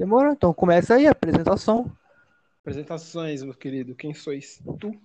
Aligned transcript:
Demorou? 0.00 0.32
Então 0.32 0.54
começa 0.54 0.94
aí 0.94 1.06
a 1.06 1.10
apresentação. 1.10 1.94
Apresentações, 2.62 3.42
meu 3.42 3.52
querido. 3.52 3.94
Quem 3.94 4.14
sois 4.14 4.58
tu? 4.78 4.98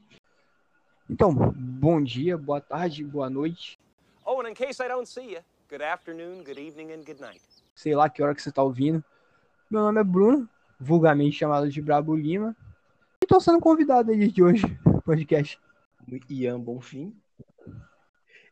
Então, 1.10 1.34
bom 1.34 2.02
dia, 2.02 2.38
boa 2.38 2.62
tarde, 2.62 3.04
boa 3.04 3.30
noite. 3.30 3.78
Oh, 4.26 4.40
and 4.40 4.52
in 4.52 4.54
case 4.54 4.82
I 4.82 4.88
don't 4.88 5.06
see 5.06 5.34
you, 5.34 5.42
good 5.70 5.84
afternoon, 5.84 6.46
good 6.46 6.58
evening, 6.58 6.94
and 6.94 7.04
good 7.04 7.20
night. 7.20 7.42
Sei 7.76 7.94
lá 7.94 8.10
que 8.10 8.24
hora 8.24 8.34
que 8.34 8.42
você 8.42 8.54
tá 8.54 8.64
ouvindo. 8.64 9.04
Meu 9.70 9.82
nome 9.82 10.00
é 10.00 10.04
Bruno, 10.06 10.50
vulgarmente 10.80 11.36
chamado 11.36 11.70
de 11.70 11.82
Brabo 11.82 12.16
Lima. 12.16 12.56
E 13.22 13.28
tô 13.28 13.38
sendo 13.42 13.60
convidado 13.60 14.12
aí 14.12 14.30
de 14.30 14.42
hoje 14.42 14.80
no 14.86 15.02
podcast. 15.02 15.60
Ian 16.30 16.62
Bonfim. 16.62 17.14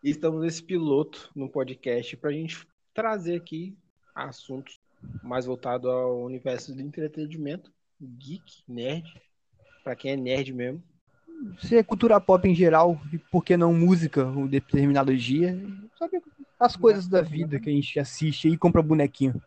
E 0.04 0.10
estamos 0.10 0.42
nesse 0.42 0.62
piloto 0.62 1.32
no 1.34 1.48
podcast 1.48 2.18
pra 2.18 2.34
gente 2.34 2.68
trazer 2.94 3.38
aqui 3.38 3.78
assuntos 4.14 4.83
mais 5.22 5.46
voltados 5.46 5.90
ao 5.90 6.24
universo 6.24 6.74
do 6.76 6.82
entretenimento, 6.82 7.72
geek, 8.02 8.64
nerd, 8.68 9.04
pra 9.84 9.96
quem 9.96 10.12
é 10.12 10.18
nerd 10.18 10.54
mesmo. 10.54 10.84
Se 11.60 11.76
é 11.76 11.84
cultura 11.84 12.20
pop 12.20 12.48
em 12.48 12.56
geral, 12.56 13.00
e 13.12 13.18
por 13.18 13.44
que 13.44 13.58
não 13.58 13.74
música 13.74 14.26
um 14.26 14.48
determinado 14.48 15.16
dia? 15.16 15.58
Sabe 15.98 16.22
as 16.60 16.76
coisas 16.76 17.08
da 17.08 17.22
vida 17.22 17.60
que 17.60 17.70
a 17.70 17.74
gente 17.74 18.00
assiste 18.00 18.48
e 18.48 18.58
compra 18.58 18.82
bonequinho. 18.82 19.42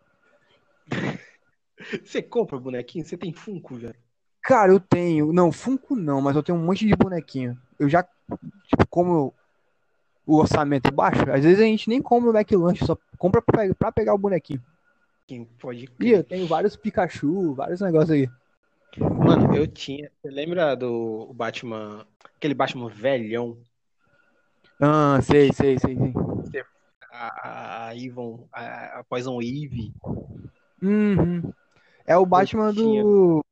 Você 2.05 2.23
compra 2.23 2.59
bonequinho? 2.59 3.05
Você 3.05 3.17
tem 3.17 3.33
Funko, 3.33 3.77
velho? 3.77 3.97
Cara, 4.43 4.73
eu 4.73 4.81
tenho. 4.81 5.33
Não, 5.33 5.51
Funko 5.51 5.97
não, 5.97 6.21
mas 6.21 6.37
eu 6.37 6.43
tenho 6.43 6.59
um 6.59 6.65
monte 6.65 6.87
de 6.87 6.95
bonequinho. 6.95 7.59
Eu 7.79 7.89
já, 7.89 8.03
tipo, 8.03 8.87
como 8.89 9.35
o 10.27 10.37
orçamento 10.37 10.89
é 10.89 10.91
baixo, 10.91 11.31
às 11.31 11.45
vezes 11.45 11.61
a 11.61 11.65
gente 11.65 11.89
nem 11.89 12.03
compra 12.03 12.31
o 12.31 12.37
McLanche, 12.37 12.85
só 12.85 12.99
compra 13.17 13.41
pra 13.41 13.93
pegar 13.93 14.15
o 14.15 14.19
bonequinho. 14.19 14.63
Quem 15.27 15.45
pode 15.45 15.85
E 15.85 15.87
crer. 15.89 16.17
eu 16.19 16.25
tenho 16.25 16.47
vários 16.47 16.77
Pikachu, 16.77 17.55
vários 17.55 17.81
negócios 17.81 18.11
aí. 18.11 18.29
Mano, 18.99 19.55
eu 19.55 19.67
tinha. 19.67 20.11
Você 20.23 20.31
lembra 20.31 20.75
do 20.75 21.33
Batman. 21.35 22.07
Aquele 22.37 22.55
Batman 22.55 22.89
velhão? 22.89 23.59
Ah, 24.81 25.19
sei, 25.23 25.53
sei, 25.53 25.79
sei, 25.79 25.97
sei. 25.97 26.65
A, 27.11 27.89
a 27.89 27.93
Yvonne, 27.93 28.45
a, 28.53 29.01
a 29.01 29.05
Poison 29.05 29.41
Eve. 29.41 29.93
Uhum. 30.83 31.53
É 32.07 32.17
o 32.17 32.25
Batman 32.27 32.73
do. 32.73 33.43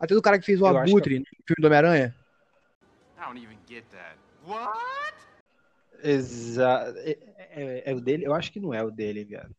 Até 0.00 0.14
do 0.14 0.22
cara 0.22 0.38
que 0.38 0.46
fez 0.46 0.60
o 0.60 0.66
Eu 0.66 0.76
Abutre 0.78 1.18
no 1.20 1.24
filme 1.46 1.60
do 1.60 1.66
Homem-Aranha. 1.66 2.14
I 3.18 3.24
don't 3.24 3.40
even 3.40 3.56
get 3.68 3.84
that. 3.90 4.16
What? 4.46 5.14
Exa... 6.02 6.92
É, 6.96 7.16
é- 7.52 7.90
é 7.92 7.94
o 7.94 8.00
dele? 8.00 8.24
Eu 8.26 8.34
acho 8.34 8.50
que 8.50 8.58
não 8.58 8.74
é 8.74 8.82
o 8.82 8.90
dele, 8.90 9.24
viado. 9.24 9.54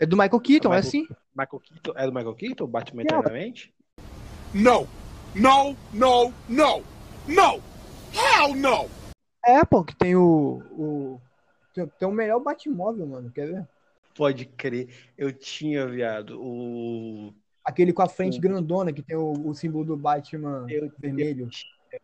É 0.00 0.06
do 0.06 0.16
Michael 0.16 0.40
Keaton, 0.40 0.72
é 0.72 0.76
Michael- 0.76 0.88
assim? 0.88 1.06
Michael 1.36 1.60
Keaton, 1.60 1.92
é 1.96 2.06
do 2.06 2.12
Michael 2.12 2.34
Keaton, 2.34 2.66
Batman 2.66 3.02
Não. 3.04 3.18
Eternamente? 3.20 3.74
No. 4.52 4.88
No, 5.34 5.76
no, 5.92 6.32
no. 6.48 6.82
No. 7.26 7.62
Hell 8.12 8.54
no. 8.56 8.88
É, 9.44 9.64
pô, 9.64 9.82
que 9.84 9.94
tem 9.96 10.14
o. 10.14 10.62
o... 10.72 11.20
Tem, 11.74 11.86
tem 11.86 12.08
o 12.08 12.12
melhor 12.12 12.40
Batmóvel, 12.40 13.06
mano. 13.06 13.30
Quer 13.32 13.46
ver? 13.48 13.68
Pode 14.16 14.44
crer. 14.46 14.88
Eu 15.18 15.32
tinha, 15.32 15.86
viado, 15.88 16.40
o. 16.40 17.32
Aquele 17.64 17.92
com 17.92 18.02
a 18.02 18.08
frente 18.08 18.38
O- 18.38 18.40
grandona, 18.40 18.92
que 18.92 19.02
tem 19.02 19.16
o, 19.16 19.32
o 19.48 19.54
símbolo 19.54 19.84
do 19.84 19.96
Batman 19.96 20.66
Eu, 20.68 20.92
vermelho. 20.98 21.48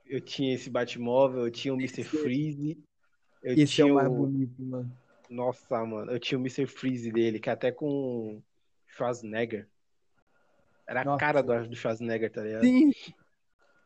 eu 0.07 0.21
tinha 0.21 0.55
esse 0.55 0.69
Batmóvel, 0.71 1.45
eu 1.45 1.51
tinha 1.51 1.73
o 1.73 1.77
Mr. 1.77 2.03
Freeze. 2.03 2.79
Eu 3.43 3.53
Esse 3.53 3.63
é 3.63 3.67
tinha 3.67 3.93
o 3.93 3.95
mais 3.95 4.09
o- 4.09 4.15
bonito, 4.15 4.61
mano. 4.63 4.91
Nossa, 5.31 5.87
mano, 5.87 6.11
eu 6.11 6.19
tinha 6.19 6.37
o 6.37 6.41
Mr. 6.41 6.67
Freeze 6.67 7.13
dele, 7.13 7.39
que 7.39 7.49
é 7.49 7.53
até 7.53 7.71
com 7.71 8.43
Schwarzenegger. 8.89 9.69
Era 10.85 11.03
a 11.03 11.05
Nossa. 11.05 11.21
cara 11.21 11.41
do, 11.41 11.69
do 11.69 11.77
Schwarzenegger, 11.77 12.33
tá 12.33 12.43
ligado? 12.43 12.63
Sim. 12.63 12.91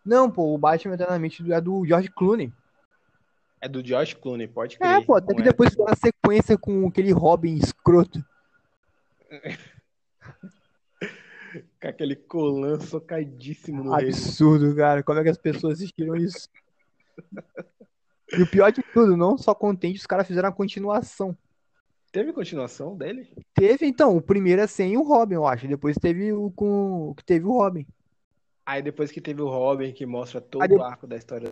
Não, 0.03 0.31
pô, 0.31 0.55
o 0.55 0.59
Batman 0.59 0.95
eternamente 0.95 1.53
é 1.53 1.61
do 1.61 1.85
George 1.85 2.11
Clooney. 2.11 2.51
É 3.61 3.69
do 3.69 3.87
George 3.87 4.17
Clooney, 4.17 4.49
pode 4.49 4.79
crer. 4.79 4.91
É, 4.91 5.05
pô, 5.05 5.17
até 5.17 5.35
que 5.35 5.43
é? 5.43 5.45
depois 5.45 5.71
fizeram 5.71 5.93
a 5.93 5.97
sequência 5.97 6.57
com 6.57 6.89
aquele 6.89 7.13
Robin 7.13 7.57
escroto. 7.57 8.25
Com 11.81 11.87
aquele 11.87 12.17
colã 12.17 12.81
socadíssimo 12.81 13.85
no 13.85 13.95
rei. 13.95 14.09
Absurdo, 14.09 14.75
cara. 14.75 15.05
Como 15.05 15.21
é 15.21 15.23
que 15.23 15.29
as 15.29 15.39
pessoas 15.39 15.75
assistiram 15.75 16.17
isso? 16.17 16.49
E 18.33 18.43
o 18.43 18.51
pior 18.51 18.73
de 18.73 18.83
tudo, 18.93 19.17
não 19.17 19.37
só 19.37 19.55
contente, 19.55 19.99
os 19.99 20.07
caras 20.07 20.27
fizeram 20.27 20.49
a 20.49 20.53
continuação. 20.53 21.37
Teve 22.11 22.33
continuação 22.33 22.97
dele? 22.97 23.29
Teve, 23.55 23.87
então, 23.87 24.17
o 24.17 24.23
primeiro 24.23 24.63
é 24.63 24.67
sem 24.67 24.97
o 24.97 25.03
Robin, 25.03 25.35
eu 25.35 25.47
acho. 25.47 25.67
Depois 25.67 25.97
teve 25.97 26.33
o 26.33 26.51
com 26.51 27.13
que 27.17 27.25
teve 27.25 27.45
o 27.45 27.53
Robin. 27.53 27.87
Aí 28.65 28.81
depois 28.81 29.11
que 29.11 29.21
teve 29.21 29.43
o 29.43 29.49
Robin, 29.49 29.93
que 29.93 30.07
mostra 30.07 30.41
todo 30.41 30.63
Aí 30.63 30.71
o 30.71 30.83
arco 30.83 31.07
da 31.07 31.17
história 31.17 31.51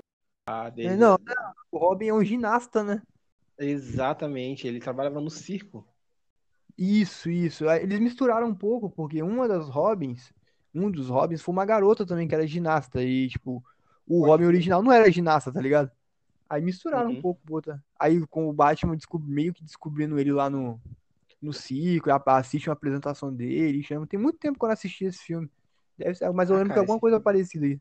dele. 0.75 0.97
Não, 0.97 1.19
não, 1.19 1.53
o 1.71 1.79
Robin 1.79 2.09
é 2.09 2.15
um 2.15 2.25
ginasta, 2.25 2.83
né? 2.83 3.03
Exatamente, 3.59 4.67
ele 4.67 4.81
trabalhava 4.81 5.21
no 5.21 5.31
circo. 5.31 5.87
Isso, 6.77 7.31
isso. 7.31 7.69
Eles 7.69 8.01
misturaram 8.01 8.49
um 8.49 8.55
pouco, 8.55 8.89
porque 8.89 9.23
uma 9.23 9.47
das 9.47 9.69
Robins, 9.69 10.33
um 10.75 10.91
dos 10.91 11.09
Robins 11.09 11.43
foi 11.43 11.53
uma 11.53 11.67
garota 11.67 12.07
também 12.07 12.27
que 12.27 12.35
era 12.35 12.47
ginasta. 12.47 13.03
E, 13.03 13.29
tipo, 13.29 13.63
o 14.07 14.25
Robin 14.25 14.47
original 14.47 14.83
não 14.83 14.91
era 14.91 15.11
ginasta, 15.11 15.53
tá 15.53 15.61
ligado? 15.61 15.91
Aí 16.53 16.61
misturaram 16.61 17.11
um 17.11 17.15
Uhum. 17.15 17.23
pouco, 17.23 17.41
bota. 17.45 17.83
Aí 17.99 18.27
com 18.27 18.47
o 18.47 18.53
Batman 18.53 18.95
meio 19.21 19.55
que 19.55 19.65
descobrindo 19.65 20.19
ele 20.19 20.33
lá 20.33 20.51
no, 20.51 20.79
no 21.41 21.53
circo, 21.53 22.11
a- 22.11 22.23
assiste 22.39 22.69
uma 22.69 22.75
apresentação 22.75 23.33
dele, 23.35 23.83
chama. 23.83 24.07
Tem 24.07 24.21
muito 24.21 24.39
tempo 24.39 24.59
que 24.59 24.65
eu 24.65 24.69
não 24.69 24.75
assisti 24.75 25.07
esse 25.07 25.19
filme. 25.25 25.51
Deve 25.97 26.15
ser, 26.15 26.31
mas 26.33 26.51
eu 26.51 26.57
Ah, 26.57 26.59
lembro 26.59 26.75
que 26.75 26.75
cara, 26.75 26.81
alguma 26.81 26.97
esse 26.97 27.01
coisa 27.01 27.17
filme- 27.17 27.25
parecida 27.25 27.65
aí. 27.67 27.81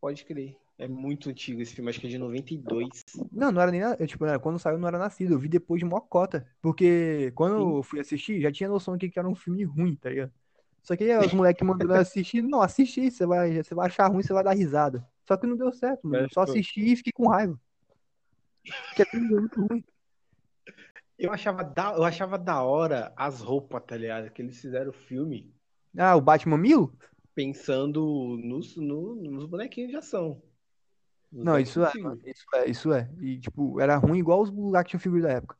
Pode 0.00 0.24
crer. 0.24 0.56
É 0.78 0.88
muito 0.88 1.28
antigo 1.30 1.60
esse 1.60 1.74
filme, 1.74 1.90
acho 1.90 2.00
que 2.00 2.06
é 2.06 2.10
de 2.10 2.18
92. 2.18 2.88
Não, 3.32 3.50
não 3.52 3.60
era 3.62 3.70
nem. 3.70 3.80
eu, 3.80 4.06
Tipo, 4.06 4.26
né, 4.26 4.38
quando 4.38 4.58
saiu, 4.58 4.78
não 4.78 4.88
era 4.88 4.98
nascido. 4.98 5.34
Eu 5.34 5.38
vi 5.38 5.48
depois 5.48 5.78
de 5.80 5.84
mocota. 5.86 6.46
Porque 6.62 7.32
quando 7.34 7.54
Sim. 7.58 7.76
eu 7.78 7.82
fui 7.82 8.00
assistir, 8.00 8.40
já 8.40 8.52
tinha 8.52 8.68
noção 8.68 8.96
de 8.96 9.08
que 9.10 9.18
era 9.18 9.28
um 9.28 9.34
filme 9.34 9.64
ruim, 9.64 9.96
tá 9.96 10.10
ligado? 10.10 10.32
Só 10.82 10.96
que 10.96 11.04
aí 11.04 11.18
os 11.18 11.32
moleques 11.34 11.66
mandando 11.66 11.94
assistir. 11.94 12.42
Não, 12.42 12.60
assiste 12.62 13.10
você 13.10 13.26
vai, 13.26 13.62
você 13.62 13.74
vai 13.74 13.86
achar 13.86 14.06
ruim, 14.08 14.22
você 14.22 14.32
vai 14.32 14.44
dar 14.44 14.52
risada. 14.52 15.06
Só 15.26 15.36
que 15.36 15.46
não 15.46 15.56
deu 15.56 15.72
certo, 15.72 16.06
mano. 16.06 16.28
Só 16.32 16.42
pô. 16.44 16.50
assisti 16.52 16.80
e 16.92 16.96
fiquei 16.96 17.12
com 17.12 17.28
raiva. 17.28 17.58
Porque 18.88 19.02
é 19.02 19.18
muito 19.18 19.66
ruim. 19.66 19.84
Eu 21.18 21.32
achava 21.32 21.64
da, 21.64 21.92
eu 21.94 22.04
achava 22.04 22.38
da 22.38 22.62
hora 22.62 23.12
as 23.16 23.40
roupas, 23.40 23.82
tá 23.86 23.96
ligado? 23.96 24.30
Que 24.30 24.42
eles 24.42 24.60
fizeram 24.60 24.90
o 24.90 24.94
filme 24.94 25.54
Ah, 25.96 26.14
o 26.16 26.20
Batman 26.20 26.58
Mil? 26.58 26.92
pensando 27.34 28.38
nos, 28.42 28.76
no- 28.76 29.14
nos 29.16 29.46
bonequinhos 29.46 29.90
de 29.90 29.96
ação. 29.96 30.42
Nos 31.30 31.44
Não, 31.44 31.58
isso 31.58 31.84
é. 31.84 31.92
Isso 32.24 32.46
é, 32.54 32.70
isso 32.70 32.92
é. 32.92 33.10
E, 33.20 33.38
tipo, 33.38 33.78
era 33.80 33.96
ruim 33.96 34.18
igual 34.18 34.42
os 34.42 34.74
action 34.74 34.98
figures 34.98 35.22
da 35.24 35.32
época. 35.32 35.56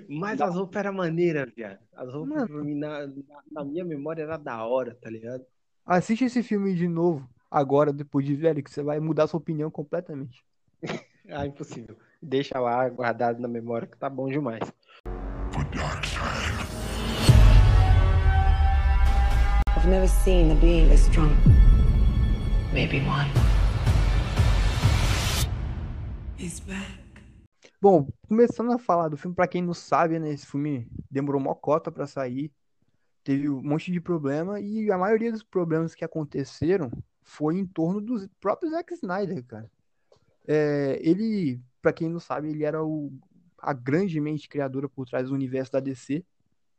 Mas 0.09 0.41
as 0.41 0.55
roupas 0.55 0.79
eram 0.79 0.93
maneiras, 0.93 1.53
viado. 1.53 1.79
As 1.93 2.11
roupas, 2.11 2.35
Mano. 2.35 2.47
pra 2.47 2.63
mim, 2.63 2.75
na, 2.75 3.05
na, 3.07 3.43
na 3.51 3.63
minha 3.65 3.85
memória, 3.85 4.23
era 4.23 4.37
da 4.37 4.65
hora, 4.65 4.95
tá 4.95 5.09
ligado? 5.09 5.45
Assiste 5.85 6.25
esse 6.25 6.41
filme 6.41 6.73
de 6.75 6.87
novo, 6.87 7.29
agora, 7.53 7.93
depois 7.93 8.25
de 8.25 8.35
velho, 8.35 8.63
que 8.63 8.71
você 8.71 8.81
vai 8.81 8.99
mudar 8.99 9.27
sua 9.27 9.37
opinião 9.37 9.69
completamente. 9.69 10.43
Ah, 11.29 11.47
impossível. 11.47 11.95
Deixa 12.21 12.59
lá 12.59 12.89
guardado 12.89 13.39
na 13.39 13.47
memória 13.47 13.87
que 13.87 13.97
tá 13.97 14.09
bom 14.09 14.27
demais. 14.27 14.59
I've 19.77 19.87
never 19.87 20.09
seen 20.09 20.51
a 20.51 20.55
being 20.55 20.89
this 20.89 21.07
strong. 21.07 21.31
Maybe 22.73 22.97
one. 23.07 23.29
He's 26.37 26.59
back. 26.59 26.99
Bom, 27.81 28.09
começando 28.27 28.73
a 28.73 28.77
falar 28.77 29.07
do 29.07 29.15
filme, 29.15 29.33
pra 29.33 29.47
quem 29.47 29.61
não 29.61 29.73
sabe, 29.73 30.19
né, 30.19 30.29
esse 30.33 30.45
filme 30.45 30.85
demorou 31.09 31.39
mó 31.39 31.55
cota 31.55 31.89
pra 31.89 32.05
sair, 32.05 32.51
teve 33.23 33.47
um 33.47 33.63
monte 33.63 33.93
de 33.93 34.01
problema 34.01 34.59
e 34.59 34.91
a 34.91 34.97
maioria 34.97 35.31
dos 35.31 35.41
problemas 35.41 35.95
que 35.95 36.03
aconteceram 36.03 36.91
foi 37.23 37.57
em 37.57 37.65
torno 37.65 38.01
dos 38.01 38.27
próprios 38.39 38.73
Zack 38.73 38.93
Snyder, 38.93 39.43
cara. 39.45 39.71
É, 40.47 40.99
ele, 41.01 41.61
pra 41.81 41.93
quem 41.93 42.09
não 42.09 42.19
sabe, 42.19 42.49
ele 42.49 42.63
era 42.63 42.83
o, 42.83 43.11
a 43.57 43.73
grande 43.73 44.19
mente 44.19 44.49
criadora 44.49 44.89
por 44.89 45.07
trás 45.07 45.29
do 45.29 45.33
universo 45.33 45.71
da 45.71 45.79
DC, 45.79 46.23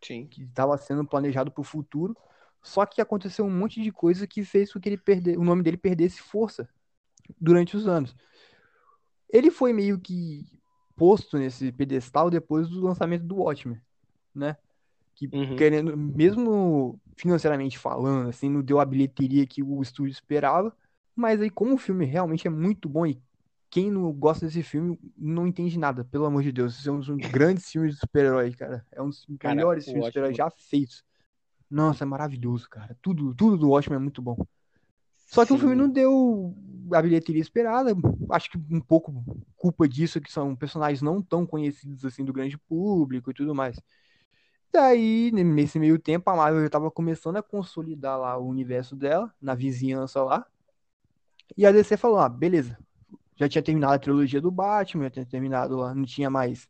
Sim. 0.02 0.26
que 0.26 0.42
estava 0.42 0.76
sendo 0.76 1.04
planejado 1.04 1.50
para 1.50 1.60
o 1.60 1.64
futuro, 1.64 2.16
só 2.62 2.86
que 2.86 3.00
aconteceu 3.00 3.44
um 3.44 3.50
monte 3.50 3.82
de 3.82 3.90
coisa 3.90 4.26
que 4.26 4.44
fez 4.44 4.72
com 4.72 4.80
que 4.80 4.88
ele 4.88 4.98
perder, 4.98 5.38
o 5.38 5.44
nome 5.44 5.62
dele 5.62 5.76
perdesse 5.76 6.20
força 6.20 6.68
durante 7.40 7.76
os 7.76 7.86
anos. 7.88 8.14
Ele 9.28 9.50
foi 9.50 9.72
meio 9.72 9.98
que 9.98 10.46
posto 10.96 11.38
nesse 11.38 11.72
pedestal 11.72 12.30
depois 12.30 12.68
do 12.68 12.80
lançamento 12.80 13.24
do 13.24 13.36
Watchmen, 13.36 13.80
né? 14.34 14.56
Que 15.14 15.28
Uhum. 15.32 15.56
querendo, 15.56 15.96
mesmo 15.96 17.00
financeiramente 17.16 17.78
falando, 17.78 18.28
assim, 18.28 18.48
não 18.48 18.62
deu 18.62 18.80
a 18.80 18.84
bilheteria 18.84 19.46
que 19.46 19.62
o 19.62 19.80
estúdio 19.82 20.10
esperava, 20.12 20.74
mas 21.14 21.40
aí 21.40 21.48
como 21.50 21.74
o 21.74 21.78
filme 21.78 22.04
realmente 22.04 22.46
é 22.46 22.50
muito 22.50 22.88
bom 22.88 23.06
e 23.06 23.20
quem 23.70 23.90
não 23.90 24.12
gosta 24.12 24.46
desse 24.46 24.62
filme 24.62 24.98
não 25.16 25.46
entende 25.46 25.78
nada, 25.78 26.04
pelo 26.04 26.26
amor 26.26 26.42
de 26.42 26.52
Deus. 26.52 26.78
Esse 26.78 26.88
é 26.88 26.92
um 26.92 27.00
dos 27.00 27.08
grandes 27.32 27.70
filmes 27.70 27.94
de 27.94 28.00
super-herói, 28.00 28.52
cara. 28.52 28.84
É 28.92 29.02
um 29.02 29.08
dos 29.08 29.26
Cara, 29.38 29.54
melhores 29.54 29.84
filmes 29.84 30.04
de 30.04 30.10
super-herói 30.10 30.34
já 30.34 30.50
feitos. 30.50 31.04
Nossa, 31.70 32.04
é 32.04 32.06
maravilhoso, 32.06 32.68
cara. 32.68 32.96
Tudo, 33.02 33.34
tudo 33.34 33.58
do 33.58 33.70
Watchmen 33.70 33.96
é 33.96 34.02
muito 34.02 34.22
bom. 34.22 34.36
Só 35.26 35.44
que 35.44 35.52
o 35.52 35.58
filme 35.58 35.74
Sim. 35.74 35.80
não 35.80 35.88
deu 35.88 36.54
a 36.92 37.02
bilheteria 37.02 37.42
esperada. 37.42 37.90
Acho 38.30 38.50
que 38.50 38.58
um 38.70 38.80
pouco 38.80 39.24
culpa 39.56 39.88
disso, 39.88 40.20
que 40.20 40.30
são 40.30 40.54
personagens 40.54 41.02
não 41.02 41.20
tão 41.20 41.44
conhecidos 41.44 42.04
assim 42.04 42.24
do 42.24 42.32
grande 42.32 42.56
público 42.56 43.30
e 43.30 43.34
tudo 43.34 43.54
mais. 43.54 43.76
Daí, 44.74 45.30
nesse 45.30 45.78
meio 45.78 46.00
tempo, 46.00 46.28
a 46.28 46.34
Marvel 46.34 46.64
já 46.64 46.68
tava 46.68 46.90
começando 46.90 47.36
a 47.36 47.42
consolidar 47.42 48.18
lá 48.18 48.36
o 48.36 48.48
universo 48.48 48.96
dela, 48.96 49.32
na 49.40 49.54
vizinhança 49.54 50.20
lá. 50.24 50.44
E 51.56 51.64
a 51.64 51.70
DC 51.70 51.96
falou: 51.96 52.18
ah, 52.18 52.28
beleza. 52.28 52.76
Já 53.36 53.48
tinha 53.48 53.62
terminado 53.62 53.94
a 53.94 53.98
trilogia 54.00 54.40
do 54.40 54.50
Batman, 54.50 55.04
já 55.04 55.10
tinha 55.10 55.26
terminado 55.26 55.76
lá, 55.76 55.94
não 55.94 56.04
tinha 56.04 56.28
mais. 56.28 56.68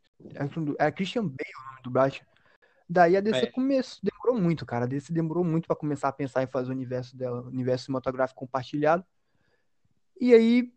Era 0.77 0.91
Christian 0.91 1.23
Bale 1.23 1.49
o 1.57 1.69
nome 1.71 1.81
do 1.83 1.89
Batman. 1.89 2.27
Daí 2.87 3.17
a 3.17 3.21
DC 3.21 3.45
É. 3.45 3.51
começou, 3.51 3.99
demorou 4.03 4.39
muito, 4.39 4.67
cara. 4.67 4.85
A 4.85 4.87
DC 4.87 5.11
demorou 5.11 5.43
muito 5.43 5.65
pra 5.65 5.75
começar 5.75 6.07
a 6.09 6.11
pensar 6.11 6.43
em 6.43 6.47
fazer 6.47 6.69
o 6.69 6.75
universo 6.75 7.17
dela, 7.17 7.41
o 7.41 7.47
universo 7.47 7.85
cinematográfico 7.85 8.39
compartilhado. 8.39 9.03
E 10.21 10.31
aí, 10.31 10.71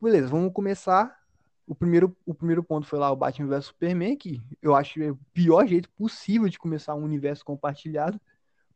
beleza, 0.00 0.26
vamos 0.26 0.52
começar. 0.52 1.21
O 1.66 1.74
primeiro, 1.74 2.16
o 2.26 2.34
primeiro 2.34 2.62
ponto 2.62 2.86
foi 2.86 2.98
lá 2.98 3.10
o 3.10 3.16
Batman 3.16 3.48
vs 3.48 3.66
Superman, 3.66 4.16
que 4.16 4.40
eu 4.60 4.74
acho 4.74 5.02
é 5.02 5.10
o 5.10 5.18
pior 5.32 5.66
jeito 5.66 5.88
possível 5.90 6.48
de 6.48 6.58
começar 6.58 6.94
um 6.94 7.04
universo 7.04 7.44
compartilhado, 7.44 8.20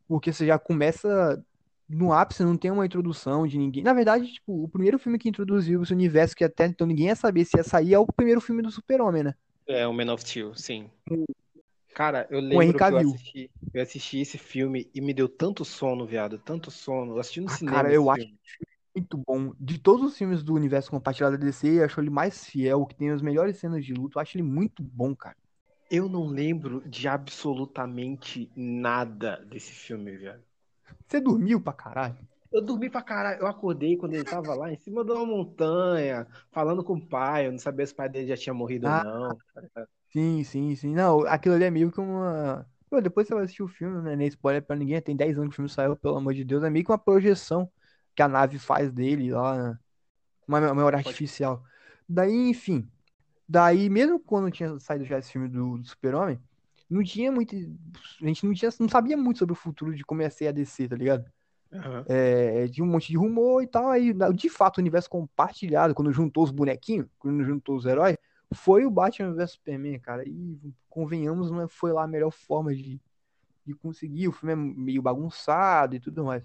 porque 0.09 0.33
você 0.33 0.47
já 0.47 0.59
começa 0.59 1.43
no 1.89 2.13
ápice, 2.13 2.43
não 2.43 2.57
tem 2.57 2.71
uma 2.71 2.87
introdução 2.87 3.47
de 3.47 3.59
ninguém. 3.59 3.83
Na 3.83 3.93
verdade, 3.93 4.33
tipo, 4.33 4.65
o 4.65 4.69
primeiro 4.69 4.99
filme 4.99 5.19
que 5.19 5.29
introduziu 5.29 5.83
esse 5.83 5.93
universo, 5.93 6.35
que 6.37 6.45
até 6.45 6.67
então 6.67 6.87
ninguém 6.87 7.07
ia 7.07 7.17
saber 7.17 7.45
se 7.45 7.57
ia 7.57 7.65
sair, 7.65 7.95
é 7.95 7.99
o 7.99 8.07
primeiro 8.07 8.41
filme 8.41 8.63
do 8.63 8.71
Super-Homem, 8.71 9.25
né? 9.25 9.35
É, 9.69 9.87
o 9.87 9.93
Man 9.93 10.13
of 10.13 10.23
Steel, 10.23 10.55
sim. 10.55 10.91
Cara, 11.95 12.27
eu 12.31 12.41
lembro 12.41 12.79
que 12.79 12.93
eu 12.93 12.99
assisti, 12.99 13.51
eu 13.73 13.83
assisti 13.83 14.19
esse 14.21 14.37
filme 14.39 14.91
e 14.95 15.01
me 15.01 15.15
deu 15.15 15.29
tanto 15.29 15.65
sono, 15.65 16.07
viado, 16.07 16.39
tanto 16.39 16.71
sono. 16.71 17.15
Eu 17.15 17.19
assisti 17.21 17.41
no 17.41 17.49
Ah, 17.49 17.57
cinema 17.57 17.77
cara, 17.77 17.95
eu 17.95 18.11
acho 18.11 18.23
filme. 18.23 18.39
Muito 18.97 19.19
bom. 19.19 19.53
De 19.61 19.79
todos 19.79 20.07
os 20.07 20.17
filmes 20.17 20.43
do 20.43 20.55
universo 20.55 20.91
compartilhado 20.91 21.37
da 21.37 21.45
DC, 21.45 21.69
eu 21.81 21.85
acho 21.85 22.01
ele 22.01 22.11
mais 22.11 22.45
fiel, 22.47 22.87
que 22.87 22.95
tem 22.95 23.11
as 23.11 23.21
melhores 23.21 23.59
cenas 23.59 23.85
de 23.85 23.93
luta. 23.93 24.19
Eu 24.19 24.23
acho 24.23 24.37
ele 24.37 24.43
muito 24.43 24.83
bom, 24.83 25.15
cara. 25.15 25.37
Eu 25.91 26.09
não 26.09 26.27
lembro 26.27 26.83
de 26.89 27.07
absolutamente 27.07 28.51
nada 28.57 29.45
desse 29.49 29.73
filme, 29.73 30.17
viado. 30.17 30.43
Você 31.07 31.21
dormiu 31.21 31.61
pra 31.61 31.73
caralho? 31.73 32.17
Eu 32.53 32.63
dormi 32.63 32.89
pra 32.89 33.03
caralho. 33.03 33.41
Eu 33.41 33.47
acordei 33.47 33.97
quando 33.97 34.15
ele 34.15 34.25
tava 34.25 34.55
lá 34.55 34.73
em 34.73 34.77
cima 34.79 35.05
de 35.05 35.13
uma 35.13 35.27
montanha, 35.27 36.27
falando 36.51 36.83
com 36.83 36.95
o 36.95 37.07
pai. 37.07 37.47
Eu 37.47 37.53
não 37.53 37.59
sabia 37.59 37.87
se 37.87 37.93
o 37.93 37.97
pai 37.97 38.09
dele 38.09 38.29
já 38.29 38.37
tinha 38.37 38.55
morrido 38.55 38.89
Ah. 38.89 39.03
ou 39.05 39.05
não. 39.05 39.87
Sim, 40.11 40.43
sim, 40.43 40.75
sim. 40.75 40.95
Não, 40.95 41.21
aquilo 41.27 41.55
ali 41.55 41.65
é 41.65 41.71
meio 41.71 41.93
que 41.93 42.01
uma. 42.01 42.67
Pô, 42.89 43.01
depois 43.01 43.27
você 43.27 43.35
vai 43.35 43.45
assistir 43.45 43.63
o 43.63 43.69
filme, 43.69 44.01
né? 44.01 44.17
Nem 44.17 44.29
spoiler 44.29 44.63
pra 44.63 44.75
ninguém. 44.77 45.01
Tem 45.03 45.15
10 45.15 45.37
anos 45.37 45.51
que 45.51 45.55
o 45.55 45.57
filme 45.57 45.69
saiu, 45.69 45.97
pelo 45.97 46.17
amor 46.17 46.33
de 46.35 46.45
Deus. 46.45 46.63
É 46.65 46.71
meio 46.71 46.85
que 46.85 46.91
uma 46.91 46.99
projeção 46.99 47.69
que 48.17 48.23
a 48.23 48.29
nave 48.29 48.59
faz 48.59 48.93
dele 48.93 49.33
lá? 49.33 49.79
Uma 50.49 50.61
me- 50.61 50.69
memória 50.69 50.99
artificial. 50.99 51.65
Daí, 52.09 52.51
enfim. 52.51 52.89
Daí, 53.49 53.89
mesmo 53.91 54.21
quando 54.21 54.51
tinha 54.51 54.79
saído 54.81 55.05
já 55.05 55.19
esse 55.19 55.33
filme 55.33 55.49
do, 55.49 55.79
do 55.79 55.87
Super-Homem, 55.89 56.41
não 56.91 57.03
tinha 57.03 57.33
muito. 57.33 57.55
A 58.23 58.27
gente 58.27 58.47
não, 58.47 58.55
tinha, 58.55 58.71
não 58.81 58.89
sabia 58.89 59.17
muito 59.17 59.39
sobre 59.41 59.53
o 59.53 59.57
futuro 59.57 59.95
de 59.95 60.05
como 60.05 60.23
ia 60.23 60.31
ser 60.31 60.49
a 60.49 60.53
DC, 60.53 60.89
tá 60.89 60.97
ligado? 60.97 61.25
Aham. 61.73 62.05
É, 62.09 62.69
tinha 62.69 62.85
um 62.85 62.89
monte 62.91 63.09
de 63.09 63.17
rumor 63.17 63.63
e 63.63 63.67
tal. 63.67 63.89
Aí, 63.91 64.13
de 64.35 64.49
fato, 64.49 64.79
o 64.79 64.81
universo 64.81 65.11
compartilhado, 65.11 65.95
quando 65.95 66.13
juntou 66.13 66.45
os 66.45 66.51
bonequinhos, 66.51 67.09
quando 67.19 67.45
juntou 67.45 67.77
os 67.77 67.87
heróis, 67.87 68.17
foi 68.55 68.85
o 68.87 68.91
Batman 68.91 69.35
vs 69.35 69.53
Superman, 69.53 69.99
cara. 70.01 70.23
E 70.27 70.59
convenhamos, 70.89 71.51
não 71.51 71.63
é- 71.63 71.69
foi 71.69 71.93
lá 71.93 72.05
a 72.05 72.09
melhor 72.09 72.31
forma 72.31 72.75
de, 72.75 73.01
de 73.67 73.75
conseguir. 73.75 74.29
O 74.29 74.33
filme 74.33 74.53
é 74.53 74.57
meio 74.57 75.03
bagunçado 75.03 75.97
e 75.97 76.01
tudo 76.01 76.25
mais. 76.25 76.43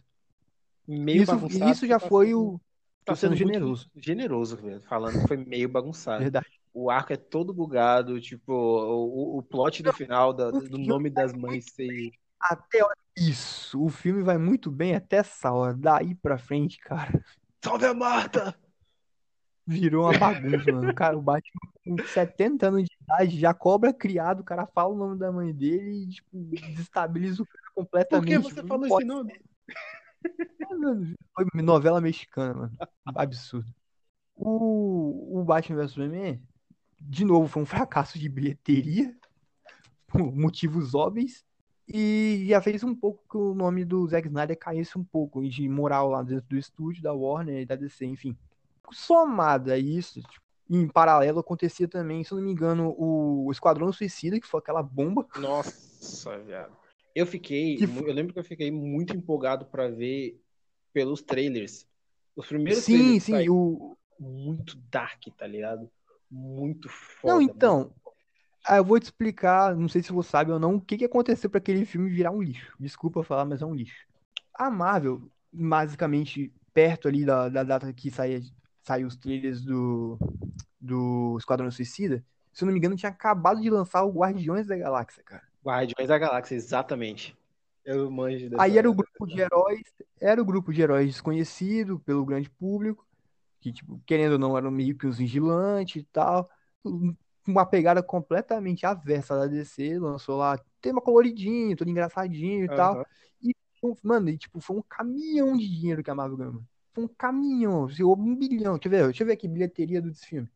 Meio 0.99 1.23
Isso, 1.23 1.31
bagunçado. 1.33 1.71
isso 1.71 1.87
já 1.87 1.99
tá 1.99 2.07
foi 2.07 2.33
o. 2.33 2.59
Tá 3.05 3.13
Tô 3.13 3.15
sendo 3.15 3.35
generoso. 3.35 3.89
Generoso, 3.95 4.57
velho. 4.57 4.81
Falando 4.81 5.21
que 5.21 5.27
foi 5.27 5.37
meio 5.37 5.67
bagunçado. 5.69 6.21
Verdade. 6.21 6.45
O 6.73 6.89
arco 6.89 7.11
é 7.13 7.17
todo 7.17 7.53
bugado, 7.53 8.19
tipo, 8.21 8.53
o, 8.53 9.35
o- 9.35 9.37
o 9.39 9.43
plot 9.43 9.81
do 9.83 9.91
final 9.93 10.33
da- 10.33 10.51
do 10.51 10.77
nome 10.77 11.09
das 11.09 11.33
mães 11.33 11.65
ser. 11.73 12.11
Até 12.39 12.79
isso. 13.17 13.81
O 13.83 13.89
filme 13.89 14.21
vai 14.23 14.37
muito 14.37 14.71
bem 14.71 14.95
até 14.95 15.17
essa 15.17 15.51
hora. 15.51 15.73
Daí 15.73 16.15
pra 16.15 16.37
frente, 16.37 16.77
cara, 16.79 17.23
Salve 17.63 17.85
a 17.85 17.93
Marta! 17.93 18.55
virou 19.67 20.05
uma 20.09 20.17
bagunça, 20.17 20.71
mano. 20.71 20.89
O 20.89 20.93
cara, 20.95 21.17
o 21.17 21.21
Batman 21.21 21.71
com 21.85 21.97
70 22.07 22.67
anos 22.67 22.83
de 22.83 22.97
idade, 23.03 23.39
já 23.39 23.53
cobra 23.53 23.93
criado, 23.93 24.41
o 24.41 24.43
cara 24.43 24.65
fala 24.67 24.93
o 24.93 24.97
nome 24.97 25.17
da 25.19 25.31
mãe 25.31 25.53
dele 25.53 26.03
e, 26.03 26.09
tipo, 26.09 26.29
desestabiliza 26.33 27.43
o 27.43 27.45
cara 27.45 27.63
Por 27.65 27.73
completamente. 27.83 28.27
que 28.27 28.37
você 28.39 28.63
falou 28.67 28.85
esse 28.85 29.05
nome? 29.05 29.33
Foi 31.35 31.45
novela 31.61 32.01
mexicana, 32.01 32.53
mano. 32.53 32.77
Absurdo. 33.05 33.73
O, 34.35 35.39
o 35.39 35.43
Batman 35.43 35.77
vs 35.77 35.91
Superman, 35.91 36.41
de 36.99 37.25
novo, 37.25 37.47
foi 37.47 37.61
um 37.61 37.65
fracasso 37.65 38.17
de 38.17 38.27
bilheteria, 38.27 39.15
por 40.07 40.19
motivos 40.35 40.95
óbvios, 40.95 41.43
e 41.87 42.45
já 42.47 42.61
fez 42.61 42.83
um 42.83 42.95
pouco 42.95 43.23
que 43.29 43.37
o 43.37 43.53
nome 43.53 43.83
do 43.83 44.07
Zack 44.07 44.27
Snyder 44.27 44.57
caísse 44.57 44.97
um 44.97 45.03
pouco 45.03 45.47
de 45.47 45.67
moral 45.67 46.09
lá 46.09 46.23
dentro 46.23 46.47
do 46.49 46.57
estúdio, 46.57 47.03
da 47.03 47.13
Warner 47.13 47.61
e 47.61 47.65
da 47.65 47.75
DC, 47.75 48.05
enfim. 48.05 48.37
Somado 48.91 49.71
a 49.71 49.77
isso, 49.77 50.21
tipo, 50.21 50.45
em 50.69 50.87
paralelo 50.87 51.39
acontecia 51.39 51.87
também, 51.87 52.23
se 52.23 52.31
eu 52.31 52.37
não 52.37 52.45
me 52.45 52.51
engano, 52.51 52.95
o 52.97 53.49
Esquadrão 53.51 53.91
Suicida, 53.91 54.39
que 54.39 54.47
foi 54.47 54.59
aquela 54.59 54.81
bomba. 54.81 55.27
Nossa, 55.37 56.37
viado. 56.39 56.80
Eu 57.15 57.25
fiquei. 57.25 57.77
Que 57.77 57.83
Eu 57.83 58.13
lembro 58.13 58.33
que 58.33 58.39
eu 58.39 58.43
fiquei 58.43 58.71
muito 58.71 59.15
empolgado 59.15 59.65
pra 59.65 59.87
ver 59.87 60.39
pelos 60.93 61.21
trailers. 61.21 61.87
Os 62.35 62.47
primeiros 62.47 62.83
Sim, 62.83 63.19
trailers 63.19 63.23
sim, 63.23 63.49
o, 63.49 63.97
muito 64.19 64.77
dark, 64.89 65.23
tá 65.37 65.45
ligado? 65.47 65.89
Muito 66.29 66.89
foda. 66.89 67.33
Não, 67.33 67.41
então. 67.41 67.93
Ah, 68.65 68.77
eu 68.77 68.85
vou 68.85 68.99
te 68.99 69.03
explicar, 69.03 69.75
não 69.75 69.89
sei 69.89 70.03
se 70.03 70.11
você 70.11 70.29
sabe 70.29 70.51
ou 70.51 70.59
não, 70.59 70.75
o 70.75 70.81
que 70.81 70.97
que 70.97 71.05
aconteceu 71.05 71.49
para 71.49 71.57
aquele 71.57 71.83
filme 71.83 72.09
virar 72.11 72.31
um 72.31 72.41
lixo. 72.41 72.75
Desculpa 72.79 73.23
falar, 73.23 73.43
mas 73.43 73.61
é 73.61 73.65
um 73.65 73.73
lixo. 73.73 74.05
A 74.53 74.69
Marvel, 74.69 75.29
basicamente, 75.51 76.53
perto 76.71 77.07
ali 77.07 77.25
da, 77.25 77.49
da 77.49 77.63
data 77.63 77.91
que 77.91 78.11
saía, 78.11 78.39
saiu 78.83 79.07
os 79.07 79.15
trailers 79.15 79.61
do, 79.63 80.19
do 80.79 81.37
Esquadrão 81.39 81.71
Suicida, 81.71 82.23
se 82.53 82.63
eu 82.63 82.65
não 82.67 82.73
me 82.73 82.79
engano, 82.79 82.95
tinha 82.95 83.09
acabado 83.09 83.61
de 83.61 83.69
lançar 83.69 84.03
o 84.03 84.11
Guardiões 84.11 84.67
da 84.67 84.77
Galáxia, 84.77 85.23
cara. 85.23 85.43
Guardiões 85.63 86.07
da 86.07 86.17
Galáxia, 86.17 86.55
exatamente. 86.55 87.35
Eu 87.85 88.09
manjo 88.11 88.49
dessa. 88.49 88.61
Aí 88.61 88.77
era 88.77 88.89
o 88.89 88.93
grupo 88.93 89.25
de 89.27 89.39
heróis, 89.39 89.81
era 90.19 90.41
o 90.41 90.45
grupo 90.45 90.73
de 90.73 90.81
heróis 90.81 91.07
desconhecido 91.07 91.99
pelo 91.99 92.25
grande 92.25 92.49
público, 92.49 93.05
que, 93.59 93.71
tipo, 93.71 94.01
querendo 94.05 94.33
ou 94.33 94.39
não, 94.39 94.57
eram 94.57 94.71
meio 94.71 94.97
que 94.97 95.07
os 95.07 95.17
vigilantes 95.17 96.01
e 96.01 96.05
tal. 96.11 96.49
Uma 97.47 97.65
pegada 97.65 98.03
completamente 98.03 98.85
avessa 98.85 99.35
da 99.35 99.47
DC, 99.47 99.97
lançou 99.99 100.37
lá 100.37 100.59
tema 100.79 101.01
coloridinho, 101.01 101.75
todo 101.75 101.89
engraçadinho 101.89 102.65
e 102.65 102.67
tal. 102.67 102.93
Aham. 102.95 103.05
Um- 103.83 103.95
Mano, 104.03 104.29
e, 104.29 104.37
tipo, 104.37 104.61
foi 104.61 104.77
um 104.77 104.83
caminhão 104.83 105.57
de 105.57 105.67
dinheiro 105.67 106.03
que 106.03 106.11
a 106.11 106.13
Marvel 106.13 106.37
ganhou. 106.37 106.63
Foi 106.93 107.03
um 107.03 107.07
caminhão, 107.07 107.85
assim, 107.85 108.03
um 108.03 108.35
bilhão. 108.35 108.75
Deixa 108.77 108.87
eu 108.87 108.91
ver, 108.91 109.03
deixa 109.05 109.23
eu 109.23 109.27
ver 109.27 109.33
aqui, 109.33 109.47
bilheteria 109.47 109.99
do 109.99 110.13
filme. 110.13 110.47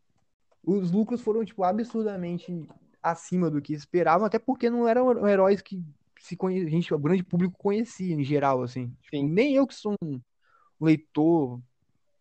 Os 0.63 0.91
lucros 0.91 1.21
foram, 1.21 1.43
tipo, 1.45 1.63
absurdamente 1.63 2.67
acima 3.11 3.49
do 3.49 3.61
que 3.61 3.73
esperavam, 3.73 4.25
até 4.25 4.39
porque 4.39 4.69
não 4.69 4.87
eram 4.87 5.27
heróis 5.27 5.61
que 5.61 5.81
se 6.19 6.35
conhe... 6.35 6.67
gente, 6.69 6.93
o 6.93 6.99
grande 6.99 7.23
público 7.23 7.55
conhecia 7.57 8.13
em 8.15 8.23
geral, 8.23 8.63
assim. 8.63 8.87
Tipo, 9.01 9.17
Sim. 9.17 9.29
nem 9.29 9.55
eu 9.55 9.67
que 9.67 9.75
sou 9.75 9.95
um 10.03 10.19
leitor 10.81 11.61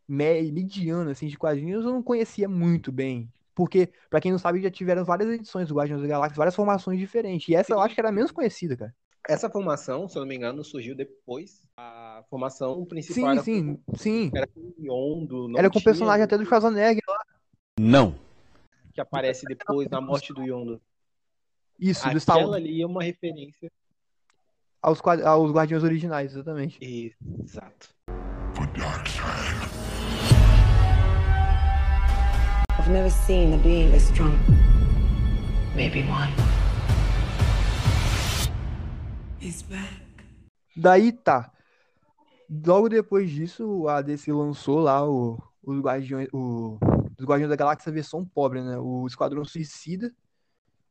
me- 0.06 0.52
mediano, 0.52 1.10
assim, 1.10 1.26
de 1.26 1.38
quadrinhos, 1.38 1.84
eu 1.84 1.92
não 1.92 2.02
conhecia 2.02 2.48
muito 2.48 2.92
bem. 2.92 3.28
Porque, 3.54 3.88
pra 4.10 4.20
quem 4.20 4.32
não 4.32 4.38
sabe, 4.38 4.60
já 4.60 4.70
tiveram 4.70 5.04
várias 5.04 5.30
edições 5.30 5.68
do 5.68 5.74
Guardiões 5.74 6.02
da 6.02 6.08
Galáxia, 6.08 6.36
várias 6.36 6.56
formações 6.56 6.98
diferentes. 6.98 7.48
E 7.48 7.54
essa 7.54 7.72
eu 7.72 7.80
acho 7.80 7.94
que 7.94 8.00
era 8.00 8.08
a 8.08 8.12
menos 8.12 8.32
conhecida, 8.32 8.76
cara. 8.76 8.94
Essa 9.28 9.48
formação, 9.48 10.06
se 10.06 10.18
eu 10.18 10.20
não 10.20 10.28
me 10.28 10.36
engano, 10.36 10.62
surgiu 10.62 10.94
depois. 10.94 11.66
A 11.76 12.22
formação 12.28 12.84
principal 12.84 13.30
Sim, 13.30 13.32
era 13.32 13.42
sim, 13.42 13.78
sim. 13.96 14.30
era 14.34 14.46
com 14.46 14.60
o 14.60 14.74
Yondo, 14.78 15.48
não 15.48 15.58
Era 15.58 15.70
com 15.70 15.78
o 15.78 15.82
personagem 15.82 16.22
até 16.22 16.36
do 16.36 16.44
Schwarzenegger 16.44 17.02
lá. 17.08 17.18
Não. 17.80 18.23
Que 18.94 19.00
aparece 19.00 19.44
depois 19.44 19.88
na 19.90 20.00
morte 20.00 20.32
do 20.32 20.42
Yondo. 20.42 20.80
Isso, 21.78 22.08
do 22.08 22.20
Star 22.20 22.36
Aquela 22.36 22.52
Wars, 22.52 22.62
ali 22.62 22.80
é 22.80 22.86
uma 22.86 23.02
referência. 23.02 23.70
aos, 24.84 25.00
aos 25.24 25.50
Guardiões 25.50 25.82
originais, 25.82 26.32
exatamente. 26.32 26.78
Exato. 26.80 27.88
I've 32.78 32.90
never 32.90 33.10
seen 33.10 33.54
a 33.54 33.56
being 33.58 33.94
as 33.94 34.02
strong. 34.02 34.38
Maybe 35.74 36.02
one. 36.02 36.30
He's 39.40 39.62
back. 39.62 40.04
Daí 40.76 41.12
tá. 41.12 41.50
Logo 42.66 42.88
depois 42.88 43.30
disso, 43.30 43.88
a 43.88 44.02
DC 44.02 44.30
lançou 44.32 44.80
lá 44.80 45.08
o, 45.08 45.42
os 45.62 45.80
Guardiões, 45.80 46.28
o, 46.32 46.78
os 47.18 47.24
Guardiões 47.24 47.50
da 47.50 47.56
Galáxia 47.56 47.92
versão 47.92 48.24
pobre, 48.24 48.62
né? 48.62 48.78
O 48.78 49.06
Esquadrão 49.06 49.44
Suicida. 49.44 50.14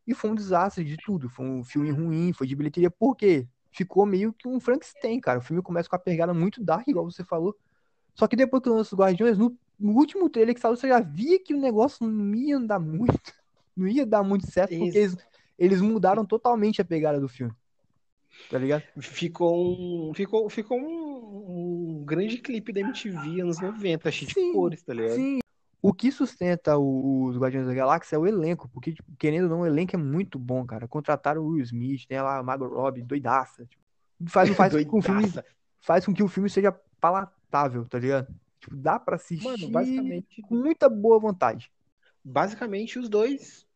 E 0.05 0.13
foi 0.13 0.31
um 0.31 0.35
desastre 0.35 0.83
de 0.83 0.97
tudo. 0.97 1.29
Foi 1.29 1.45
um 1.45 1.63
filme 1.63 1.89
ruim, 1.89 2.33
foi 2.33 2.45
de 2.45 2.55
bilheteria. 2.55 2.91
Por 2.91 3.15
quê? 3.15 3.47
ficou 3.73 4.05
meio 4.05 4.31
que 4.31 4.47
um 4.47 4.59
Frankenstein, 4.59 5.19
cara. 5.19 5.39
O 5.39 5.41
filme 5.41 5.61
começa 5.61 5.89
com 5.89 5.95
a 5.95 5.99
pegada 5.99 6.33
muito 6.33 6.63
dark, 6.63 6.87
igual 6.87 7.09
você 7.09 7.23
falou. 7.23 7.57
Só 8.13 8.27
que 8.27 8.35
depois 8.35 8.61
que 8.61 8.69
lança 8.69 8.95
os 8.95 8.99
Guardiões, 8.99 9.37
no, 9.37 9.57
no 9.79 9.93
último 9.93 10.29
trailer 10.29 10.53
que 10.53 10.61
saiu, 10.61 10.75
você 10.75 10.87
já 10.87 10.99
via 10.99 11.43
que 11.43 11.53
o 11.53 11.59
negócio 11.59 12.07
não 12.07 12.35
ia 12.35 12.55
andar 12.55 12.79
muito. 12.79 13.19
Não 13.75 13.87
ia 13.87 14.05
dar 14.05 14.21
muito 14.21 14.45
certo, 14.45 14.69
porque 14.69 14.85
Isso. 14.85 14.97
eles, 14.99 15.17
eles 15.57 15.81
mudaram 15.81 16.23
totalmente 16.23 16.79
a 16.79 16.85
pegada 16.85 17.19
do 17.19 17.27
filme. 17.27 17.51
Tá 18.47 18.59
ligado? 18.59 18.83
Ficou 18.99 20.09
um, 20.09 20.13
ficou, 20.13 20.47
ficou 20.47 20.77
um, 20.77 21.97
um 21.97 22.05
grande 22.05 22.37
clipe 22.37 22.71
da 22.71 22.81
MTV 22.81 23.41
anos 23.41 23.59
90, 23.59 24.11
cheio 24.11 24.29
de 24.29 24.53
cores, 24.53 24.83
tá 24.83 24.93
ligado? 24.93 25.15
Sim. 25.15 25.42
O 25.85 25.93
que 25.93 26.09
sustenta 26.11 26.77
o- 26.77 27.25
os 27.25 27.37
Guardiões 27.37 27.67
da 27.67 27.73
Galáxia 27.73 28.15
é 28.15 28.19
o 28.19 28.25
elenco, 28.25 28.69
porque, 28.69 28.93
tipo, 28.93 29.11
querendo 29.19 29.43
ou 29.43 29.49
não, 29.49 29.59
o 29.61 29.65
elenco 29.65 29.93
é 29.95 29.99
muito 29.99 30.39
bom, 30.39 30.65
cara. 30.65 30.87
Contrataram 30.87 31.41
o 31.41 31.47
Will 31.49 31.63
Smith, 31.63 32.07
tem 32.07 32.21
lá 32.21 32.37
a 32.37 32.43
Margot 32.43 32.69
Robbie, 32.69 33.03
doidaça. 33.03 33.65
Tipo, 33.65 33.83
faz, 34.29 34.49
faz, 34.71 34.73
com 34.73 34.79
que 34.89 34.95
o 34.95 35.01
filme, 35.01 35.21
Doidaça. 35.23 35.45
faz 35.81 36.05
com 36.05 36.13
que 36.13 36.23
o 36.23 36.27
filme 36.29 36.49
seja 36.49 36.71
palatável, 37.01 37.85
tá 37.85 37.99
ligado? 37.99 38.33
Tipo, 38.61 38.77
dá 38.77 38.97
pra 38.97 39.17
assistir 39.17 39.45
Mano, 39.45 39.69
basicamente, 39.69 40.41
com 40.41 40.55
muita 40.55 40.87
boa 40.87 41.19
vontade. 41.19 41.69
basicamente 42.23 42.97
os 42.97 43.09
dois 43.09 43.67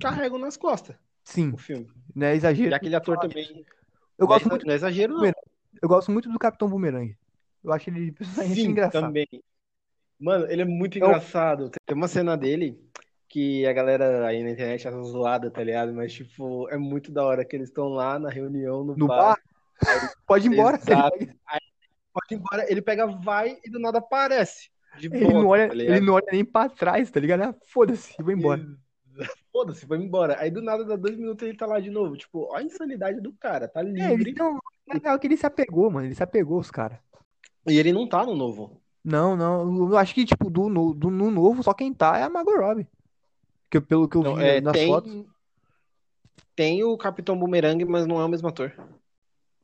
carregam 0.00 0.38
nas 0.38 0.56
costas 0.56 0.96
Sim, 1.22 1.50
o 1.52 1.56
filme. 1.56 1.88
não 2.14 2.26
é 2.26 2.34
E 2.34 2.36
exagero. 2.38 2.74
aquele 2.74 2.96
ator 2.96 3.18
também. 3.20 3.64
Eu 4.18 4.26
Não 4.26 4.26
é, 4.26 4.28
gosto 4.28 4.42
exa- 4.42 4.50
muito, 4.50 4.66
não 4.66 4.72
é 4.72 4.76
exagero, 4.76 5.14
não. 5.14 5.32
Eu 5.80 5.88
gosto 5.88 6.10
muito 6.10 6.28
do 6.28 6.38
Capitão 6.38 6.68
Boomerang. 6.68 7.16
Eu 7.62 7.72
acho 7.72 7.88
ele 7.90 8.12
Sim, 8.54 8.70
engraçado. 8.72 9.02
também. 9.06 9.28
Mano, 10.18 10.46
ele 10.50 10.62
é 10.62 10.64
muito 10.64 10.98
É 10.98 11.02
o- 11.02 11.06
engraçado. 11.08 11.70
Tem 11.84 11.96
uma 11.96 12.08
cena 12.08 12.36
dele 12.36 12.80
que 13.28 13.66
a 13.66 13.72
galera 13.72 14.26
aí 14.26 14.42
na 14.42 14.50
internet 14.50 14.86
acha 14.88 15.02
zoada, 15.02 15.50
tá 15.50 15.62
ligado? 15.62 15.92
Mas, 15.92 16.12
tipo, 16.12 16.68
é 16.70 16.76
muito 16.78 17.12
da 17.12 17.24
hora 17.24 17.44
que 17.44 17.54
eles 17.56 17.68
estão 17.68 17.88
lá 17.88 18.18
na 18.18 18.30
reunião 18.30 18.82
no, 18.84 18.96
No 18.96 19.06
bar. 19.06 19.36
bar, 19.80 20.12
pode 20.26 20.48
ir 20.48 20.52
embora. 20.52 20.76
Exato. 20.76 21.18
Pode 21.18 22.32
ir 22.32 22.34
embora, 22.36 22.70
ele 22.70 22.80
pega, 22.80 23.06
vai 23.06 23.58
e 23.64 23.70
do 23.70 23.78
nada 23.78 23.98
aparece. 23.98 24.70
De 24.98 25.08
Ele 25.08 25.24
não, 25.26 25.42
volta, 25.42 25.48
olha, 25.48 25.68
tá 25.68 25.74
ele 25.74 26.00
não 26.00 26.14
olha 26.14 26.24
nem 26.32 26.42
pra 26.44 26.68
trás, 26.70 27.10
tá 27.10 27.20
ligado? 27.20 27.42
Ah, 27.42 27.54
Foda-se, 27.66 28.14
vou 28.22 28.32
embora. 28.32 28.64
Foda-se, 29.52 29.86
foi 29.86 29.98
embora. 29.98 30.36
Aí 30.40 30.50
do 30.50 30.62
nada, 30.62 30.82
dá 30.84 30.96
dois 30.96 31.14
minutos, 31.16 31.46
ele 31.46 31.56
tá 31.58 31.66
lá 31.66 31.78
de 31.80 31.90
novo. 31.90 32.16
Tipo, 32.16 32.46
olha 32.50 32.62
a 32.62 32.66
insanidade 32.66 33.20
do 33.20 33.34
cara, 33.34 33.68
tá 33.68 33.80
É, 33.80 33.82
ele, 33.84 34.06
livre. 34.16 34.34
não, 34.38 34.58
legal 34.90 35.18
que 35.18 35.26
ele 35.26 35.36
se 35.36 35.44
apegou, 35.44 35.90
mano. 35.90 36.06
Ele 36.06 36.14
se 36.14 36.22
apegou 36.22 36.58
os 36.58 36.70
caras. 36.70 36.98
E 37.68 37.76
ele 37.78 37.92
não 37.92 38.08
tá 38.08 38.24
no 38.24 38.34
novo. 38.34 38.80
Não, 39.06 39.36
não. 39.36 39.88
Eu 39.88 39.96
acho 39.96 40.12
que, 40.12 40.24
tipo, 40.24 40.50
do, 40.50 40.68
no- 40.68 40.92
do 40.92 41.10
no 41.12 41.30
novo, 41.30 41.62
só 41.62 41.72
quem 41.72 41.94
tá 41.94 42.18
é 42.18 42.24
a 42.24 42.28
Margot 42.28 42.56
Robbie. 42.58 42.88
Que, 43.70 43.80
pelo 43.80 44.08
que 44.08 44.16
eu 44.16 44.22
Não, 44.24 44.34
vi 44.34 44.42
é, 44.42 44.60
nas 44.60 44.72
tem, 44.72 44.86
fotos. 44.88 45.24
tem 46.56 46.82
o 46.82 46.96
Capitão 46.98 47.38
Boomerang, 47.38 47.84
mas 47.84 48.04
não 48.04 48.20
é 48.20 48.24
o 48.24 48.28
mesmo 48.28 48.48
ator. 48.48 48.72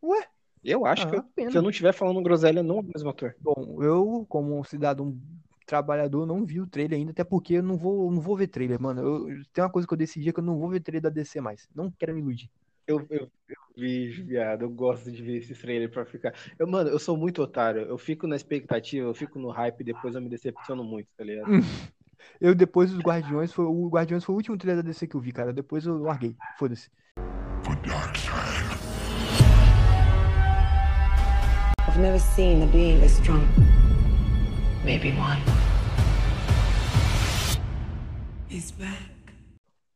Ué? 0.01 0.27
Eu 0.63 0.87
acho 0.87 1.09
que 1.09 1.17
Ah, 1.17 1.19
eu- 1.19 1.25
pena. 1.35 1.51
se 1.51 1.59
eu 1.59 1.63
não 1.63 1.71
estiver 1.71 1.93
falando 1.93 2.23
groselha, 2.23 2.63
não 2.63 2.77
é 2.77 2.81
o 2.81 2.85
mesmo 2.85 3.11
ator. 3.11 3.35
Bom, 3.41 3.83
eu, 3.83 4.25
como 4.29 4.57
um 4.57 4.63
cidadão 4.63 5.19
trabalhador, 5.67 6.25
não 6.25 6.45
vi 6.45 6.61
o 6.61 6.67
trailer 6.67 6.99
ainda, 6.99 7.11
até 7.11 7.25
porque 7.25 7.55
eu 7.55 7.63
não 7.65 7.77
vou, 7.77 8.11
não 8.13 8.21
vou 8.21 8.37
ver 8.37 8.47
trailer, 8.47 8.81
mano. 8.81 9.01
Eu, 9.03 9.29
eu- 9.31 9.43
tem 9.53 9.65
uma 9.65 9.71
coisa 9.71 9.89
que 9.89 9.95
eu 9.95 9.99
decidi 9.99 10.29
é 10.29 10.33
que 10.33 10.39
eu 10.39 10.45
não 10.45 10.57
vou 10.57 10.69
ver 10.69 10.79
trailer 10.81 11.03
da 11.03 11.09
DC 11.11 11.41
mais. 11.41 11.69
Não 11.75 11.91
quero 11.91 12.15
me 12.15 12.21
iludir. 12.21 12.49
Eu, 12.87 13.07
eu, 13.11 13.31
eu 13.49 13.57
vejo, 13.77 14.25
viado. 14.25 14.63
Eu 14.63 14.71
gosto 14.71 15.11
de 15.11 15.23
ver 15.23 15.39
esses 15.39 15.59
trailers 15.59 15.93
pra 15.93 16.05
ficar. 16.05 16.35
Eu, 16.59 16.67
mano, 16.67 16.91
eu 16.91 16.99
sou 16.99 17.17
muito 17.17 17.43
otário. 17.43 17.83
Eu 17.83 17.99
fico 17.99 18.27
na 18.27 18.37
expectativa, 18.37 19.07
eu 19.07 19.15
fico 19.15 19.39
no 19.39 19.51
hype, 19.51 19.85
depois 19.85 20.15
eu 20.15 20.21
me 20.21 20.29
decepciono 20.29 20.83
muito, 20.85 21.09
tá 21.17 21.25
ligado? 21.25 21.47
Eu, 22.41 22.55
depois 22.55 22.91
dos 22.91 23.01
Guardiões, 23.01 23.53
foi, 23.53 23.65
o 23.65 23.89
Guardiões 23.89 24.25
foi 24.25 24.33
o 24.33 24.37
último 24.37 24.57
trailer 24.57 24.83
da 24.83 24.89
DC 24.89 25.09
que 25.09 25.17
eu 25.17 25.21
vi, 25.21 25.33
cara. 25.33 25.53
Depois 25.53 25.85
eu 25.87 25.99
larguei. 25.99 26.37
Foda-se. 26.57 26.89
I've 31.89 31.99
never 31.99 32.19
seen 32.19 32.63
a 32.63 32.67
being 32.67 33.01
this 33.01 33.19
strong. 33.19 33.45
Maybe 34.85 35.13
one. 35.19 35.41
He's 38.49 38.71
back. 38.71 39.02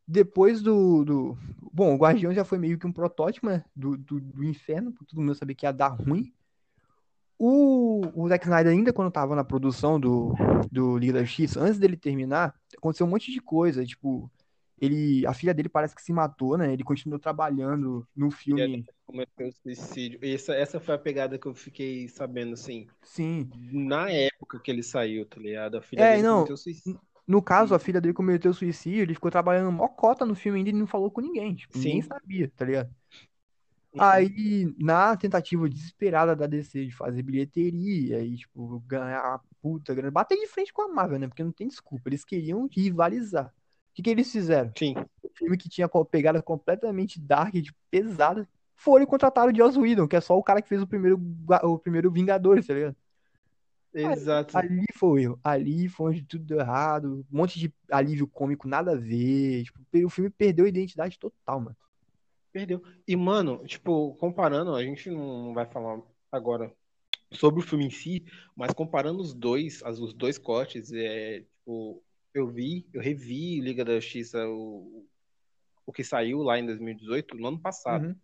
Depois 0.06 0.62
do, 0.62 1.04
do. 1.04 1.38
Bom, 1.72 1.94
o 1.94 1.98
Guardião 1.98 2.32
já 2.32 2.44
foi 2.44 2.58
meio 2.58 2.78
que 2.78 2.86
um 2.86 2.92
protótipo, 2.92 3.46
né? 3.48 3.64
Do, 3.74 3.96
do, 3.96 4.20
do 4.20 4.44
inferno, 4.44 4.92
pra 4.92 5.04
todo 5.06 5.20
mundo 5.20 5.34
saber 5.34 5.54
que 5.54 5.66
ia 5.66 5.72
dar 5.72 5.88
ruim. 5.88 6.32
O, 7.38 8.00
o 8.14 8.28
Zack 8.28 8.46
Snyder, 8.46 8.72
ainda 8.72 8.92
quando 8.92 9.10
tava 9.10 9.36
na 9.36 9.44
produção 9.44 10.00
do, 10.00 10.32
do 10.72 10.96
Liga 10.96 11.14
da 11.14 11.24
Justiça, 11.24 11.60
antes 11.60 11.78
dele 11.78 11.96
terminar, 11.96 12.54
aconteceu 12.76 13.06
um 13.06 13.10
monte 13.10 13.30
de 13.30 13.40
coisa. 13.40 13.84
Tipo, 13.84 14.30
ele, 14.80 15.26
a 15.26 15.34
filha 15.34 15.52
dele 15.52 15.68
parece 15.68 15.94
que 15.94 16.00
se 16.02 16.12
matou, 16.12 16.56
né? 16.56 16.72
Ele 16.72 16.82
continuou 16.82 17.18
trabalhando 17.18 18.06
no 18.16 18.30
filme. 18.30 18.86
Cometeu 19.04 19.52
suicídio. 19.52 20.18
Essa, 20.22 20.54
essa 20.54 20.80
foi 20.80 20.94
a 20.94 20.98
pegada 20.98 21.38
que 21.38 21.46
eu 21.46 21.54
fiquei 21.54 22.08
sabendo, 22.08 22.54
assim, 22.54 22.86
Sim. 23.02 23.50
na 23.70 24.10
época 24.10 24.58
que 24.58 24.70
ele 24.70 24.82
saiu, 24.82 25.26
tá 25.26 25.38
ligado? 25.38 25.76
A 25.76 25.82
filha 25.82 26.00
É, 26.02 26.10
dele 26.12 26.22
não. 26.22 26.36
cometeu 26.36 26.56
suicídio. 26.56 27.00
No 27.26 27.42
caso, 27.42 27.74
a 27.74 27.78
filha 27.78 28.00
dele 28.00 28.14
cometeu 28.14 28.54
suicídio, 28.54 29.02
ele 29.02 29.14
ficou 29.14 29.30
trabalhando 29.30 29.72
mó 29.72 29.88
cota 29.88 30.24
no 30.24 30.34
filme 30.34 30.58
ainda 30.58 30.70
e 30.70 30.72
não 30.72 30.86
falou 30.86 31.10
com 31.10 31.20
ninguém. 31.20 31.56
Tipo, 31.56 31.76
ninguém 31.76 32.00
Sim. 32.00 32.08
sabia, 32.08 32.52
tá 32.54 32.64
ligado? 32.64 32.94
Uhum. 33.92 34.02
Aí, 34.02 34.74
na 34.78 35.16
tentativa 35.16 35.68
desesperada 35.68 36.36
da 36.36 36.46
DC 36.46 36.84
de 36.84 36.92
fazer 36.92 37.22
bilheteria 37.22 38.20
e, 38.20 38.36
tipo, 38.36 38.78
ganhar 38.86 39.20
a 39.20 39.40
puta 39.60 39.92
grana, 39.92 40.10
bater 40.10 40.36
de 40.36 40.46
frente 40.46 40.72
com 40.72 40.82
a 40.82 40.88
Marvel, 40.88 41.18
né? 41.18 41.26
Porque 41.26 41.42
não 41.42 41.50
tem 41.50 41.66
desculpa. 41.66 42.08
Eles 42.08 42.24
queriam 42.24 42.68
rivalizar. 42.70 43.46
O 43.46 43.52
que, 43.94 44.02
que 44.02 44.10
eles 44.10 44.30
fizeram? 44.30 44.70
Sim. 44.78 44.94
Um 45.24 45.30
filme 45.34 45.56
que 45.56 45.68
tinha 45.68 45.88
pegada 46.08 46.40
completamente 46.40 47.18
dark, 47.18 47.54
tipo, 47.54 47.78
pesada. 47.90 48.48
Foram 48.76 49.04
e 49.04 49.06
contrataram 49.06 49.50
o 49.50 49.56
Joss 49.56 49.78
Whedon, 49.78 50.06
que 50.06 50.14
é 50.14 50.20
só 50.20 50.36
o 50.36 50.42
cara 50.42 50.60
que 50.60 50.68
fez 50.68 50.82
o 50.82 50.86
primeiro, 50.86 51.18
o 51.62 51.78
primeiro 51.78 52.10
Vingadores, 52.10 52.66
tá 52.66 52.74
ligado? 52.74 52.96
Exato. 53.96 54.56
Ali 54.56 54.84
foi 54.94 55.08
o 55.08 55.18
erro. 55.18 55.40
Ali 55.42 55.88
foi 55.88 56.10
onde 56.10 56.22
tudo 56.22 56.44
deu 56.44 56.60
errado. 56.60 57.24
Um 57.32 57.36
monte 57.36 57.58
de 57.58 57.72
alívio 57.90 58.26
cômico, 58.26 58.68
nada 58.68 58.92
a 58.92 58.96
ver. 58.96 59.64
Tipo, 59.64 60.06
o 60.06 60.10
filme 60.10 60.30
perdeu 60.30 60.66
a 60.66 60.68
identidade 60.68 61.18
total, 61.18 61.60
mano. 61.60 61.76
Perdeu. 62.52 62.82
E, 63.06 63.16
mano, 63.16 63.64
tipo, 63.66 64.14
comparando, 64.16 64.74
a 64.74 64.82
gente 64.82 65.10
não 65.10 65.52
vai 65.54 65.66
falar 65.66 66.00
agora 66.30 66.72
sobre 67.32 67.60
o 67.60 67.66
filme 67.66 67.86
em 67.86 67.90
si, 67.90 68.24
mas 68.54 68.72
comparando 68.72 69.20
os 69.20 69.34
dois, 69.34 69.82
as, 69.82 69.98
os 69.98 70.14
dois 70.14 70.38
cortes, 70.38 70.92
é, 70.92 71.40
tipo, 71.40 72.02
eu 72.32 72.46
vi, 72.46 72.86
eu 72.92 73.00
revi 73.00 73.60
Liga 73.60 73.84
da 73.84 73.94
Justiça, 73.94 74.46
o, 74.48 75.06
o 75.84 75.92
que 75.92 76.04
saiu 76.04 76.42
lá 76.42 76.58
em 76.58 76.66
2018, 76.66 77.36
no 77.36 77.48
ano 77.48 77.58
passado. 77.58 78.06
Uhum. 78.06 78.16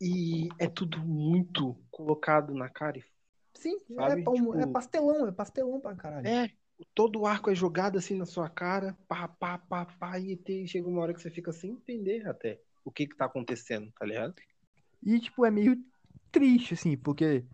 E 0.00 0.48
é 0.58 0.66
tudo 0.66 0.98
muito 0.98 1.76
colocado 1.90 2.54
na 2.54 2.68
cara. 2.68 2.98
e 2.98 3.04
Sim, 3.60 3.76
Sabe? 3.94 4.22
é, 4.22 4.24
pau- 4.24 4.34
Tipo- 4.34 4.54
é 4.56 4.66
pastelão, 4.66 5.28
é 5.28 5.32
pastelão 5.32 5.80
pra 5.80 5.94
caralho. 5.94 6.28
É, 6.28 6.50
todo 6.94 7.20
o 7.20 7.26
arco 7.26 7.50
é 7.50 7.54
jogado 7.54 7.98
assim 7.98 8.14
na 8.14 8.26
sua 8.26 8.48
cara, 8.48 8.96
pá, 9.06 9.28
pá, 9.28 9.58
pá, 9.58 9.84
pá, 9.86 10.18
e 10.18 10.36
tem- 10.36 10.66
chega 10.66 10.88
uma 10.88 11.02
hora 11.02 11.12
que 11.14 11.20
você 11.20 11.30
fica 11.30 11.52
sem 11.52 11.72
entender 11.72 12.26
até 12.26 12.60
o 12.84 12.90
que 12.90 13.06
que 13.06 13.16
tá 13.16 13.26
acontecendo, 13.26 13.92
tá 13.92 14.06
ligado? 14.06 14.34
E, 15.02 15.18
tipo, 15.20 15.44
é 15.44 15.50
meio 15.50 15.76
triste, 16.30 16.74
assim, 16.74 16.96
porque, 16.96 17.44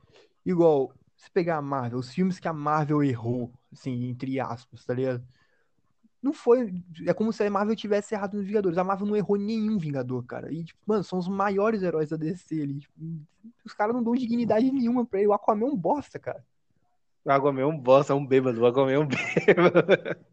igual, 0.45 0.93
se 1.17 1.31
pegar 1.31 1.57
a 1.59 1.63
Marvel, 1.63 1.99
os 1.99 2.13
filmes 2.13 2.39
que 2.39 2.49
a 2.49 2.53
Marvel 2.53 3.03
errou, 3.03 3.53
assim, 3.73 4.05
entre 4.09 4.39
aspas, 4.41 4.85
tá 4.85 4.95
ligado? 4.95 5.27
Não 6.27 6.33
foi. 6.33 6.75
É 7.07 7.15
como 7.15 7.33
se 7.33 7.45
a 7.45 7.49
Marvel 7.49 7.77
tivesse 7.77 8.13
errado 8.13 8.37
nos 8.37 8.45
Vingadores. 8.45 8.77
A 8.79 8.83
Marvel 8.83 9.07
não 9.07 9.15
errou 9.15 9.37
nenhum 9.37 9.79
Vingador, 9.79 10.25
cara. 10.25 10.53
E, 10.53 10.65
tipo, 10.65 10.81
mano, 10.85 11.05
são 11.05 11.21
os 11.21 11.29
maiores 11.29 11.85
heróis 11.85 12.09
da 12.09 12.17
DC 12.17 12.61
ali. 12.61 12.81
Tipo, 12.81 12.95
os 13.65 13.73
caras 13.73 13.95
não 13.95 14.03
dão 14.03 14.13
dignidade 14.13 14.69
nenhuma 14.73 15.07
pra 15.07 15.21
ele. 15.21 15.29
O 15.29 15.33
Aquaman 15.33 15.69
é 15.69 15.71
um 15.71 15.77
bosta, 15.77 16.19
cara. 16.19 16.45
O 17.25 17.31
Aquaman 17.31 17.61
é 17.61 17.67
um 17.67 17.79
bosta, 17.79 18.13
é 18.13 18.17
um 18.17 18.27
bêbado, 18.27 18.61
o 18.61 18.67
Aquaman 18.67 18.91
é 18.91 18.99
um 18.99 19.07
bêbado. 19.07 20.27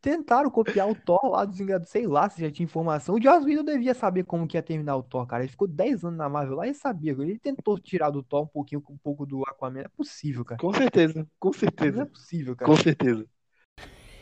Tentaram 0.00 0.48
copiar 0.50 0.88
o 0.88 0.94
Thor 0.94 1.30
lá 1.30 1.44
dos 1.44 1.58
Vingadores, 1.58 1.90
sei 1.90 2.06
lá 2.06 2.30
se 2.30 2.40
já 2.40 2.48
tinha 2.50 2.64
informação. 2.64 3.16
O 3.16 3.20
Joss 3.20 3.44
Whedon 3.44 3.64
devia 3.64 3.92
saber 3.92 4.22
como 4.22 4.46
que 4.46 4.56
ia 4.56 4.62
terminar 4.62 4.96
o 4.96 5.02
Thor, 5.02 5.26
cara. 5.26 5.42
Ele 5.42 5.50
ficou 5.50 5.66
10 5.66 6.04
anos 6.04 6.16
na 6.16 6.28
Marvel 6.28 6.56
lá 6.58 6.68
e 6.68 6.74
sabia. 6.74 7.10
Ele 7.10 7.40
tentou 7.40 7.76
tirar 7.76 8.10
do 8.10 8.22
Thor 8.22 8.44
um 8.44 8.46
pouquinho, 8.46 8.80
um 8.88 8.96
pouco 8.98 9.26
do 9.26 9.42
Aquaman. 9.48 9.80
É 9.80 9.88
possível, 9.88 10.44
cara. 10.44 10.60
Com 10.60 10.72
certeza, 10.72 11.26
com 11.40 11.50
Não 11.50 11.56
é 11.56 11.58
certeza, 11.58 12.06
possível, 12.06 12.54
cara. 12.56 12.70
com 12.70 12.76
certeza. 12.76 13.26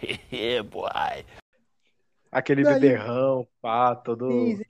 boy. 0.70 1.24
Aquele 2.30 2.62
Daí- 2.62 2.80
beberrão, 2.80 3.46
pá, 3.60 3.94
todo. 3.94 4.30
Sim, 4.30 4.60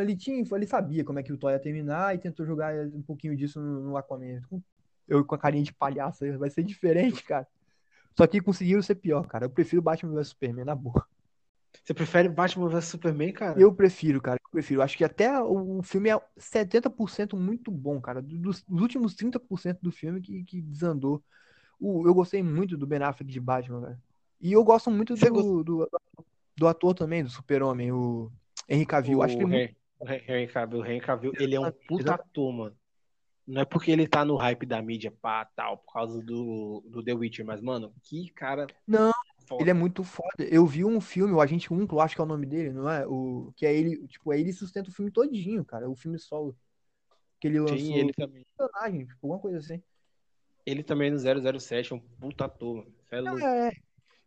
Ele 0.00 0.16
tinha, 0.16 0.44
ele 0.52 0.66
sabia 0.66 1.04
como 1.04 1.18
é 1.18 1.22
que 1.22 1.32
o 1.32 1.36
Thor 1.38 1.50
ia 1.50 1.58
terminar 1.58 2.14
e 2.14 2.18
tentou 2.18 2.44
jogar 2.46 2.74
um 2.86 3.02
pouquinho 3.02 3.36
disso 3.36 3.60
no, 3.60 3.80
no 3.90 3.96
Aquaman. 3.96 4.40
Eu 5.08 5.24
com 5.24 5.34
a 5.34 5.38
carinha 5.38 5.62
de 5.64 5.72
palhaço, 5.72 6.24
aí 6.24 6.36
vai 6.36 6.50
ser 6.50 6.62
diferente, 6.62 7.22
cara. 7.24 7.46
Só 8.16 8.26
que 8.26 8.40
conseguiram 8.40 8.82
ser 8.82 8.96
pior, 8.96 9.26
cara. 9.26 9.44
Eu 9.44 9.50
prefiro 9.50 9.82
Batman 9.82 10.14
vs 10.14 10.28
Superman, 10.28 10.64
na 10.64 10.74
boa. 10.74 11.06
Você 11.84 11.92
prefere 11.94 12.28
Batman 12.28 12.68
vs 12.68 12.86
Superman, 12.86 13.32
cara? 13.32 13.60
Eu 13.60 13.72
prefiro, 13.72 14.20
cara. 14.20 14.40
Eu 14.42 14.50
prefiro. 14.50 14.82
Acho 14.82 14.96
que 14.96 15.04
até 15.04 15.38
o 15.40 15.82
filme 15.82 16.08
é 16.10 16.18
70% 16.38 17.36
muito 17.36 17.70
bom, 17.70 18.00
cara. 18.00 18.20
Dos, 18.22 18.62
dos 18.62 18.80
últimos 18.82 19.14
30% 19.14 19.78
do 19.82 19.92
filme 19.92 20.20
que, 20.20 20.42
que 20.44 20.60
desandou. 20.62 21.22
O- 21.78 22.06
eu 22.08 22.14
gostei 22.14 22.42
muito 22.42 22.76
do 22.76 22.86
Ben 22.86 23.02
Affleck 23.02 23.30
de 23.30 23.40
Batman, 23.40 23.82
cara. 23.82 23.98
E 24.40 24.52
eu 24.52 24.62
gosto 24.64 24.90
muito 24.90 25.14
do, 25.14 25.64
do, 25.64 25.90
do 26.56 26.68
ator 26.68 26.94
também, 26.94 27.22
do 27.22 27.30
Super-Homem, 27.30 27.92
o 27.92 28.30
Henry 28.68 28.86
Cavill. 28.86 29.18
o 29.18 29.22
Acho 29.22 29.36
que 29.36 29.42
ele 29.42 29.54
é 29.54 29.58
muito 29.58 29.76
Henry, 30.02 30.26
o 30.28 30.32
Henry 30.32 30.46
Cavill, 30.46 30.84
Henry 30.84 31.00
Cavill, 31.00 31.32
ele 31.38 31.54
é 31.54 31.60
um 31.60 31.70
puta 31.88 32.14
ator, 32.14 32.52
mano. 32.52 32.76
Não 33.46 33.62
é 33.62 33.64
porque 33.64 33.92
ele 33.92 34.08
tá 34.08 34.24
no 34.24 34.34
hype 34.36 34.66
da 34.66 34.82
mídia, 34.82 35.10
pá, 35.10 35.44
tal, 35.44 35.78
por 35.78 35.92
causa 35.92 36.20
do, 36.20 36.82
do 36.88 37.02
The 37.02 37.14
Witcher, 37.14 37.46
mas, 37.46 37.60
mano, 37.60 37.94
que 38.02 38.28
cara 38.30 38.66
Não, 38.86 39.12
foda. 39.46 39.62
ele 39.62 39.70
é 39.70 39.74
muito 39.74 40.02
foda. 40.02 40.42
Eu 40.50 40.66
vi 40.66 40.84
um 40.84 41.00
filme, 41.00 41.32
o 41.32 41.40
Agente 41.40 41.72
Uncle, 41.72 42.00
acho 42.00 42.16
que 42.16 42.20
é 42.20 42.24
o 42.24 42.26
nome 42.26 42.44
dele, 42.44 42.72
não 42.72 42.90
é? 42.90 43.06
O, 43.06 43.52
que 43.54 43.64
é 43.64 43.72
ele, 43.72 44.04
tipo, 44.08 44.32
é 44.32 44.40
ele 44.40 44.52
sustenta 44.52 44.90
o 44.90 44.92
filme 44.92 45.12
todinho, 45.12 45.64
cara. 45.64 45.88
O 45.88 45.94
filme 45.94 46.18
solo. 46.18 46.56
Que 47.38 47.46
ele 47.46 47.60
lançou 47.60 47.78
Sim, 47.78 47.94
ele 47.94 48.12
também. 48.14 48.44
personagem, 48.56 49.06
tipo, 49.06 49.18
alguma 49.22 49.38
coisa 49.40 49.58
assim. 49.58 49.80
Ele 50.64 50.82
também 50.82 51.12
no 51.12 51.18
007 51.60 51.92
é 51.92 51.96
um 51.96 52.00
puta 52.00 52.46
ator, 52.46 52.78
mano. 52.78 52.92
É 53.12 53.20
louco. 53.20 53.38
É. 53.38 53.70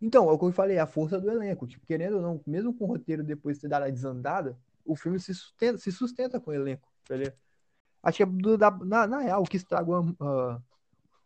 Então, 0.02 0.30
é 0.30 0.34
o 0.34 0.40
que 0.40 0.46
eu 0.46 0.52
falei, 0.52 0.78
a 0.80 0.88
força 0.88 1.20
do 1.20 1.30
elenco. 1.30 1.68
Tipo, 1.68 1.86
querendo 1.86 2.18
ou 2.18 2.22
não, 2.22 2.42
mesmo 2.48 2.74
com 2.74 2.86
o 2.86 2.88
roteiro 2.88 3.24
depois 3.24 3.58
de 3.58 3.64
ter 3.64 3.68
dado 3.70 3.84
a 3.84 3.90
desandada, 3.90 4.58
o 4.86 4.96
filme 4.96 5.20
se 5.20 5.34
sustenta, 5.34 5.78
se 5.78 5.92
sustenta 5.92 6.40
com 6.40 6.52
o 6.52 6.54
elenco, 6.54 6.88
entendeu? 7.04 7.34
Acho 8.04 8.18
que 8.18 8.24
é 8.24 8.26
do- 8.26 8.58
da- 8.58 8.72
na, 8.72 9.08
na 9.08 9.20
real, 9.20 9.42
o 9.44 9.46
que 9.48 9.58
estragou 9.58 10.16
ah, 10.22 10.62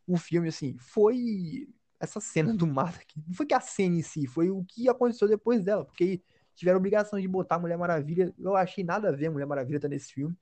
o 0.08 0.18
filme, 0.18 0.50
assim, 0.50 0.78
foi 0.78 1.68
essa 2.00 2.20
cena 2.20 2.54
do 2.54 2.68
mato 2.68 3.00
aqui. 3.00 3.22
Não 3.28 3.34
foi 3.36 3.46
que 3.46 3.54
a 3.54 3.62
cena 3.62 3.96
em 3.98 4.02
si, 4.02 4.28
foi 4.28 4.50
o 4.50 4.64
que 4.66 4.90
aconteceu 4.90 5.28
depois 5.28 5.64
dela, 5.64 5.86
porque 5.86 6.22
tiveram 6.56 6.78
obrigação 6.80 7.20
de 7.20 7.28
botar 7.28 7.56
a 7.56 7.60
Mulher 7.60 7.78
Maravilha. 7.78 8.34
Eu 8.40 8.56
achei 8.56 8.84
nada 8.84 9.10
a 9.10 9.12
ver 9.12 9.28
a 9.28 9.32
Mulher 9.32 9.46
Maravilha 9.46 9.80
tá 9.80 9.88
nesse 9.88 10.14
filme, 10.14 10.36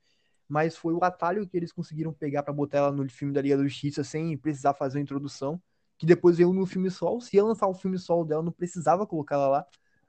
mas 0.48 0.76
foi 0.76 0.94
o 0.94 1.04
atalho 1.04 1.46
que 1.48 1.56
eles 1.56 1.72
conseguiram 1.72 2.12
pegar 2.12 2.42
pra 2.42 2.52
botar 2.52 2.78
ela 2.78 2.92
no 2.92 3.08
filme 3.10 3.32
da 3.34 3.42
Liga 3.42 3.56
da 3.56 3.64
Justiça 3.64 4.04
sem 4.04 4.36
precisar 4.38 4.74
fazer 4.74 4.98
uma 4.98 5.02
introdução. 5.02 5.60
Que 6.02 6.06
depois 6.06 6.36
veio 6.36 6.52
no 6.52 6.66
filme 6.66 6.90
solo. 6.90 7.20
Se 7.20 7.36
ia 7.36 7.44
lançar 7.44 7.68
o 7.68 7.74
filme 7.74 7.96
solo 7.96 8.24
dela, 8.24 8.42
não 8.42 8.50
precisava 8.50 9.06
colocar 9.06 9.36
ela 9.36 9.46
lá. 9.46 9.66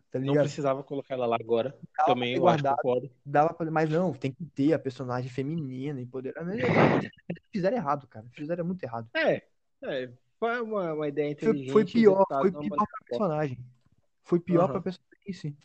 Tá 0.10 0.18
Não 0.18 0.34
precisava 0.34 0.82
colocar 0.82 1.14
ela 1.14 1.28
lá 1.28 1.38
agora. 1.40 1.78
Dava 1.96 2.14
também 2.16 2.34
eu 2.34 2.48
acho, 2.48 2.64
guardado. 2.64 2.76
concordo. 2.78 3.12
Dava 3.24 3.54
pra... 3.54 3.70
Mas 3.70 3.92
não, 3.92 4.12
tem 4.12 4.32
que 4.32 4.44
ter 4.44 4.74
a 4.74 4.80
personagem 4.80 5.30
feminina, 5.30 6.02
empoderada. 6.02 6.48
Mas 6.48 7.12
Fizeram 7.52 7.78
errado, 7.78 8.08
cara. 8.08 8.26
Fizeram 8.32 8.66
muito 8.66 8.82
errado. 8.82 9.08
É, 9.14 9.44
é, 9.84 10.10
foi 10.40 10.62
uma, 10.62 10.94
uma 10.94 11.08
ideia 11.08 11.30
inteligente. 11.30 11.72
foi 11.72 11.86
pior, 11.86 12.26
foi 12.28 12.52
pior 12.52 12.76
pra 12.76 12.88
personagem. 13.08 13.60
Foi 14.24 14.40
pior 14.40 14.64
Aham. 14.64 14.72
pra 14.72 14.82
personagem 14.82 15.24
em 15.28 15.34
si. 15.34 15.58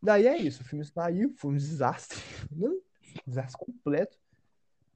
Daí 0.00 0.28
é 0.28 0.36
isso, 0.36 0.62
o 0.62 0.64
filme 0.64 0.84
saiu, 0.84 1.34
foi 1.36 1.50
um 1.50 1.56
desastre. 1.56 2.20
Não, 2.54 2.80
desastre 3.26 3.66
completo. 3.66 4.16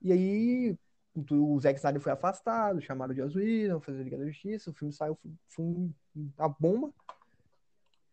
E 0.01 0.13
aí 0.13 0.79
o 1.31 1.61
Zack 1.61 1.79
Snyder 1.79 2.01
foi 2.01 2.13
afastado, 2.13 2.81
chamaram 2.81 3.15
de 3.15 3.23
Whedon, 3.23 3.81
fazer 3.81 4.03
Liga 4.03 4.19
da 4.19 4.27
Justiça, 4.27 4.71
o 4.71 4.75
filme 4.75 4.93
saiu, 4.93 5.17
foi, 5.17 5.31
foi 5.49 5.65
um- 5.65 5.93
a 6.39 6.49
bomba. 6.49 6.93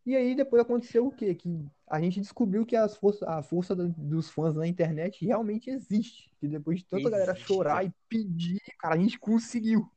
E 0.06 0.16
aí 0.16 0.34
depois 0.36 0.62
aconteceu 0.62 1.06
o 1.08 1.12
quê? 1.12 1.36
Que 1.36 1.64
a 1.88 2.00
gente 2.02 2.20
descobriu 2.20 2.66
que 2.66 2.76
as 2.76 2.96
força, 2.98 3.30
a 3.30 3.44
força 3.44 3.76
do- 3.76 3.90
dos 3.90 4.30
fãs 4.30 4.56
na 4.56 4.68
internet 4.68 5.24
realmente 5.26 5.70
existe. 5.70 6.32
Que 6.40 6.48
depois 6.48 6.80
de 6.80 6.86
tanta 6.86 7.10
galera 7.10 7.32
Existe, 7.34 7.48
chorar 7.48 7.86
e 7.86 7.94
pedir, 8.10 8.60
cara, 8.80 8.96
a 8.96 8.98
gente 8.98 9.20
conseguiu. 9.20 9.88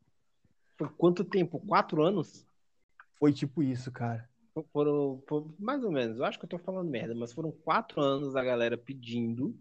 Foi 0.77 0.89
quanto 0.91 1.25
tempo? 1.25 1.59
Quatro 1.59 2.03
anos? 2.03 2.47
Foi 3.19 3.33
tipo 3.33 3.63
isso, 3.63 3.91
cara. 3.91 4.29
Foram, 4.73 5.23
foram 5.27 5.55
mais 5.59 5.83
ou 5.83 5.91
menos. 5.91 6.19
Eu 6.19 6.25
acho 6.25 6.39
que 6.39 6.45
eu 6.45 6.49
tô 6.51 6.59
falando 6.59 6.89
merda, 6.91 7.15
mas 7.15 7.33
foram 7.33 7.51
quatro 7.51 8.01
anos 8.01 8.37
a 8.37 8.45
galera 8.45 8.77
pedindo 8.77 9.57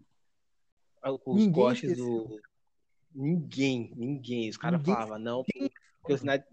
os 1.26 1.36
Ninguém 1.46 1.52
cortes 1.64 1.90
esqueceu. 1.90 2.28
do. 2.28 2.40
Ninguém, 3.14 3.92
ninguém. 3.96 4.48
Os 4.48 4.56
caras 4.56 4.82
falavam, 4.82 5.18
não. 5.18 5.44
Porque 5.44 5.70
o, 6.02 6.12
Snyder- 6.14 6.46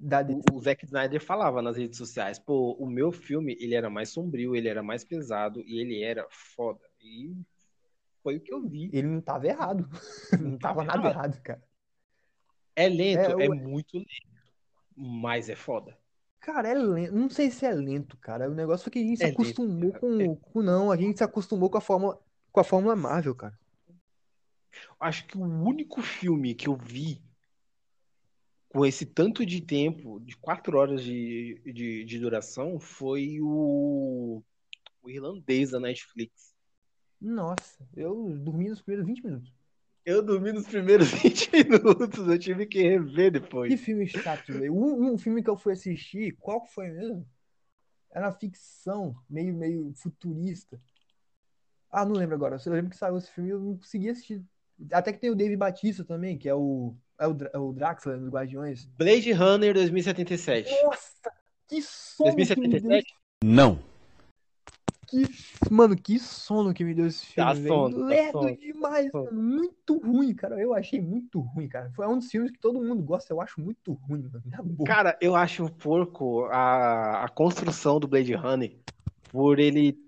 o, 0.51 0.55
o 0.57 0.61
Zack 0.61 0.85
Snyder 0.85 1.21
falava 1.21 1.61
nas 1.61 1.75
redes 1.75 1.97
sociais, 1.97 2.37
pô, 2.39 2.73
o 2.73 2.85
meu 2.87 3.11
filme 3.11 3.57
ele 3.59 3.73
era 3.75 3.89
mais 3.89 4.09
sombrio, 4.09 4.55
ele 4.55 4.67
era 4.69 4.83
mais 4.83 5.03
pesado 5.03 5.61
e 5.65 5.79
ele 5.79 6.03
era 6.03 6.25
foda. 6.29 6.79
E 7.01 7.33
foi 8.23 8.37
o 8.37 8.39
que 8.41 8.53
eu 8.53 8.61
vi. 8.61 8.89
Ele 8.93 9.07
não 9.07 9.21
tava 9.21 9.47
errado. 9.47 9.89
Não 10.39 10.57
tava 10.59 10.83
nada 10.83 11.09
errado. 11.09 11.41
cara. 11.41 11.63
É 12.75 12.87
lento, 12.87 13.41
É, 13.41 13.45
é, 13.45 13.49
muito 13.49 13.97
lento, 13.97 14.07
mas 14.95 15.49
é 15.49 15.55
foda. 15.55 15.97
Cara, 16.39 16.69
é 16.69 16.74
lento. 16.74 17.13
Não 17.13 17.29
sei 17.29 17.51
se 17.51 17.65
é 17.65 17.71
lento, 17.74 18.17
cara. 18.17 18.50
O 18.50 18.53
negócio 18.53 18.83
foi 18.85 18.91
que 18.93 19.00
a 19.00 19.03
gente 19.03 19.17
se 19.17 19.24
É 19.24 19.27
lento, 19.27 19.35
acostumou 19.35 19.91
cara. 19.91 20.00
com, 20.00 20.35
com. 20.35 20.61
Não, 20.61 20.91
a 20.91 20.97
gente 20.97 21.17
se 21.17 21.24
acostumou 21.24 21.69
com 21.69 21.77
a 21.77 21.81
fórmula, 21.81 22.19
com 22.51 22.59
a 22.59 22.63
Fórmula 22.63 22.95
Marvel, 22.95 23.35
cara. 23.35 23.59
Acho 25.00 25.25
que 25.27 25.38
o 25.38 25.42
único 25.42 26.01
filme 26.01 26.53
que 26.55 26.68
eu 26.68 26.75
vi 26.75 27.22
com 28.70 28.86
esse 28.86 29.05
tanto 29.05 29.46
de 29.46 29.62
tempo, 29.62 30.20
de 30.22 30.38
quatro 30.38 30.77
horas 30.77 31.03
de, 31.03 31.60
de, 31.66 32.05
de 32.05 32.20
duração, 32.20 32.79
foi 32.79 33.40
o, 33.42 34.42
o 35.03 35.10
irlandês 35.10 35.72
da 35.72 35.79
Netflix. 35.79 36.55
Nossa, 37.20 37.86
eu 37.96 38.29
dormi 38.40 38.70
nos 38.70 38.81
primeiros 38.81 39.05
20 39.05 39.24
minutos. 39.24 39.53
Eu 40.05 40.24
dormi 40.24 40.51
nos 40.51 40.66
primeiros 40.66 41.12
20 41.22 41.51
minutos, 41.51 42.27
eu 42.27 42.40
tive 42.40 42.66
que 42.66 42.81
rever 42.81 43.31
Que 43.31 43.40
depois. 43.40 43.81
filme 43.81 44.07
chato, 44.07 44.53
velho. 44.53 44.74
Um, 44.74 45.14
um 45.14 45.18
filme 45.18 45.44
que 45.44 45.50
eu 45.50 45.57
fui 45.57 45.74
assistir, 45.74 46.36
qual 46.38 46.62
que 46.62 46.74
foi 46.74 46.90
mesmo? 46.90 47.27
Era 48.10 48.31
ficção, 48.31 49.16
meio, 49.29 49.53
meio 49.53 49.94
futurista. 49.96 50.81
Ah, 51.90 52.05
não 52.05 52.14
lembro 52.16 52.36
agora. 52.36 52.57
Eu 52.66 52.74
lembro 52.74 52.90
que 52.90 52.98
saiu 52.98 53.18
esse 53.18 53.29
filme 53.31 53.50
e 53.50 53.53
eu 53.53 53.60
não 53.60 53.77
consegui 53.77 54.10
assistir. 54.10 54.44
Até 54.91 55.13
que 55.13 55.20
tem 55.20 55.29
o 55.29 55.35
Dave 55.35 55.55
Batista 55.55 56.03
também, 56.03 56.37
que 56.37 56.48
é 56.48 56.55
o, 56.55 56.96
é 57.20 57.27
o, 57.27 57.37
é 57.53 57.57
o 57.57 57.74
Draxler 57.74 58.20
dos 58.20 58.29
Guardiões. 58.29 58.85
Blade 58.98 59.31
Runner 59.31 59.74
2077. 59.74 60.72
Nossa, 60.83 61.31
que 61.67 61.81
sono 61.81 62.35
que 62.35 62.37
me 62.37 62.46
deu 62.46 62.81
2077? 62.81 63.13
Não. 63.44 63.79
Que, 65.07 65.25
mano, 65.70 65.94
que 65.96 66.17
sono 66.17 66.74
que 66.74 66.85
me 66.85 66.94
deu 66.94 67.07
esse 67.07 67.25
filme, 67.25 67.50
Dá 67.50 67.53
velho. 67.53 67.67
sono, 67.67 68.05
Lerdo 68.05 68.31
sono, 68.31 68.57
demais, 68.57 69.11
sono. 69.11 69.25
mano. 69.25 69.41
Muito 69.41 69.98
ruim, 69.98 70.33
cara. 70.33 70.57
Eu 70.57 70.74
achei 70.74 71.01
muito 71.01 71.41
ruim, 71.41 71.67
cara. 71.67 71.91
Foi 71.94 72.07
um 72.07 72.17
dos 72.17 72.31
filmes 72.31 72.50
que 72.50 72.59
todo 72.59 72.81
mundo 72.81 73.03
gosta. 73.03 73.33
Eu 73.33 73.41
acho 73.41 73.59
muito 73.59 73.91
ruim, 73.91 74.29
mano. 74.31 74.83
Cara, 74.85 75.17
eu 75.20 75.35
acho 75.35 75.65
um 75.65 75.67
porco 75.67 76.46
a, 76.46 77.25
a 77.25 77.29
construção 77.29 78.00
do 78.00 78.07
Blade 78.07 78.33
Runner 78.33 78.77
por 79.29 79.59
ele 79.59 80.00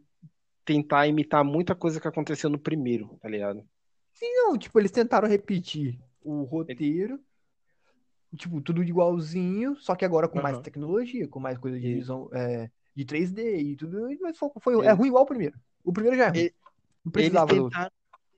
tentar 0.64 1.06
imitar 1.08 1.44
muita 1.44 1.76
coisa 1.76 2.00
que 2.00 2.08
aconteceu 2.08 2.50
no 2.50 2.58
primeiro, 2.58 3.18
tá 3.22 3.28
ligado? 3.28 3.62
Não, 4.22 4.58
tipo, 4.58 4.80
eles 4.80 4.92
tentaram 4.92 5.28
repetir 5.28 6.00
o 6.24 6.44
roteiro. 6.44 7.20
Tipo, 8.36 8.62
tudo 8.62 8.84
igualzinho, 8.84 9.76
só 9.76 9.96
que 9.96 10.04
agora 10.04 10.28
com 10.28 10.42
mais 10.42 10.56
Aham. 10.56 10.64
tecnologia, 10.64 11.28
com 11.28 11.40
mais 11.40 11.58
coisa 11.58 11.80
de 11.80 11.94
visão 11.94 12.30
é, 12.34 12.70
de 12.96 13.06
3D 13.06 13.58
e 13.58 13.76
tudo. 13.76 14.08
Mas 14.22 14.38
foi, 14.38 14.50
foi- 14.60 14.86
é 14.86 14.92
ruim 14.92 15.10
igual 15.10 15.24
o 15.24 15.28
primeiro. 15.28 15.56
O 15.84 15.94
primeiro 15.94 16.18
já 16.18 16.26
é 16.26 16.30
ruim. 16.30 16.50
Não 17.06 17.12
Eles 17.12 17.12
precisava 17.12 17.54
outro. 17.54 17.70
tentaram, 17.70 17.92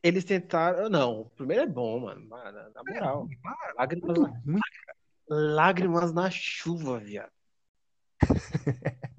eles 0.04 0.24
tentaram. 0.26 0.90
Não, 0.90 1.22
o 1.22 1.30
primeiro 1.30 1.64
é 1.64 1.68
bom, 1.68 2.00
mano. 2.02 2.28
Na, 2.28 2.52
na 2.52 2.84
moral. 2.84 3.30
Lágrimas, 3.78 4.18
Muito 4.44 4.70
na, 5.30 5.36
lágrimas 5.38 6.14
na 6.14 6.30
chuva, 6.30 7.00
viado. 7.00 7.32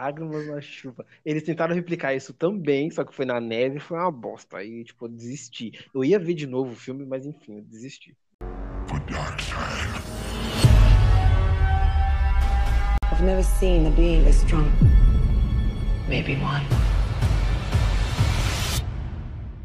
Lágrimas 0.00 0.46
na 0.46 0.60
chuva. 0.60 1.06
Eles 1.24 1.42
tentaram 1.42 1.74
replicar 1.74 2.14
isso 2.14 2.34
também, 2.34 2.90
só 2.90 3.02
que 3.02 3.14
foi 3.14 3.24
na 3.24 3.40
neve 3.40 3.78
e 3.78 3.80
foi 3.80 3.96
uma 3.96 4.12
bosta. 4.12 4.58
Aí, 4.58 4.84
tipo, 4.84 5.06
eu 5.06 5.08
desisti. 5.08 5.72
Eu 5.94 6.04
ia 6.04 6.18
ver 6.18 6.34
de 6.34 6.46
novo 6.46 6.72
o 6.72 6.76
filme, 6.76 7.06
mas 7.06 7.24
enfim, 7.24 7.56
eu 7.56 7.62
desisti. 7.62 8.14
I've 13.10 13.22
never 13.24 13.42
seen 13.42 13.86
a 13.86 13.90
being 13.90 14.22
this 14.24 14.42
strong. 14.42 14.66
Maybe 16.10 16.34
one. 16.42 16.62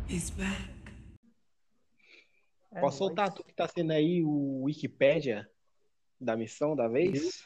He's 0.07 0.29
back. 0.29 0.61
É 2.73 2.79
Posso 2.79 2.99
soltar 2.99 3.33
tu 3.33 3.43
que 3.43 3.53
tá 3.53 3.67
sendo 3.67 3.91
aí 3.91 4.23
o 4.23 4.61
Wikipédia 4.63 5.45
da 6.21 6.37
missão 6.37 6.73
da 6.73 6.87
vez? 6.87 7.45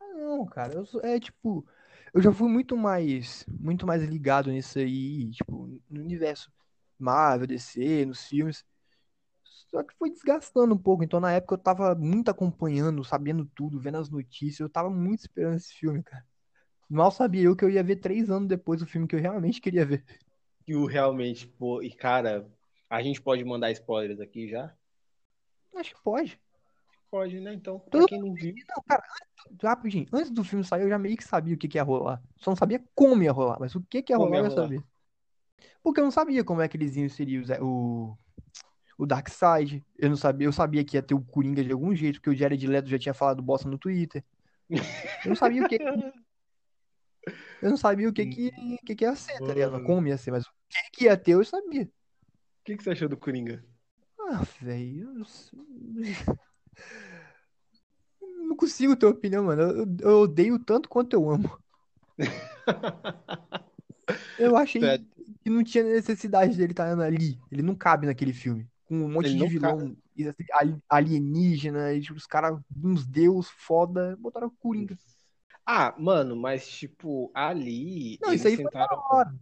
Não, 0.00 0.46
cara, 0.46 0.72
eu 0.74 0.86
sou- 0.86 1.02
é 1.04 1.18
tipo, 1.20 1.66
eu 2.14 2.20
já 2.22 2.32
fui 2.32 2.48
muito 2.48 2.76
mais, 2.76 3.46
muito 3.48 3.86
mais 3.86 4.02
ligado 4.02 4.50
nisso 4.50 4.78
aí, 4.78 5.30
tipo, 5.30 5.66
no 5.88 6.00
universo 6.00 6.52
Marvel, 6.98 7.46
DC, 7.46 8.04
nos 8.06 8.24
filmes. 8.26 8.64
Só 9.44 9.82
que 9.82 9.94
foi 9.96 10.10
desgastando 10.10 10.74
um 10.74 10.78
pouco, 10.78 11.02
então 11.02 11.20
na 11.20 11.32
época 11.32 11.54
eu 11.54 11.58
tava 11.58 11.94
muito 11.94 12.30
acompanhando, 12.30 13.02
sabendo 13.04 13.46
tudo, 13.54 13.80
vendo 13.80 13.98
as 13.98 14.10
notícias, 14.10 14.60
eu 14.60 14.68
tava 14.68 14.90
muito 14.90 15.20
esperando 15.20 15.56
esse 15.56 15.72
filme, 15.72 16.02
cara. 16.02 16.24
Mal 16.88 17.10
sabia 17.10 17.44
eu 17.44 17.56
que 17.56 17.64
eu 17.64 17.70
ia 17.70 17.82
ver 17.82 17.96
três 17.96 18.30
anos 18.30 18.48
depois 18.48 18.82
o 18.82 18.86
filme 18.86 19.08
que 19.08 19.16
eu 19.16 19.20
realmente 19.20 19.60
queria 19.62 19.86
ver. 19.86 20.04
E 20.66 20.74
o 20.76 20.84
realmente, 20.86 21.46
pô, 21.46 21.82
e 21.82 21.90
cara, 21.90 22.46
a 22.90 23.02
gente 23.02 23.22
pode 23.22 23.42
mandar 23.44 23.70
spoilers 23.72 24.20
aqui 24.20 24.48
já? 24.48 24.74
Acho 25.74 25.94
que 25.94 26.02
pode. 26.02 26.41
Pode, 27.12 27.38
né? 27.40 27.52
Então, 27.52 27.78
pra 27.78 28.06
quem 28.06 28.18
não 28.18 28.32
viu. 28.32 28.54
Não, 28.74 28.82
cara, 28.88 29.04
antes- 29.04 29.62
rapidinho, 29.62 30.06
antes 30.10 30.30
do 30.30 30.42
filme 30.42 30.64
sair 30.64 30.80
eu 30.84 30.88
já 30.88 30.98
meio 30.98 31.14
que 31.14 31.22
sabia 31.22 31.54
o 31.54 31.58
que 31.58 31.68
que 31.68 31.76
ia 31.76 31.82
rolar. 31.82 32.22
Só 32.38 32.50
não 32.52 32.56
sabia 32.56 32.82
como 32.94 33.22
ia 33.22 33.30
rolar, 33.30 33.58
mas 33.60 33.74
o 33.74 33.82
que 33.82 34.02
que 34.02 34.14
ia 34.14 34.16
Como 34.16 34.28
rolar 34.30 34.38
ia 34.38 34.44
eu 34.46 34.48
rolar. 34.48 34.62
sabia. 34.62 34.82
Porque 35.82 36.00
eu 36.00 36.04
não 36.04 36.10
sabia 36.10 36.42
como 36.42 36.62
é 36.62 36.68
que 36.68 36.76
eles 36.78 36.96
iam 36.96 37.04
inserir 37.04 37.44
o, 37.60 38.16
o, 38.96 39.04
Darkseid. 39.04 39.84
Eu 39.98 40.08
não 40.08 40.16
sabia, 40.16 40.46
eu 40.46 40.52
sabia 40.54 40.82
que 40.82 40.96
ia 40.96 41.02
ter 41.02 41.12
o 41.12 41.20
Coringa 41.20 41.62
de 41.62 41.70
algum 41.70 41.94
jeito, 41.94 42.14
porque 42.18 42.30
o 42.30 42.34
Jared 42.34 42.66
Leto 42.66 42.88
já 42.88 42.98
tinha 42.98 43.12
falado 43.12 43.42
bosta 43.42 43.68
no 43.68 43.76
Twitter. 43.76 44.24
Eu 44.70 44.78
não 45.26 45.36
sabia 45.36 45.62
o 45.62 45.68
que 45.68 45.76
eu 47.60 47.68
não 47.68 47.76
sabia 47.76 48.08
o 48.08 48.12
que 48.12 48.24
que, 48.24 48.50
que, 48.86 48.96
que 48.96 49.04
ia 49.04 49.14
ser, 49.14 49.38
tá 49.38 49.52
ligado? 49.52 49.84
Como 49.84 50.08
ia 50.08 50.16
ser, 50.16 50.30
mas 50.30 50.46
o 50.46 50.50
que 50.66 50.90
que 50.94 51.04
ia 51.04 51.16
ter 51.16 51.32
eu 51.32 51.44
sabia. 51.44 51.82
O 51.84 52.64
que, 52.64 52.74
que 52.74 52.82
você 52.82 52.92
achou 52.92 53.08
do 53.08 53.18
Coringa? 53.18 53.62
Ah, 54.18 54.42
velho. 54.62 55.18
eu- 55.18 55.26
Não 58.20 58.56
consigo 58.56 58.96
ter 58.96 59.06
opinião, 59.06 59.44
mano. 59.44 59.62
Eu, 59.62 59.96
eu 60.00 60.18
odeio 60.20 60.58
tanto 60.58 60.88
quanto 60.88 61.14
eu 61.14 61.30
amo. 61.30 61.58
Eu 64.38 64.56
achei 64.56 64.80
que 65.42 65.48
não 65.50 65.62
tinha 65.62 65.84
necessidade 65.84 66.56
dele 66.56 66.72
estar 66.72 66.98
ali. 67.00 67.38
Ele 67.50 67.62
não 67.62 67.74
cabe 67.74 68.06
naquele 68.06 68.32
filme. 68.32 68.68
Com 68.84 68.96
um 68.96 69.08
monte 69.10 69.28
Ele 69.28 69.38
de 69.38 69.48
vilão 69.48 69.96
e, 70.16 70.26
assim, 70.28 70.44
ali- 70.52 70.82
alienígena, 70.88 71.92
e 71.94 72.00
tipo, 72.00 72.14
os 72.16 72.26
caras, 72.26 72.58
uns 72.82 73.06
deus 73.06 73.48
foda, 73.48 74.16
botaram 74.18 74.48
o 74.48 74.50
Coringa. 74.50 74.98
Ah, 75.64 75.94
mano, 75.96 76.34
mas 76.36 76.68
tipo, 76.68 77.30
ali 77.32 78.18
Não, 78.20 78.32
isso 78.32 78.48
aí 78.48 78.56
foi 78.56 78.64
sentaram. 78.64 78.88
da 78.88 79.02
hora. 79.16 79.34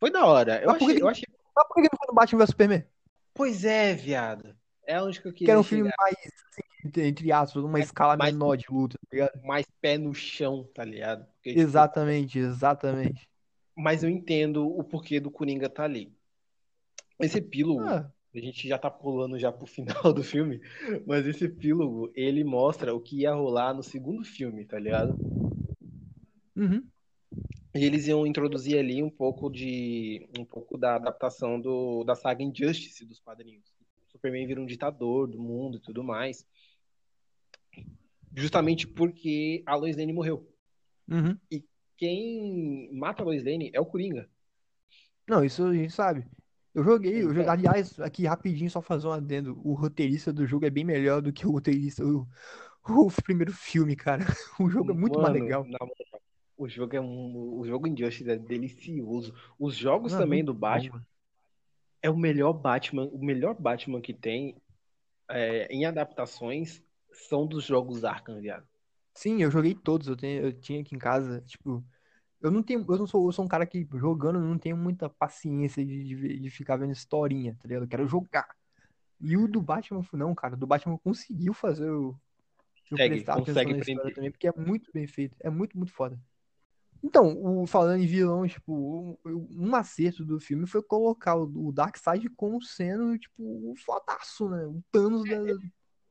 Foi 0.00 0.10
da 0.10 0.24
hora. 0.24 0.62
Eu 0.62 0.68
Mas 0.68 0.78
por 0.78 0.84
achei, 0.84 0.96
que- 0.96 1.02
eu 1.02 1.08
achei. 1.08 1.24
Mas 1.54 1.66
por 1.68 1.74
que 1.74 1.82
não 1.82 1.98
foi 1.98 2.06
no 2.08 2.14
Batman 2.14 2.38
vs 2.38 2.50
Superman? 2.50 2.84
Pois 3.34 3.64
é, 3.64 3.94
viado. 3.94 4.56
É 4.86 5.02
onde 5.02 5.20
que 5.20 5.26
eu 5.28 5.32
Que 5.32 5.38
queria 5.40 5.52
era 5.52 5.60
um 5.60 5.64
filme 5.64 5.84
chegar. 5.84 5.96
mais, 5.98 6.16
assim, 6.48 7.00
entre- 7.08 7.32
aspas, 7.32 7.62
uma 7.62 7.72
Mais- 7.72 7.86
escala 7.86 8.16
mais- 8.16 8.32
menor 8.32 8.56
de 8.56 8.66
luta, 8.70 8.96
tá 8.98 9.08
ligado? 9.12 9.42
Mais 9.44 9.66
pé 9.80 9.98
no 9.98 10.14
chão, 10.14 10.64
tá 10.74 10.84
ligado? 10.84 11.26
Porque, 11.34 11.50
tipo, 11.50 11.60
Exatamente, 11.60 12.38
exatamente. 12.38 13.28
Mas 13.76 14.02
eu 14.02 14.08
entendo 14.08 14.66
o 14.66 14.82
porquê 14.84 15.18
do 15.20 15.30
Coringa 15.30 15.68
tá 15.68 15.84
ali. 15.84 16.12
Esse 17.20 17.38
epílogo, 17.38 17.82
Ah, 17.82 18.10
a 18.34 18.38
gente 18.38 18.68
já 18.68 18.78
tá 18.78 18.90
pulando 18.90 19.38
já 19.38 19.50
pro 19.50 19.66
final 20.02 20.12
do 20.12 20.22
filme, 20.22 20.60
mas 21.06 21.26
esse 21.26 21.44
epílogo, 21.44 22.10
ele 22.14 22.44
mostra 22.44 22.94
o 22.94 23.00
que 23.00 23.20
ia 23.22 23.34
rolar 23.34 23.74
no 23.74 23.82
segundo 23.82 24.24
filme, 24.24 24.64
tá 24.64 24.78
ligado? 24.78 25.16
uhum. 26.56 26.86
E 27.74 27.84
eles 27.84 28.06
iam 28.06 28.26
introduzir 28.26 28.78
ali 28.78 29.02
um 29.02 29.10
pouco 29.10 29.50
de 29.50 30.26
um 30.38 30.44
pouco 30.44 30.78
da 30.78 30.94
adaptação 30.94 31.60
do, 31.60 32.04
da 32.04 32.14
saga 32.14 32.42
Injustice 32.42 33.04
dos 33.04 33.18
quadrinhos. 33.20 33.75
O 34.16 34.18
Superman 34.18 34.46
vira 34.46 34.60
um 34.60 34.66
ditador 34.66 35.26
do 35.28 35.38
mundo 35.38 35.76
e 35.76 35.80
tudo 35.80 36.02
mais. 36.02 36.46
Justamente 38.34 38.86
porque 38.86 39.62
a 39.66 39.74
Lois 39.76 39.96
Lane 39.96 40.12
morreu. 40.12 40.50
Uhum. 41.08 41.36
Quem 41.96 42.90
mata 42.94 43.22
a 43.22 43.26
Lois 43.26 43.44
Lane 43.44 43.70
é 43.74 43.80
o 43.80 43.86
Coringa. 43.86 44.28
Não, 45.28 45.44
isso 45.44 45.64
a 45.64 45.74
gente 45.74 45.92
sabe. 45.92 46.26
Eu 46.74 46.82
joguei, 46.82 47.22
eu 47.22 47.28
joguei, 47.28 47.42
Então. 47.42 47.52
aliás, 47.52 48.00
aqui 48.00 48.26
rapidinho, 48.26 48.70
só 48.70 48.80
fazer 48.82 49.06
um 49.06 49.12
adendo. 49.12 49.60
O 49.62 49.74
roteirista 49.74 50.32
do 50.32 50.46
jogo 50.46 50.66
é 50.66 50.70
bem 50.70 50.84
melhor 50.84 51.20
do 51.22 51.32
que 51.32 51.46
o 51.46 51.50
roteirista, 51.50 52.04
o, 52.04 52.26
o 52.88 53.22
primeiro 53.22 53.52
filme, 53.52 53.96
cara. 53.96 54.24
O 54.60 54.68
jogo 54.70 54.92
é 54.92 54.94
muito 54.94 55.18
mais 55.18 55.32
Mano, 55.32 55.44
legal. 55.44 55.64
na 55.64 55.78
moral, 55.80 56.22
o 56.56 56.68
jogo 56.68 56.96
é 56.96 57.00
um, 57.00 57.58
o 57.58 57.66
jogo 57.66 57.86
Injustice 57.86 58.30
é 58.30 58.36
delicioso. 58.36 59.34
Os 59.58 59.74
jogos 59.74 60.12
Não, 60.12 60.20
é 60.20 60.22
também 60.22 60.38
muito 60.38 60.54
do 60.54 60.58
Batman. 60.58 61.06
É 62.02 62.10
o 62.10 62.16
melhor 62.16 62.52
Batman, 62.52 63.08
o 63.12 63.18
melhor 63.18 63.54
Batman 63.54 64.00
que 64.00 64.14
tem 64.14 64.56
é, 65.28 65.66
em 65.70 65.84
adaptações 65.84 66.82
são 67.12 67.46
dos 67.46 67.64
jogos 67.64 68.04
Arkham, 68.04 68.40
viado. 68.40 68.66
Sim, 69.14 69.42
eu 69.42 69.50
joguei 69.50 69.74
todos, 69.74 70.08
eu, 70.08 70.16
tenho, 70.16 70.46
eu 70.46 70.52
tinha 70.52 70.80
aqui 70.80 70.94
em 70.94 70.98
casa, 70.98 71.40
tipo, 71.42 71.82
eu 72.40 72.50
não 72.50 72.62
tenho, 72.62 72.84
eu 72.86 72.98
não 72.98 73.06
sou, 73.06 73.26
eu 73.26 73.32
sou 73.32 73.44
um 73.44 73.48
cara 73.48 73.66
que 73.66 73.86
jogando 73.94 74.38
não 74.38 74.58
tenho 74.58 74.76
muita 74.76 75.08
paciência 75.08 75.84
de, 75.84 76.04
de, 76.04 76.38
de 76.38 76.50
ficar 76.50 76.76
vendo 76.76 76.92
historinha, 76.92 77.56
tá 77.60 77.66
ligado? 77.66 77.84
Eu 77.84 77.88
quero 77.88 78.06
jogar. 78.06 78.48
E 79.20 79.36
o 79.36 79.48
do 79.48 79.62
Batman, 79.62 80.04
não, 80.12 80.34
cara, 80.34 80.54
o 80.54 80.58
do 80.58 80.66
Batman 80.66 80.98
conseguiu 80.98 81.54
fazer 81.54 81.88
eu, 81.88 82.14
eu 82.90 82.98
Consegue, 82.98 83.14
prestar 83.14 83.34
atenção 83.34 83.54
na 83.64 83.78
história 83.78 83.84
prender. 83.84 84.14
também, 84.14 84.30
porque 84.30 84.48
é 84.48 84.52
muito 84.52 84.92
bem 84.92 85.06
feito, 85.06 85.36
é 85.40 85.48
muito, 85.48 85.76
muito 85.76 85.92
foda. 85.92 86.20
Então, 87.02 87.36
o, 87.62 87.66
falando 87.66 88.02
em 88.02 88.06
vilão, 88.06 88.46
tipo, 88.48 89.16
um, 89.24 89.48
um 89.68 89.74
acerto 89.76 90.24
do 90.24 90.40
filme 90.40 90.66
foi 90.66 90.82
colocar 90.82 91.36
o, 91.36 91.68
o 91.68 91.72
Darkseid 91.72 92.28
como 92.30 92.60
sendo, 92.62 93.16
tipo, 93.18 93.34
o 93.42 93.74
fodaço, 93.76 94.48
né? 94.48 94.66
O 94.66 94.82
Thanos 94.90 95.22
da, 95.24 95.38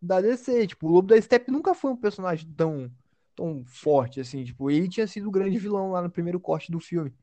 da 0.01 0.21
DC. 0.21 0.67
Tipo, 0.67 0.87
o 0.87 0.91
Lobo 0.91 1.07
da 1.09 1.21
Steppe 1.21 1.51
nunca 1.51 1.73
foi 1.73 1.91
um 1.91 1.97
personagem 1.97 2.49
tão, 2.55 2.89
tão 3.35 3.63
forte, 3.65 4.19
assim. 4.21 4.43
Tipo, 4.43 4.69
ele 4.71 4.87
tinha 4.87 5.07
sido 5.07 5.27
o 5.27 5.31
grande 5.31 5.57
vilão 5.57 5.91
lá 5.91 6.01
no 6.01 6.09
primeiro 6.09 6.39
corte 6.39 6.71
do 6.71 6.79
filme. 6.79 7.13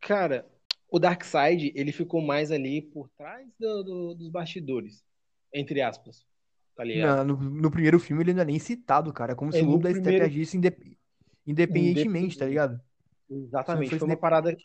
Cara, 0.00 0.46
o 0.90 0.98
Darkseid, 0.98 1.72
ele 1.74 1.92
ficou 1.92 2.22
mais 2.22 2.50
ali 2.50 2.80
por 2.80 3.08
trás 3.10 3.46
do- 3.58 3.82
do- 3.82 4.14
dos 4.14 4.28
bastidores, 4.30 5.04
entre 5.52 5.82
aspas, 5.82 6.24
tá 6.76 6.84
ligado? 6.84 7.16
Na- 7.16 7.24
no, 7.24 7.36
no 7.36 7.70
primeiro 7.70 7.98
filme 7.98 8.22
ele 8.22 8.32
não 8.32 8.42
é 8.42 8.46
nem 8.46 8.58
citado, 8.58 9.12
cara. 9.12 9.32
É 9.32 9.34
como 9.34 9.52
se 9.52 9.58
É, 9.58 9.62
o 9.62 9.66
no 9.66 9.72
Lobo 9.72 9.82
da 9.84 9.90
Steppe 9.90 10.02
primeiro- 10.04 10.24
agisse 10.24 10.56
indep- 10.56 10.97
independentemente, 11.50 12.38
tá 12.38 12.46
ligado? 12.46 12.80
Exatamente. 13.30 13.98
Foi 13.98 14.06
uma 14.08 14.16
parada, 14.16 14.56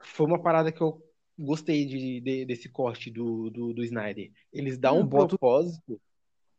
foi 0.00 0.26
uma 0.26 0.40
parada 0.40 0.72
que 0.72 0.80
eu 0.80 1.02
gostei 1.38 1.84
de, 1.84 2.20
de- 2.20 2.44
desse 2.46 2.68
corte 2.68 3.10
do, 3.10 3.50
do, 3.50 3.72
do 3.72 3.84
Snyder. 3.84 4.30
Eles 4.52 4.78
dão 4.78 5.00
um 5.00 5.06
bota 5.06 5.34
o- 5.34 5.38
propósito 5.38 6.00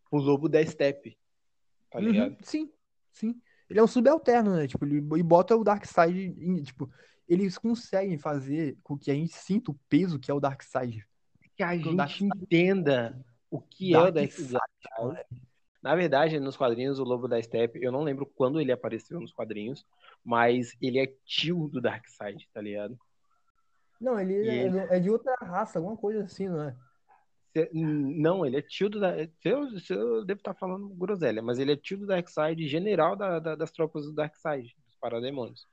pro 0.09 0.19
lobo 0.19 0.47
da 0.49 0.63
Steppe, 0.65 1.17
tá 1.89 1.99
Uhum, 1.99 2.05
ligado? 2.05 2.37
sim, 2.41 2.71
sim. 3.11 3.41
Ele 3.69 3.79
é 3.79 3.83
um 3.83 3.87
subalterno, 3.87 4.55
né? 4.55 4.67
Tipo, 4.67 4.85
ele 4.85 4.97
e 4.97 5.23
bota 5.23 5.55
o 5.55 5.63
Darkseid 5.63 6.35
em, 6.37 6.61
tipo, 6.61 6.91
eles 7.27 7.57
conseguem 7.57 8.17
fazer 8.17 8.77
com 8.83 8.97
que 8.97 9.09
a 9.09 9.13
gente 9.13 9.33
sinta 9.33 9.71
o 9.71 9.79
peso 9.89 10.19
que 10.19 10.29
é 10.29 10.33
o 10.33 10.39
Darkseid. 10.39 11.03
Que 11.55 11.63
a 11.63 11.75
gente 11.77 12.23
entenda 12.25 13.25
o 13.49 13.59
que 13.61 13.93
é 13.95 13.99
o 13.99 14.11
Darkseid, 14.11 14.53
Darkseid. 14.53 15.41
Na 15.83 15.93
verdade, 15.95 16.39
nos 16.39 16.55
quadrinhos, 16.55 16.97
o 16.97 17.03
Lobo 17.03 17.27
da 17.27 17.41
Steppe, 17.41 17.79
eu 17.83 17.91
não 17.91 18.03
lembro 18.03 18.25
quando 18.25 18.61
ele 18.61 18.71
apareceu 18.71 19.19
nos 19.19 19.33
quadrinhos, 19.33 19.85
mas 20.23 20.75
ele 20.81 20.97
é 20.97 21.13
tio 21.25 21.67
do 21.67 21.81
Darkseid, 21.81 22.47
tá 22.53 22.61
ligado? 22.61 22.97
Não, 23.99 24.17
ele 24.19 24.33
é, 24.47 24.65
ele- 24.65 24.77
é 24.79 24.99
de 24.99 25.09
outra 25.09 25.35
raça, 25.41 25.79
alguma 25.79 25.97
coisa 25.97 26.23
assim, 26.23 26.47
não 26.47 26.63
é? 26.63 26.75
Não, 27.71 28.45
ele 28.45 28.57
é 28.57 28.61
tio 28.61 28.89
do. 28.89 28.99
Eu, 29.05 29.67
eu 29.89 30.25
devo 30.25 30.39
estar 30.39 30.55
falando 30.55 30.89
groselha, 30.95 31.41
mas 31.41 31.59
ele 31.59 31.73
é 31.73 31.77
tio 31.77 31.99
do 31.99 32.07
Darkseid, 32.07 32.67
general 32.67 33.15
da- 33.15 33.39
da- 33.39 33.55
das 33.55 33.71
tropas 33.71 34.05
do 34.05 34.13
Darkseid, 34.13 34.73
dos 34.87 34.95
parademônios. 34.99 35.67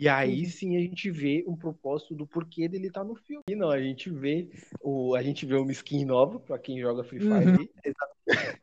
E 0.00 0.08
aí 0.08 0.46
sim 0.46 0.76
a 0.76 0.80
gente 0.80 1.10
vê 1.10 1.44
um 1.48 1.56
propósito 1.56 2.14
do 2.14 2.24
porquê 2.24 2.68
dele 2.68 2.86
estar 2.86 3.02
no 3.02 3.16
filme. 3.16 3.42
E 3.50 3.56
não, 3.56 3.68
a 3.68 3.82
gente 3.82 4.08
vê 4.08 4.48
o, 4.80 5.16
a 5.16 5.22
gente 5.24 5.44
vê 5.44 5.56
uma 5.56 5.72
skin 5.72 6.04
nova 6.04 6.38
pra 6.38 6.56
quem 6.56 6.80
joga 6.80 7.02
Free 7.02 7.18
Fire. 7.18 7.32
Uhum. 7.32 7.68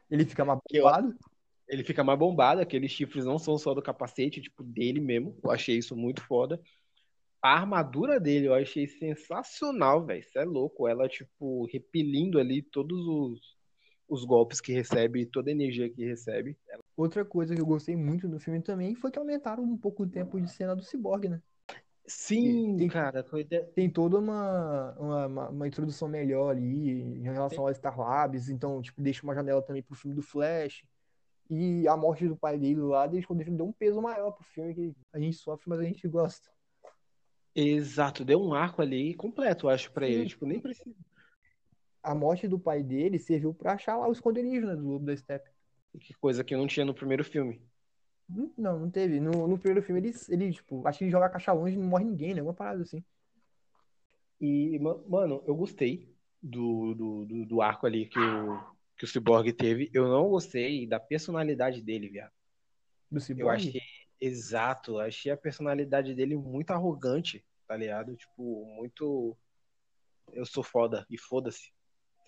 Ele 0.10 0.24
fica 0.24 0.46
mais 0.46 0.62
bombado. 0.72 1.14
Ele 1.68 1.84
fica 1.84 2.04
mais 2.06 2.18
bombado, 2.18 2.62
aqueles 2.62 2.90
chifres 2.90 3.26
não 3.26 3.38
são 3.38 3.58
só 3.58 3.74
do 3.74 3.82
capacete, 3.82 4.42
tipo, 4.42 4.64
dele 4.64 5.02
mesmo. 5.02 5.38
Eu 5.44 5.52
achei 5.52 5.78
isso 5.78 5.94
muito 5.94 6.22
foda. 6.22 6.62
A 7.42 7.54
armadura 7.54 8.18
dele 8.18 8.48
eu 8.48 8.54
achei 8.54 8.88
sensacional, 8.88 10.06
velho. 10.06 10.22
Isso 10.22 10.40
é 10.40 10.46
louco. 10.46 10.88
Ela, 10.88 11.10
tipo, 11.10 11.66
repelindo 11.66 12.40
ali 12.40 12.62
todos 12.62 13.06
os, 13.06 13.58
os 14.08 14.24
golpes 14.24 14.62
que 14.62 14.72
recebe, 14.72 15.26
toda 15.26 15.50
a 15.50 15.52
energia 15.52 15.90
que 15.90 16.06
recebe. 16.06 16.56
Outra 16.98 17.26
coisa 17.26 17.54
que 17.54 17.62
eu 17.62 17.66
gostei 17.66 17.96
muito 17.96 18.28
do 18.28 18.40
filme 18.40 18.62
também 18.62 18.96
foi 18.96 19.12
que 19.12 19.20
aumentaram 19.20 19.64
um 19.64 19.78
pouco 19.78 20.04
o 20.04 20.08
tempo 20.08 20.40
de 20.40 20.50
cena 20.50 20.76
do 20.76 20.84
Cyborg, 20.84 21.28
né? 21.28 21.42
Sim, 22.08 22.78
Tem- 22.78 22.88
cara. 22.88 23.24
Foi 23.24 23.44
de- 23.44 23.64
Tem 23.74 23.90
toda 23.90 24.18
uma, 24.20 24.94
uma, 24.98 25.50
uma- 25.50 25.68
introdução 25.68 26.08
melhor 26.08 26.52
ali 26.52 26.92
em 27.02 27.24
relação 27.24 27.68
ao 27.68 27.74
Star 27.74 28.00
Labs, 28.00 28.48
então, 28.48 28.82
tipo, 28.82 29.02
deixa 29.02 29.24
uma 29.24 29.34
janela 29.36 29.62
também 29.62 29.82
pro 29.84 29.96
filme 29.96 30.16
do 30.16 30.22
Flash. 30.22 30.86
E 31.50 31.88
a 31.88 31.98
morte 31.98 32.28
do 32.28 32.36
pai 32.36 32.58
dele 32.58 32.80
lá 32.82 33.08
deixou, 33.08 33.36
deu 33.36 33.66
um 33.66 33.72
peso 33.74 34.02
maior 34.02 34.32
pro 34.32 34.44
filme 34.44 34.74
que 34.74 34.96
a 35.12 35.20
gente 35.20 35.38
sofre, 35.38 35.70
mas 35.70 35.80
a 35.80 35.84
gente 35.84 36.08
gosta. 36.08 36.50
Exato, 37.54 38.26
deu 38.26 38.42
um 38.42 38.54
arco 38.54 38.82
ali 38.82 39.14
completo, 39.16 39.66
eu 39.66 39.70
acho, 39.70 39.92
pra 39.92 40.08
ele. 40.08 40.24
Sim. 40.24 40.28
Tipo, 40.30 40.46
nem 40.46 40.60
precisa. 40.60 40.96
A 42.04 42.14
morte 42.14 42.48
do 42.48 42.60
pai 42.60 42.84
dele 42.84 43.18
serviu 43.18 43.54
pra 43.54 43.74
achar 43.74 43.98
lá 43.98 44.08
o 44.08 44.12
esconderijo, 44.12 44.68
né, 44.68 44.76
do 44.76 44.86
Lobo 44.88 45.06
da 45.06 45.16
Steppe. 45.16 45.50
Que 46.00 46.14
coisa 46.16 46.44
que 46.44 46.56
não 46.56 46.68
tinha 46.68 46.86
no 46.86 46.94
primeiro 46.96 47.24
filme. 47.24 47.62
Hum, 48.30 48.52
Não, 48.58 48.80
não 48.80 48.90
teve. 48.92 49.20
No, 49.20 49.48
no 49.48 49.58
primeiro 49.60 49.86
filme 49.86 50.02
ele, 50.02 50.12
ele, 50.30 50.52
tipo, 50.54 50.86
acho 50.88 51.00
que 51.00 51.06
ele 51.06 51.12
joga 51.12 51.28
a 51.28 51.30
caixa 51.30 51.54
longe 51.54 51.76
e 51.76 51.80
não 51.80 51.88
morre 51.88 52.06
ninguém, 52.06 52.34
né? 52.34 52.42
Uma 52.42 52.54
parada 52.54 52.82
assim. 52.84 53.04
E, 54.40 54.80
ma- 54.80 54.98
mano, 55.08 55.44
eu 55.48 55.56
gostei 55.56 56.14
do, 56.42 56.94
do, 56.94 57.26
do, 57.26 57.46
do 57.46 57.62
arco 57.62 57.86
ali 57.86 58.08
que 58.08 58.20
o, 58.20 58.60
que 58.98 59.06
o 59.06 59.08
Cyborg 59.08 59.52
teve. 59.54 59.90
Eu 59.94 60.08
não 60.08 60.30
gostei 60.30 60.88
da 60.88 61.00
personalidade 61.00 61.82
dele, 61.82 62.10
viado. 62.10 62.34
Do 63.12 63.20
Eu 63.38 63.50
Cyborg. 63.50 63.50
achei, 63.50 63.82
exato, 64.20 65.00
achei 65.00 65.32
a 65.32 65.38
personalidade 65.38 66.14
dele 66.16 66.36
muito 66.38 66.72
arrogante, 66.72 67.46
tá 67.68 67.76
ligado? 67.76 68.16
Tipo, 68.16 68.66
muito. 68.76 69.38
Eu 70.34 70.46
sou 70.48 70.64
foda 70.64 71.06
e 71.10 71.18
foda-se, 71.20 71.72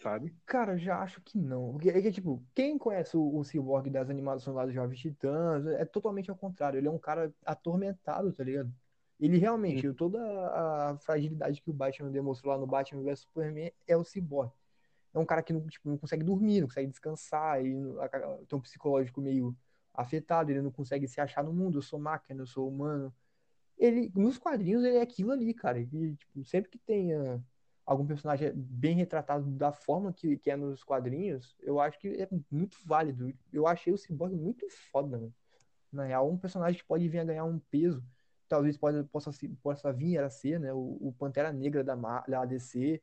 sabe? 0.01 0.36
Cara, 0.45 0.73
eu 0.73 0.77
já 0.77 0.99
acho 0.99 1.21
que 1.21 1.38
não. 1.38 1.73
Porque 1.73 1.89
é 1.89 2.01
que, 2.01 2.12
tipo, 2.12 2.43
quem 2.53 2.77
conhece 2.77 3.17
o, 3.17 3.38
o 3.38 3.43
Cyborg 3.43 3.89
das 3.89 4.10
animações 4.10 4.55
lá 4.55 4.65
dos 4.65 4.73
Jovens 4.73 4.99
Titãs 4.99 5.65
é 5.65 5.86
totalmente 5.86 6.29
ao 6.29 6.38
contrário. 6.38 6.77
Ele 6.77 6.88
é 6.88 6.91
um 6.91 6.99
cara 6.99 7.33
atormentado, 7.45 8.31
tá 8.31 8.43
ligado? 8.43 8.71
Ele 9.19 9.38
realmente, 9.38 9.91
toda 9.93 10.19
a 10.19 10.97
fragilidade 10.99 11.62
que 11.62 11.71
o 11.71 11.73
Batman 11.73 12.12
demonstrou 12.12 12.53
lá 12.53 12.60
no 12.60 12.67
Batman 12.67 13.01
vs 13.01 13.21
Superman 13.21 13.71
é 13.88 13.97
o 13.97 14.03
Cyborg. 14.03 14.51
É 15.13 15.17
um 15.17 15.25
cara 15.25 15.41
que 15.41 15.51
não, 15.51 15.65
tipo, 15.65 15.89
não 15.89 15.97
consegue 15.97 16.23
dormir, 16.23 16.62
não 16.62 16.67
consegue 16.67 16.88
descansar, 16.88 17.60
ele 17.60 17.73
tem 18.47 18.60
um 18.60 18.62
psicológico 18.62 19.19
meio 19.19 19.57
afetado, 19.91 20.51
ele 20.51 20.62
não 20.62 20.69
consegue 20.69 21.07
se 21.07 21.19
achar 21.19 21.43
no 21.43 21.51
mundo. 21.51 21.79
Eu 21.79 21.81
sou 21.81 21.97
máquina, 21.97 22.43
eu 22.43 22.45
sou 22.45 22.69
humano. 22.69 23.12
Ele, 23.75 24.12
nos 24.15 24.38
quadrinhos, 24.38 24.83
ele 24.83 24.97
é 24.97 25.01
aquilo 25.01 25.31
ali, 25.31 25.53
cara. 25.53 25.79
E, 25.79 26.15
tipo, 26.15 26.45
sempre 26.45 26.69
que 26.69 26.77
tenha 26.77 27.43
algum 27.88 28.06
personagem 28.06 28.50
é 28.50 28.54
bem 28.54 28.95
retratado 28.95 29.50
da 29.50 29.71
forma 29.71 30.12
que, 30.12 30.38
que 30.38 30.52
é 30.52 30.58
nos 30.58 30.84
quadrinhos, 30.84 31.56
eu 31.62 31.80
acho 31.80 31.97
que 31.97 32.10
é 32.21 32.28
muito 32.52 32.78
válido. 32.86 33.34
Eu 33.52 33.65
achei 33.65 33.93
o 33.93 33.97
Cyborg 33.97 34.36
muito 34.36 34.67
foda, 34.91 35.17
mano. 35.17 35.34
Na 35.91 36.04
real, 36.04 36.30
um 36.30 36.38
personagem 36.38 36.78
que 36.80 36.86
pode 36.86 37.08
vir 37.08 37.19
a 37.19 37.23
ganhar 37.23 37.45
um 37.45 37.60
peso, 37.71 38.04
talvez 38.47 38.78
pode, 38.78 39.02
possa, 39.06 39.32
possa 39.63 39.93
vir 39.93 40.19
a 40.19 40.30
ser, 40.30 40.60
né? 40.60 40.73
O, 40.73 40.97
o 41.00 41.15
Pantera 41.17 41.54
Negra 41.54 41.82
da, 41.82 41.95
da 41.95 42.41
ADC, 42.41 43.02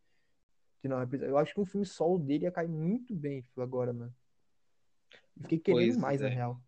que 0.82 0.86
não 0.86 0.98
representa- 0.98 1.30
Eu 1.30 1.38
acho 1.38 1.54
que 1.54 1.60
um 1.60 1.64
filme 1.66 1.86
solo 1.86 2.18
dele 2.18 2.44
ia 2.44 2.52
cair 2.52 2.68
muito 2.68 3.14
bem 3.14 3.40
tipo, 3.40 3.62
agora, 3.62 3.90
mano. 3.90 4.14
Eu 5.34 5.42
Fiquei 5.44 5.58
querendo 5.58 5.86
Pois 5.94 5.96
mais, 5.96 6.20
na 6.20 6.28
é. 6.28 6.30
real. 6.30 6.60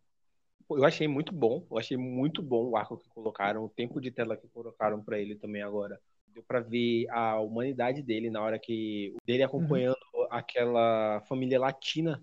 Pô, 0.66 0.78
Eu 0.78 0.84
achei 0.86 1.06
muito 1.06 1.32
bom, 1.34 1.66
eu 1.70 1.76
achei 1.76 1.98
muito 1.98 2.42
bom 2.42 2.70
o 2.70 2.76
arco 2.78 2.96
que 2.96 3.08
colocaram, 3.10 3.62
o 3.62 3.68
tempo 3.68 4.00
de 4.00 4.10
tela 4.10 4.38
que 4.38 4.48
colocaram 4.48 5.04
pra 5.04 5.18
ele 5.20 5.36
também 5.36 5.62
agora. 5.62 6.00
Deu 6.36 6.42
pra 6.42 6.60
ver 6.60 7.08
a 7.08 7.40
humanidade 7.40 8.02
dele 8.02 8.28
na 8.28 8.42
hora 8.42 8.58
que 8.58 9.16
dele 9.24 9.42
acompanhando 9.42 9.96
aquela 10.28 11.22
família 11.22 11.58
latina 11.58 12.22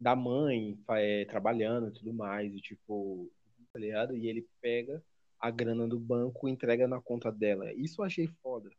da 0.00 0.16
mãe 0.16 0.78
é, 0.88 1.26
trabalhando 1.26 1.88
e 1.88 1.92
tudo 1.92 2.14
mais, 2.14 2.50
e 2.54 2.62
tipo, 2.62 3.30
tá 3.70 3.78
ligado? 3.78 4.16
E 4.16 4.26
ele 4.26 4.48
pega 4.62 5.04
a 5.38 5.50
grana 5.50 5.86
do 5.86 6.00
banco 6.00 6.48
e 6.48 6.50
entrega 6.50 6.88
na 6.88 6.98
conta 6.98 7.30
dela. 7.30 7.70
Isso 7.74 8.00
eu 8.00 8.06
achei 8.06 8.26
foda. 8.26 8.70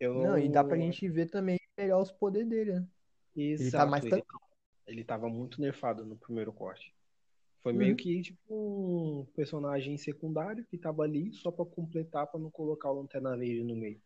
Eu 0.00 0.14
Não, 0.14 0.36
e 0.36 0.48
dá 0.48 0.64
pra 0.64 0.76
gente 0.76 1.08
ver 1.08 1.26
também 1.30 1.56
melhor 1.78 2.02
os 2.02 2.10
poderes 2.10 2.48
dele, 2.48 2.72
né? 2.72 2.88
Exato, 3.36 3.84
tá 3.84 3.86
mais 3.88 4.04
ele, 4.04 4.24
ele 4.88 5.04
tava 5.04 5.28
muito 5.28 5.60
nerfado 5.60 6.04
no 6.04 6.16
primeiro 6.16 6.52
corte. 6.52 6.92
Foi 7.62 7.72
meio 7.72 7.92
Uhum. 7.92 7.96
que 7.96 8.22
tipo 8.22 8.42
um 8.52 9.24
personagem 9.36 9.96
secundário 9.96 10.66
que 10.66 10.76
tava 10.76 11.04
ali 11.04 11.32
só 11.32 11.52
pra 11.52 11.64
completar, 11.64 12.26
pra 12.26 12.40
não 12.40 12.50
colocar 12.50 12.90
o 12.90 13.00
Lanterna 13.00 13.36
Verde 13.36 13.62
no 13.62 13.76
meio. 13.76 14.00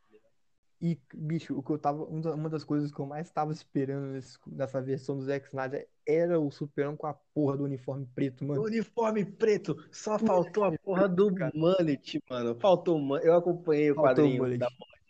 E, 0.83 0.99
bicho, 1.15 1.57
o 1.59 1.63
que 1.63 1.71
eu 1.71 1.79
tava. 1.79 2.05
um 2.05 2.21
Uma 2.21 2.49
das 2.49 2.65
coisas 2.65 2.91
que 2.91 2.99
eu 2.99 3.05
mais 3.07 3.31
tava 3.31 3.53
esperando 3.53 4.13
nesse- 4.13 4.39
nessa 4.47 4.81
versão 4.81 5.17
do 5.17 5.23
Zack 5.23 5.47
Snyder 5.49 5.87
era 6.07 6.41
o 6.41 6.51
Superman 6.51 6.97
com 6.97 7.07
a 7.07 7.13
porra 7.35 7.57
do 7.59 7.65
uniforme 7.65 8.07
preto, 8.15 8.45
mano. 8.45 8.63
Uniforme 8.63 9.25
preto, 9.25 9.77
só 9.93 10.19
faltou 10.19 10.65
a 10.65 10.73
porra 10.79 11.07
do 11.07 11.35
cara. 11.35 11.53
mullet, 11.55 12.19
mano. 12.31 12.59
Faltou 12.59 12.97
o 12.97 12.99
mullet. 13.01 13.27
Eu 13.27 13.35
acompanhei 13.35 13.91
o 13.91 13.95
Faltou 13.95 14.11
o 14.11 14.17
quadrinho 14.17 14.43
mullet. 14.43 14.59
da 14.59 14.69
morte. 14.71 15.01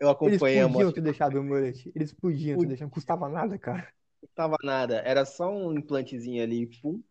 Eu 0.00 0.08
Eles 0.08 0.36
acompanhei 0.36 0.60
a 0.60 0.68
podiam 0.68 0.92
ter 0.92 1.00
deixado 1.02 1.38
o 1.38 1.44
mullet. 1.44 1.92
Eles 1.94 2.12
podiam 2.14 2.58
ter 2.58 2.66
deixado. 2.66 2.86
Não 2.86 2.90
custava 2.90 3.28
nada, 3.28 3.58
cara. 3.58 3.86
Não 4.22 4.28
tava 4.34 4.56
nada. 4.64 4.96
Era 5.00 5.24
só 5.26 5.50
um 5.54 5.76
implantezinho 5.76 6.42
ali, 6.42 6.66
pum. 6.80 7.02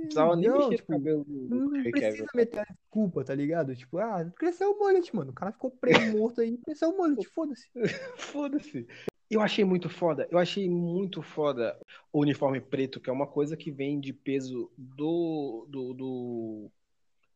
Não 0.00 0.06
precisava 0.06 0.36
nem 0.36 0.48
Não, 0.48 0.58
mexer 0.58 0.76
tipo, 0.76 0.92
cabelo 0.92 1.26
Não 1.28 1.70
precisa 1.70 2.26
meter 2.34 2.60
a 2.60 2.64
desculpa, 2.64 3.24
tá 3.24 3.34
ligado? 3.34 3.76
Tipo, 3.76 3.98
ah, 3.98 4.24
cresceu 4.36 4.72
o 4.72 4.78
mullet, 4.78 5.14
mano. 5.14 5.30
O 5.30 5.34
cara 5.34 5.52
ficou 5.52 5.70
preso 5.70 6.00
morto 6.16 6.40
aí, 6.40 6.56
cresceu 6.58 6.90
o 6.90 6.96
mullet, 6.96 7.26
foda-se. 7.28 7.68
Foda-se. 8.16 8.86
Eu 9.30 9.40
achei 9.40 9.64
muito 9.64 9.88
foda. 9.88 10.26
Eu 10.30 10.38
achei 10.38 10.68
muito 10.68 11.22
foda 11.22 11.78
o 12.12 12.20
uniforme 12.20 12.60
preto, 12.60 12.98
que 13.00 13.08
é 13.08 13.12
uma 13.12 13.26
coisa 13.26 13.56
que 13.56 13.70
vem 13.70 14.00
de 14.00 14.12
peso 14.12 14.70
do, 14.76 15.66
do, 15.68 15.94
do, 15.94 16.70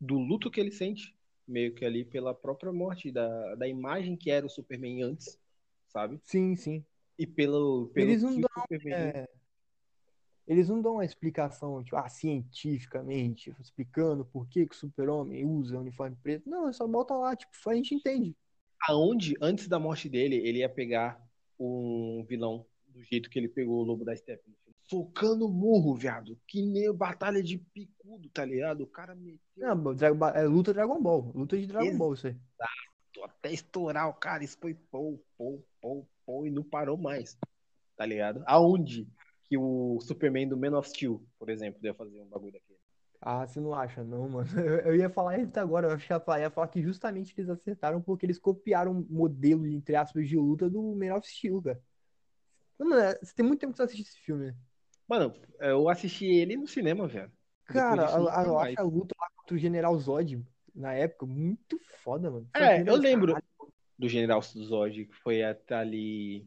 do 0.01 0.19
luto 0.19 0.51
que 0.51 0.61
ele 0.61 0.73
sente, 0.73 1.15
meio 1.47 1.73
que 1.73 1.85
ali 1.85 2.05
pela 2.05 2.35
própria 2.35 2.73
morte, 2.73 3.13
da, 3.13 3.55
da 3.55 3.69
imagem 3.69 4.17
que 4.17 4.31
era 4.31 4.45
o 4.45 4.51
Superman 4.51 5.03
antes, 5.03 5.39
sabe? 5.89 6.21
Sim, 6.25 6.57
sim. 6.57 6.85
E 7.17 7.29
pelo, 7.29 7.87
pelo 7.95 8.11
Eles 8.11 8.23
não 8.25 8.41
dão, 8.41 8.51
Superman. 8.63 8.93
É, 8.93 9.29
eles 10.47 10.69
não 10.69 10.81
dão 10.83 10.95
uma 10.95 11.05
explicação, 11.05 11.83
tipo, 11.83 11.97
ah, 11.97 12.09
cientificamente, 12.09 13.55
explicando 13.61 14.25
por 14.25 14.47
que, 14.49 14.67
que 14.67 14.75
o 14.75 14.79
super-homem 14.79 15.45
usa 15.45 15.79
uniforme 15.79 16.17
preto. 16.23 16.49
Não, 16.49 16.73
só 16.73 16.87
botam 16.87 17.21
lá, 17.21 17.35
tipo, 17.35 17.53
a 17.67 17.75
gente 17.75 17.95
entende. 17.95 18.37
Aonde, 18.89 19.35
antes 19.41 19.67
da 19.69 19.79
morte 19.79 20.09
dele, 20.09 20.37
ele 20.37 20.59
ia 20.59 20.69
pegar 20.69 21.21
um 21.59 22.25
vilão 22.29 22.67
do 22.89 23.03
jeito 23.03 23.31
que 23.31 23.39
ele 23.39 23.49
pegou 23.49 23.81
o 23.81 23.85
Lobo 23.85 24.05
da 24.05 24.15
Steppe. 24.15 24.55
Socando 24.87 25.49
murro, 25.49 25.95
viado. 25.95 26.39
Que 26.47 26.61
nem 26.61 26.93
batalha 26.93 27.43
de 27.43 27.57
picudo, 27.57 28.29
tá 28.29 28.45
ligado? 28.45 28.83
O 28.83 28.87
cara 28.87 29.15
meteu 29.15 29.41
Não, 29.57 29.93
é 30.35 30.43
luta 30.43 30.75
Dragon 30.75 31.01
Ball. 31.01 31.33
Luta 31.35 31.57
de 31.59 31.67
Dragon 31.67 31.87
Ex- 31.87 31.97
Ball, 31.97 32.13
isso 32.15 32.27
aí. 32.27 32.37
até 33.23 33.51
estourar 33.51 34.09
o 34.11 34.15
cara. 34.15 34.45
Isso 34.45 34.59
foi 34.61 34.75
pô, 34.75 35.19
pô, 35.39 35.65
pô, 35.81 36.07
pô, 36.27 36.47
e 36.47 36.51
não 36.51 36.63
parou 36.63 36.99
mais. 36.99 37.39
Tá 37.97 38.05
ligado? 38.05 38.43
Aonde 38.47 39.09
que 39.49 39.57
o 39.59 40.01
Superman 40.01 40.49
do 40.49 40.57
Man 40.57 40.77
of 40.79 40.89
Steel, 40.89 41.23
por 41.39 41.51
exemplo, 41.51 41.81
ia 41.85 41.95
fazer 41.95 42.21
um 42.21 42.27
bagulho 42.29 42.53
daquele? 42.53 42.79
Ah, 43.21 43.47
você 43.47 43.59
não 43.59 43.73
acha, 43.75 44.05
não, 44.05 44.29
mano. 44.29 44.49
Eu, 44.61 44.81
eu 44.81 44.97
ia 44.97 45.09
falar 45.09 45.39
isso 45.39 45.59
agora, 45.59 45.89
eu 45.89 45.99
ia 46.41 46.51
falar, 46.51 46.69
que 46.69 46.83
justamente 46.83 47.35
eles 47.37 47.49
acertaram 47.51 48.03
porque 48.03 48.27
eles 48.27 48.39
copiaram 48.39 48.93
um 48.93 49.07
modelo, 49.09 49.67
entre 49.67 49.97
aspas, 49.97 50.29
de 50.29 50.37
luta 50.37 50.69
do 50.69 50.95
Man 50.95 51.15
of 51.17 51.27
Steel, 51.27 51.63
cara. 51.63 51.83
Mano, 52.79 52.95
é- 52.97 53.19
você 53.23 53.35
tem 53.35 53.45
muito 53.47 53.61
tempo 53.61 53.73
que 53.73 53.79
você 53.79 53.83
assiste 53.85 54.03
esse 54.09 54.19
filme, 54.21 54.47
né? 54.49 54.57
Mano, 55.09 55.35
eu 55.61 55.89
assisti 55.89 56.27
ele 56.27 56.57
no 56.57 56.67
cinema, 56.67 57.07
velho. 57.07 57.33
Cara, 57.67 58.03
disso, 58.03 58.29
a- 58.29 58.41
a- 58.43 58.45
eu 58.45 58.59
acho 58.59 58.81
a 58.81 58.83
luta 58.83 59.15
lá 59.19 59.29
contra 59.37 59.55
o 59.55 59.59
General 59.59 59.99
Zod, 59.99 60.45
na 60.75 60.93
época, 60.95 61.27
muito 61.27 61.79
foda, 62.03 62.31
mano. 62.31 62.49
Foi 62.57 62.67
É, 62.67 62.81
eu 62.89 62.97
lembro 62.97 63.33
caralho. 63.33 63.45
do 63.99 64.09
General 64.09 64.41
Zod, 64.43 65.07
que 65.07 65.15
foi 65.23 65.43
até 65.43 65.75
ali. 65.77 66.47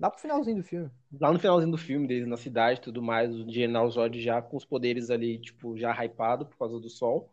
Lá 0.00 0.10
pro 0.10 0.18
finalzinho 0.18 0.56
do 0.56 0.62
filme. 0.62 0.90
Lá 1.20 1.30
no 1.30 1.38
finalzinho 1.38 1.70
do 1.70 1.76
filme, 1.76 2.08
deles 2.08 2.26
na 2.26 2.38
cidade 2.38 2.80
e 2.80 2.82
tudo 2.82 3.02
mais, 3.02 3.30
o 3.34 3.50
General 3.50 3.88
Zod 3.90 4.18
já 4.18 4.40
com 4.40 4.56
os 4.56 4.64
poderes 4.64 5.10
ali, 5.10 5.38
tipo, 5.38 5.76
já 5.76 5.92
hypado 5.92 6.46
por 6.46 6.56
causa 6.56 6.80
do 6.80 6.88
sol. 6.88 7.30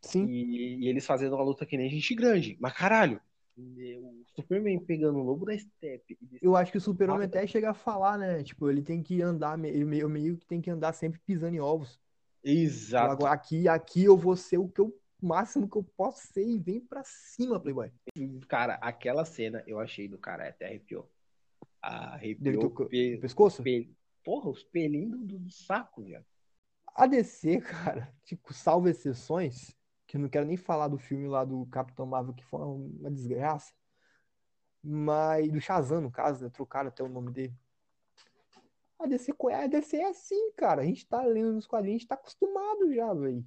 Sim. 0.00 0.24
E, 0.26 0.84
e 0.84 0.88
eles 0.88 1.04
fazendo 1.04 1.34
uma 1.34 1.44
luta 1.44 1.66
que 1.66 1.76
nem 1.76 1.90
gente 1.90 2.14
grande. 2.14 2.56
Mas 2.58 2.72
caralho, 2.72 3.20
o 3.58 4.24
Superman 4.34 4.78
pegando 4.78 5.18
o 5.18 5.22
lobo 5.22 5.44
da 5.44 5.56
steppe. 5.56 6.18
Eu 6.40 6.56
acho 6.56 6.72
que 6.72 6.78
o 6.78 6.80
Foda. 6.80 7.24
até 7.24 7.46
chega 7.46 7.70
a 7.70 7.74
falar, 7.74 8.16
né? 8.16 8.42
Tipo, 8.42 8.70
ele 8.70 8.82
tem 8.82 9.02
que 9.02 9.20
andar, 9.20 9.62
ele 9.62 9.84
meio, 9.84 10.08
meio 10.08 10.38
que 10.38 10.46
tem 10.46 10.62
que 10.62 10.70
andar 10.70 10.94
sempre 10.94 11.20
pisando 11.26 11.56
em 11.56 11.60
ovos. 11.60 12.00
Exato. 12.42 13.12
Agora 13.12 13.34
aqui, 13.34 13.68
aqui 13.68 14.04
eu 14.04 14.16
vou 14.16 14.36
ser 14.36 14.56
o 14.56 14.68
que 14.68 14.80
eu, 14.80 14.98
o 15.20 15.26
máximo 15.26 15.68
que 15.68 15.76
eu 15.76 15.82
posso 15.82 16.26
ser 16.28 16.46
e 16.46 16.58
vem 16.58 16.80
pra 16.80 17.02
cima, 17.04 17.60
Playboy. 17.60 17.90
Cara, 18.48 18.74
aquela 18.74 19.26
cena 19.26 19.62
eu 19.66 19.78
achei 19.78 20.08
do 20.08 20.16
cara 20.16 20.48
até 20.48 20.66
arrepiou. 20.66 21.10
Arrepiou 21.86 22.64
o 22.66 22.86
pe- 22.88 23.18
pescoço? 23.18 23.62
pe- 23.62 23.88
Porra, 24.24 24.50
os 24.50 24.64
pelinhos 24.64 25.18
do, 25.20 25.38
do 25.38 25.50
saco, 25.50 26.02
velho. 26.02 26.24
A 26.94 27.06
DC, 27.06 27.60
cara, 27.62 28.12
tipo, 28.24 28.52
salvo 28.52 28.88
exceções, 28.88 29.76
que 30.06 30.16
eu 30.16 30.20
não 30.20 30.28
quero 30.28 30.46
nem 30.46 30.56
falar 30.56 30.88
do 30.88 30.98
filme 30.98 31.28
lá 31.28 31.44
do 31.44 31.64
Capitão 31.66 32.06
Marvel, 32.06 32.34
que 32.34 32.44
foi 32.44 32.60
uma 32.60 33.10
desgraça, 33.10 33.72
mas 34.82 35.50
do 35.50 35.60
Shazam, 35.60 36.00
no 36.00 36.10
caso, 36.10 36.44
né? 36.44 36.50
Trocaram 36.50 36.88
até 36.88 37.02
o 37.02 37.08
nome 37.08 37.30
dele. 37.32 37.54
A 38.98 39.06
DC, 39.06 39.32
a 39.52 39.66
DC 39.66 39.96
é 39.96 40.08
assim, 40.08 40.52
cara. 40.52 40.82
A 40.82 40.84
gente 40.84 41.06
tá 41.06 41.22
lendo 41.24 41.52
nos 41.52 41.66
quadrinhos, 41.66 41.96
a 41.96 41.98
gente 42.00 42.08
tá 42.08 42.14
acostumado 42.14 42.92
já, 42.92 43.12
velho. 43.12 43.44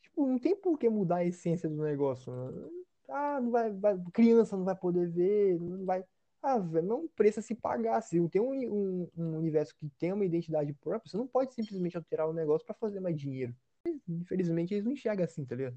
Tipo, 0.00 0.26
não 0.26 0.38
tem 0.38 0.56
por 0.56 0.78
que 0.78 0.88
mudar 0.88 1.16
a 1.16 1.24
essência 1.24 1.68
do 1.68 1.82
negócio. 1.82 2.32
né? 2.32 2.70
Ah, 3.08 3.40
não 3.40 3.50
vai, 3.50 3.70
vai- 3.72 3.98
criança 4.12 4.56
não 4.56 4.64
vai 4.64 4.76
poder 4.76 5.08
ver, 5.10 5.58
não 5.60 5.84
vai. 5.84 6.04
Ah, 6.40 6.56
velho, 6.56 6.86
não 6.86 6.96
é 6.96 6.98
um 7.00 7.08
preço 7.08 7.40
a 7.40 7.42
se 7.42 7.52
pagar. 7.52 8.00
Se 8.00 8.28
tem 8.28 8.40
um, 8.40 8.52
um, 8.52 9.10
um 9.16 9.36
universo 9.38 9.74
que 9.76 9.88
tem 9.98 10.12
uma 10.12 10.24
identidade 10.24 10.72
própria, 10.72 11.10
você 11.10 11.16
não 11.16 11.26
pode 11.26 11.52
simplesmente 11.52 11.96
alterar 11.96 12.28
o 12.28 12.32
negócio 12.32 12.64
pra 12.64 12.76
fazer 12.76 13.00
mais 13.00 13.18
dinheiro. 13.18 13.52
Infelizmente, 14.08 14.72
eles 14.72 14.84
não 14.84 14.92
enxergam 14.92 15.24
assim, 15.24 15.44
tá 15.44 15.56
ligado? 15.56 15.76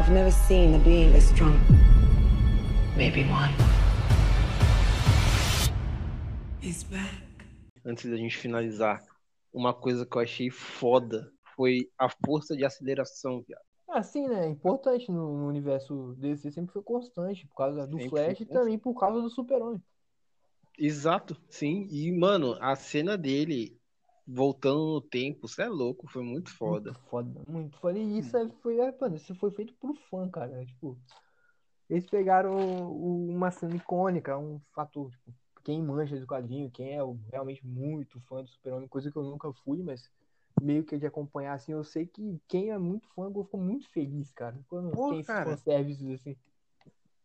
I've 0.00 0.10
never 0.10 0.32
seen 0.32 0.74
a 0.74 0.78
being 0.78 1.12
this 1.12 1.30
strong. 1.30 1.56
Maybe 2.96 3.22
one. 3.30 3.54
He's 6.60 6.82
back. 6.82 7.14
Antes 7.84 8.10
da 8.10 8.16
gente 8.16 8.36
finalizar, 8.36 9.04
uma 9.52 9.72
coisa 9.72 10.04
que 10.04 10.16
eu 10.16 10.20
achei 10.20 10.50
foda 10.50 11.32
foi 11.54 11.88
a 11.96 12.08
força 12.08 12.56
de 12.56 12.64
aceleração, 12.64 13.40
viado. 13.46 13.73
Assim, 13.94 14.26
né? 14.26 14.48
Importante 14.48 15.10
no, 15.10 15.38
no 15.38 15.46
universo 15.46 16.14
DC 16.18 16.50
sempre 16.50 16.72
foi 16.72 16.82
constante, 16.82 17.46
por 17.46 17.54
causa 17.54 17.86
do 17.86 17.96
Sempre 17.98 18.10
Flash 18.10 18.40
e 18.40 18.46
também 18.46 18.78
por 18.78 18.94
causa 18.98 19.22
do 19.22 19.30
Super-Homem. 19.30 19.80
Exato, 20.76 21.36
sim. 21.48 21.86
E, 21.90 22.10
mano, 22.10 22.56
a 22.60 22.74
cena 22.74 23.16
dele 23.16 23.78
voltando 24.26 24.94
no 24.94 25.00
tempo, 25.00 25.46
você 25.46 25.62
é 25.62 25.68
louco, 25.68 26.08
foi 26.08 26.24
muito 26.24 26.52
foda. 26.56 26.90
Muito 26.90 27.08
foda, 27.08 27.40
muito 27.46 27.78
foda. 27.78 27.98
E 27.98 28.18
isso 28.18 28.36
é- 28.36 28.48
foi, 28.60 28.80
é, 28.80 28.92
mano, 29.00 29.14
isso 29.14 29.34
foi 29.36 29.52
feito 29.52 29.72
pro 29.74 29.94
fã, 29.94 30.28
cara. 30.28 30.64
Tipo, 30.66 30.98
eles 31.88 32.06
pegaram 32.06 32.52
uma 32.90 33.50
cena 33.52 33.76
icônica, 33.76 34.36
um 34.36 34.60
fator, 34.72 35.10
tipo, 35.10 35.32
quem 35.62 35.80
manja 35.82 36.18
do 36.18 36.26
quadrinho, 36.26 36.70
quem 36.70 36.96
é 36.96 36.98
realmente 37.30 37.64
muito 37.64 38.20
fã 38.22 38.42
do 38.42 38.48
Super-Homem, 38.48 38.88
coisa 38.88 39.10
que 39.10 39.16
eu 39.16 39.22
nunca 39.22 39.52
fui, 39.52 39.82
mas 39.82 40.10
meio 40.60 40.84
que 40.84 40.98
de 40.98 41.06
acompanhar, 41.06 41.54
assim, 41.54 41.72
eu 41.72 41.84
sei 41.84 42.06
que 42.06 42.40
quem 42.48 42.70
é 42.70 42.78
muito 42.78 43.08
fã 43.10 43.28
ficou 43.28 43.60
muito 43.60 43.88
feliz, 43.90 44.32
cara. 44.32 44.58
Quando 44.68 44.90
Pô, 44.90 45.10
tem 45.10 45.20
esses 45.20 45.26
cara. 45.32 45.50
fanservices, 45.50 46.20
assim. 46.20 46.36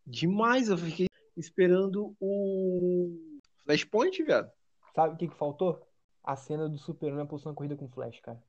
Demais, 0.06 0.70
eu 0.70 0.78
fiquei 0.78 1.08
esperando 1.38 2.16
o 2.20 3.40
Flashpoint, 3.64 4.24
viado. 4.24 4.52
Sabe 4.96 5.14
o 5.14 5.18
que 5.18 5.28
que 5.28 5.36
faltou? 5.36 5.86
A 6.24 6.36
cena 6.36 6.68
do 6.68 6.78
Super-Homem 6.78 7.24
apostando 7.24 7.56
corrida 7.56 7.76
com 7.76 7.88
Flash, 7.88 8.20
cara. 8.20 8.42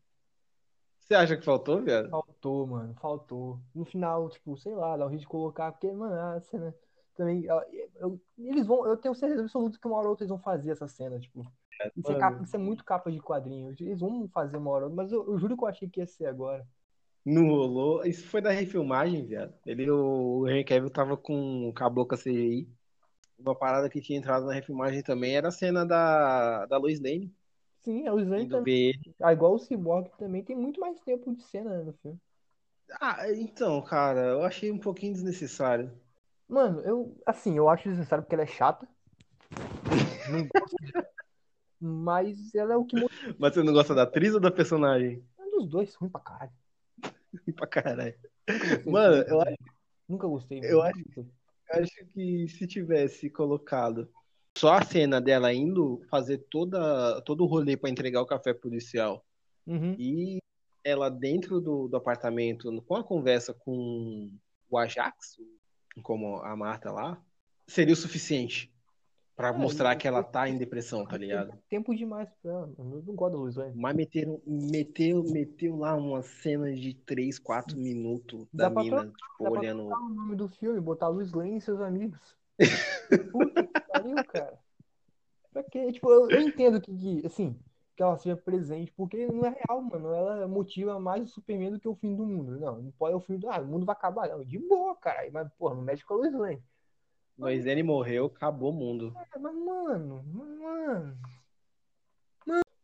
Você 0.99 1.15
acha 1.15 1.37
que 1.37 1.45
faltou, 1.45 1.83
viado? 1.83 2.09
Faltou, 2.09 2.67
mano, 2.67 2.95
faltou. 2.95 3.61
No 3.75 3.85
final, 3.85 4.29
tipo, 4.29 4.57
sei 4.57 4.75
lá, 4.75 4.97
dá 4.97 5.07
um 5.07 5.11
jeito 5.11 5.23
de 5.23 5.29
colocar, 5.29 5.73
porque, 5.73 5.91
mano, 5.93 6.15
a 6.15 6.41
cena 6.41 6.75
também. 7.15 7.45
eu- 7.45 8.21
eles 8.39 8.67
vão, 8.67 8.87
eu 8.87 8.97
tenho 8.97 9.15
certeza 9.15 9.43
absoluta 9.43 9.79
que 9.79 9.87
uma 9.87 9.97
hora 9.97 10.07
ou 10.07 10.11
outra 10.11 10.25
eles 10.25 10.31
vão 10.31 10.39
fazer 10.39 10.71
essa 10.71 10.89
cena, 10.89 11.19
tipo. 11.19 11.45
Isso 11.97 12.13
é, 12.13 12.17
capa- 12.17 12.43
isso 12.43 12.57
é 12.57 12.59
muito 12.59 12.85
capa 12.85 13.11
de 13.13 13.21
quadrinho. 13.21 13.75
Eles 13.79 14.01
vão 14.01 14.29
fazer 14.29 14.57
uma 14.57 14.71
hora, 14.71 14.89
mas 14.89 15.13
eu, 15.13 15.25
eu 15.27 15.39
juro 15.39 15.57
que 15.57 15.65
eu 15.65 15.69
achei 15.69 15.89
que 15.89 16.01
ia 16.01 16.07
ser 16.07 16.27
agora. 16.27 16.67
Não 17.25 17.47
rolou. 17.49 18.05
Isso 18.05 18.27
foi 18.29 18.41
da 18.41 18.51
refilmagem, 18.51 19.27
viado. 19.27 19.55
Ele, 19.67 19.91
o 19.91 20.49
Henry 20.49 20.65
Cavill 20.65 20.91
tava 20.91 21.17
com, 21.17 21.73
com 21.77 21.85
a 21.85 21.91
boca 21.91 22.17
CGI. 22.17 22.69
Uma 23.39 23.55
parada 23.57 23.89
que 23.91 24.01
tinha 24.01 24.19
entrado 24.19 24.47
na 24.47 24.55
refilmagem 24.55 25.03
também 25.03 25.37
era 25.37 25.49
a 25.49 25.51
cena 25.53 25.85
da, 25.87 26.67
da 26.67 26.79
Lois 26.79 27.01
Lane. 27.01 27.35
Sim, 27.81 28.07
a 28.07 28.13
Luzane 28.13 28.45
Indo 28.45 28.49
também. 28.49 28.93
Ah, 29.21 29.33
igual 29.33 29.55
o 29.55 29.59
Cyborg 29.59 30.09
também 30.19 30.45
tem 30.45 30.57
muito 30.57 30.81
mais 30.81 31.01
tempo 31.01 31.35
de 31.35 31.43
cena 31.43 31.79
né, 31.79 31.83
no 31.85 31.93
filme. 31.95 32.21
Ah, 33.01 33.29
então, 33.33 33.83
cara, 33.83 34.21
eu 34.29 34.43
achei 34.45 34.71
um 34.71 34.79
pouquinho 34.79 35.13
desnecessário. 35.13 35.91
Mano, 36.49 36.81
eu, 36.83 37.17
assim, 37.27 37.57
eu 37.57 37.69
acho 37.69 37.85
desnecessário 37.89 38.23
porque 38.25 38.35
ela 38.35 38.43
é 38.45 38.47
chata. 38.47 38.87
Não 40.27 40.47
gosto. 40.47 40.77
Mas 41.81 42.55
ela 42.55 42.75
é 42.75 42.77
o 42.77 42.85
que 42.85 42.97
Mas 43.39 43.55
você 43.55 43.63
não 43.63 43.73
gosta 43.73 43.95
da 43.95 44.03
atriz 44.03 44.35
ou 44.35 44.41
da 44.41 44.51
personagem? 44.51 45.25
um 45.39 45.51
dos 45.51 45.67
dois, 45.69 45.95
ruim 45.95 46.11
pra 46.11 46.21
caralho. 46.21 46.53
pra 47.57 47.67
caralho. 47.67 48.15
Mano, 48.87 49.17
eu 49.17 49.41
filme. 49.41 49.57
Nunca 50.09 50.27
gostei. 50.27 50.61
eu 50.63 50.83
acho-. 50.83 51.05
Eu 51.17 51.83
acho 51.83 52.05
que 52.13 52.49
se 52.49 52.67
tivesse 52.67 53.31
colocado 53.31 54.09
só 54.59 54.75
a 54.75 54.83
cena 54.83 55.21
dela 55.21 55.53
indo 55.55 56.03
fazer 56.11 56.39
toda, 56.51 57.23
todo 57.23 57.45
o 57.45 57.47
rolê 57.47 57.77
pra 57.77 57.89
entregar 57.89 58.21
o 58.21 58.27
café 58.27 58.53
policial 58.53 59.25
Uhum. 59.67 59.95
e 59.97 60.39
ela 60.83 61.09
dentro 61.09 61.61
do, 61.61 61.87
do 61.87 61.97
apartamento 61.97 62.83
com 62.83 62.97
a 62.97 63.05
conversa 63.05 63.55
com 63.55 64.33
o 64.69 64.77
Ajax, 64.79 65.37
como 66.03 66.39
a 66.43 66.57
Marta 66.57 66.91
lá, 66.91 67.23
seria 67.69 67.95
o 67.95 67.97
suficiente 67.97 68.73
pra 69.41 69.49
É, 69.49 69.53
mostrar 69.53 69.97
que 69.97 70.07
ela 70.07 70.23
tá 70.23 70.49
em 70.49 70.59
depressão, 70.59 71.07
tá 71.07 71.17
ligado? 71.17 71.55
Tempo 71.69 71.95
demais 71.95 72.29
pra 72.43 72.53
ela. 72.53 72.73
Eu 72.77 72.85
não 72.85 73.15
gosto 73.15 73.33
da 73.33 73.39
Luzane. 73.39 73.73
Mas 73.75 73.97
meteram, 73.97 74.41
meteu, 74.47 75.25
meteu 75.25 75.77
lá 75.77 75.97
uma 75.97 76.23
cena 76.23 76.73
de 76.75 76.95
3, 76.95 77.39
4 77.39 77.79
minutos 77.79 78.47
da 78.53 78.69
Dá 78.69 78.75
pra 78.75 78.83
mina, 78.83 78.97
dá 78.97 79.03
tipo, 79.05 79.39
pra 79.39 79.51
olhando. 79.51 79.87
o 79.87 80.09
nome 80.11 80.37
do 80.37 80.49
filme, 80.49 80.79
botar 80.81 81.09
Luz 81.09 81.33
Lane 81.33 81.57
e 81.57 81.61
seus 81.61 81.81
amigos. 81.81 82.37
Puta 83.33 83.67
que 83.67 83.81
pariu, 83.89 84.17
cara. 84.29 84.59
Pra 85.53 85.63
quê? 85.65 85.91
Tipo, 85.91 86.11
eu, 86.11 86.31
eu 86.31 86.41
entendo 86.43 86.81
que, 86.81 86.95
que, 86.95 87.27
assim, 87.27 87.59
que 87.97 88.03
ela 88.03 88.19
seja 88.19 88.37
presente, 88.37 88.93
porque 88.93 89.27
não 89.27 89.47
é 89.47 89.51
real, 89.51 89.81
mano. 89.81 90.13
Ela 90.13 90.47
motiva 90.47 91.01
mais 91.01 91.23
o 91.23 91.33
Superman 91.33 91.73
do 91.73 91.81
que 91.81 91.89
o 91.89 91.95
fim 91.95 92.15
do 92.15 92.27
mundo. 92.27 92.61
Não, 92.61 92.81
não 92.83 92.91
pode 92.93 93.15
é 93.15 93.17
o 93.17 93.21
fim 93.21 93.39
do. 93.39 93.49
Ah, 93.49 93.59
o 93.61 93.67
mundo 93.67 93.87
vai 93.87 93.95
acabar. 93.95 94.29
Não, 94.29 94.45
de 94.45 94.59
boa, 94.59 94.95
cara. 94.97 95.29
Mas, 95.33 95.49
porra, 95.59 95.75
não 95.75 95.83
mexe 95.83 96.05
com 96.05 96.15
a 96.15 96.17
Luz 96.19 96.35
Lane. 96.35 96.63
Mas 97.41 97.65
ele 97.65 97.83
morreu, 97.83 98.27
acabou 98.27 98.71
o 98.71 98.75
mundo. 98.75 99.17
É, 99.35 99.39
mas, 99.39 99.55
mano, 99.55 100.23
mano. 100.23 101.19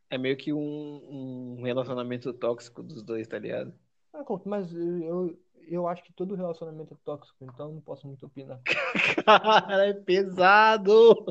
É 0.08 0.16
meio 0.16 0.36
que 0.36 0.50
um, 0.50 1.58
um 1.58 1.62
relacionamento 1.62 2.32
tóxico 2.32 2.82
dos 2.82 3.02
dois, 3.02 3.26
tá 3.26 3.38
ligado? 3.38 3.74
Ah, 4.14 4.24
Mas 4.46 4.72
eu, 4.72 5.38
eu, 5.68 5.86
acho 5.86 6.02
que 6.02 6.12
todo 6.12 6.34
relacionamento 6.34 6.94
é 6.94 6.96
tóxico, 7.04 7.36
então 7.44 7.68
eu 7.68 7.74
não 7.74 7.80
posso 7.82 8.06
muito 8.06 8.24
opinar. 8.24 8.58
Cara, 9.26 9.88
é 9.88 9.92
pesado! 9.92 11.26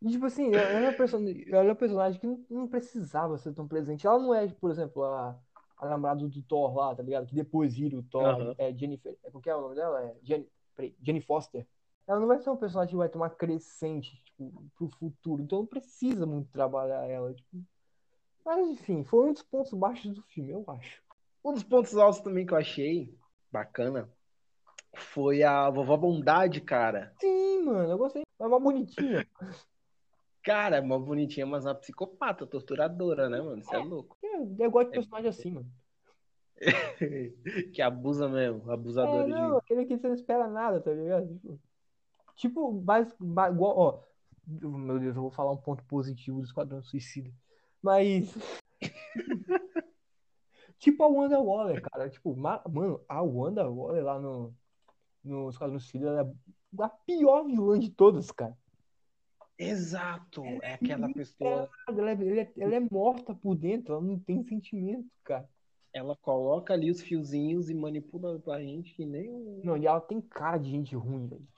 E, 0.00 0.10
tipo 0.10 0.26
assim, 0.26 0.54
ela 0.54 0.78
é 0.78 0.82
uma 0.82 0.92
personagem, 0.92 1.44
ela 1.48 1.64
é 1.64 1.68
uma 1.68 1.74
personagem 1.74 2.20
que 2.20 2.26
não, 2.26 2.44
não 2.48 2.68
precisava 2.68 3.36
ser 3.38 3.52
tão 3.54 3.66
presente. 3.66 4.06
Ela 4.06 4.20
não 4.20 4.32
é, 4.32 4.46
por 4.46 4.70
exemplo, 4.70 5.02
a, 5.02 5.36
a 5.78 5.88
namorada 5.88 6.28
do 6.28 6.42
Thor 6.42 6.76
lá, 6.76 6.94
tá 6.94 7.02
ligado? 7.02 7.26
Que 7.26 7.34
depois 7.34 7.74
vira 7.74 7.96
o 7.96 8.02
Thor. 8.04 8.22
Aham. 8.22 8.54
É 8.56 8.72
Jennifer. 8.72 9.16
É, 9.24 9.30
qual 9.30 9.42
que 9.42 9.50
é 9.50 9.56
o 9.56 9.62
nome 9.62 9.74
dela? 9.74 10.00
É 10.04 10.14
Jenny, 10.22 10.46
peraí, 10.76 10.94
Jenny 11.02 11.20
Foster. 11.20 11.66
Ela 12.06 12.20
não 12.20 12.28
vai 12.28 12.38
ser 12.38 12.50
um 12.50 12.56
personagem 12.56 12.92
que 12.92 12.96
vai 12.96 13.10
uma 13.14 13.30
crescente, 13.30 14.22
tipo, 14.24 14.64
pro 14.76 14.88
futuro. 14.88 15.42
Então 15.42 15.60
não 15.60 15.66
precisa 15.66 16.24
muito 16.24 16.50
trabalhar 16.52 17.08
ela. 17.08 17.34
Tipo. 17.34 17.64
Mas, 18.44 18.68
enfim, 18.68 19.02
foi 19.02 19.30
um 19.30 19.32
dos 19.32 19.42
pontos 19.42 19.72
baixos 19.72 20.14
do 20.14 20.22
filme, 20.22 20.52
eu 20.52 20.64
acho. 20.68 21.02
Um 21.44 21.52
dos 21.52 21.64
pontos 21.64 21.96
altos 21.96 22.20
também 22.20 22.46
que 22.46 22.52
eu 22.52 22.58
achei 22.58 23.12
bacana 23.50 24.08
foi 24.94 25.42
a 25.42 25.68
vovó 25.68 25.96
Bondade, 25.96 26.60
cara. 26.60 27.12
Sim, 27.20 27.64
mano, 27.64 27.90
eu 27.90 27.98
gostei. 27.98 28.22
É 28.38 28.46
uma 28.46 28.60
bonitinha. 28.60 29.26
Cara, 30.42 30.76
é 30.76 30.80
uma 30.80 30.98
bonitinha, 30.98 31.44
mas 31.44 31.64
uma 31.64 31.74
psicopata, 31.74 32.46
torturadora, 32.46 33.28
né, 33.28 33.40
mano? 33.40 33.64
Você 33.64 33.74
é 33.74 33.78
louco. 33.78 34.16
É, 34.24 34.64
eu 34.64 34.70
gosto 34.70 34.88
de 34.88 34.94
personagem 34.94 35.28
assim, 35.28 35.50
mano. 35.50 35.68
Que 37.74 37.82
abusa 37.82 38.28
mesmo, 38.28 38.70
É, 38.70 38.74
abusadora 38.74 39.26
não, 39.26 39.50
de. 39.52 39.56
aquele 39.58 39.84
que 39.86 39.96
você 39.96 40.08
não 40.08 40.14
espera 40.14 40.48
nada, 40.48 40.80
tá 40.80 40.92
ligado? 40.92 41.28
Tipo, 41.28 41.60
tipo 42.34 42.72
mais, 42.82 43.14
mais- 43.18 43.54
igual, 43.54 43.76
ó. 43.76 44.02
Meu 44.46 44.98
Deus, 44.98 45.16
eu 45.16 45.22
vou 45.22 45.30
falar 45.30 45.50
um 45.52 45.56
ponto 45.56 45.84
positivo 45.84 46.38
do 46.38 46.44
Esquadrão 46.46 46.82
Suicida. 46.82 47.30
Mas. 47.82 48.32
tipo 50.78 51.02
a 51.02 51.08
Wanda 51.08 51.40
Waller, 51.40 51.82
cara. 51.82 52.08
Tipo, 52.08 52.36
ma- 52.36 52.62
mano, 52.68 53.00
a 53.08 53.22
Wanda 53.22 53.68
Waller 53.68 54.04
lá 54.04 54.18
no, 54.20 54.54
no 55.24 55.50
Esquadrão 55.50 55.78
Suicida 55.78 56.08
ela 56.08 56.20
é 56.22 56.82
a 56.82 56.88
pior 56.88 57.44
vilã 57.44 57.78
de 57.78 57.90
todas, 57.90 58.30
cara. 58.30 58.56
Exato, 59.58 60.44
é 60.62 60.74
aquela 60.74 61.12
pessoa. 61.12 61.68
Ela 61.88 62.10
é, 62.10 62.12
ela 62.12 62.40
é- 62.40 62.52
ela 62.58 62.74
é 62.74 62.80
morta 62.80 63.34
por 63.34 63.54
dentro, 63.56 63.94
ela 63.94 64.02
não 64.02 64.18
tem 64.18 64.42
sentimento, 64.44 65.08
cara. 65.24 65.48
Ela 65.96 66.14
coloca 66.14 66.74
ali 66.74 66.90
os 66.90 67.00
fiozinhos 67.00 67.70
e 67.70 67.74
manipula 67.74 68.38
a 68.54 68.60
gente 68.60 68.92
que 68.92 69.06
nem 69.06 69.30
um. 69.30 69.62
Não, 69.64 69.78
e 69.78 69.86
ela 69.86 69.98
tem 69.98 70.20
cara 70.20 70.58
de 70.58 70.68
gente 70.68 70.94
ruim, 70.94 71.26
velho. 71.26 71.48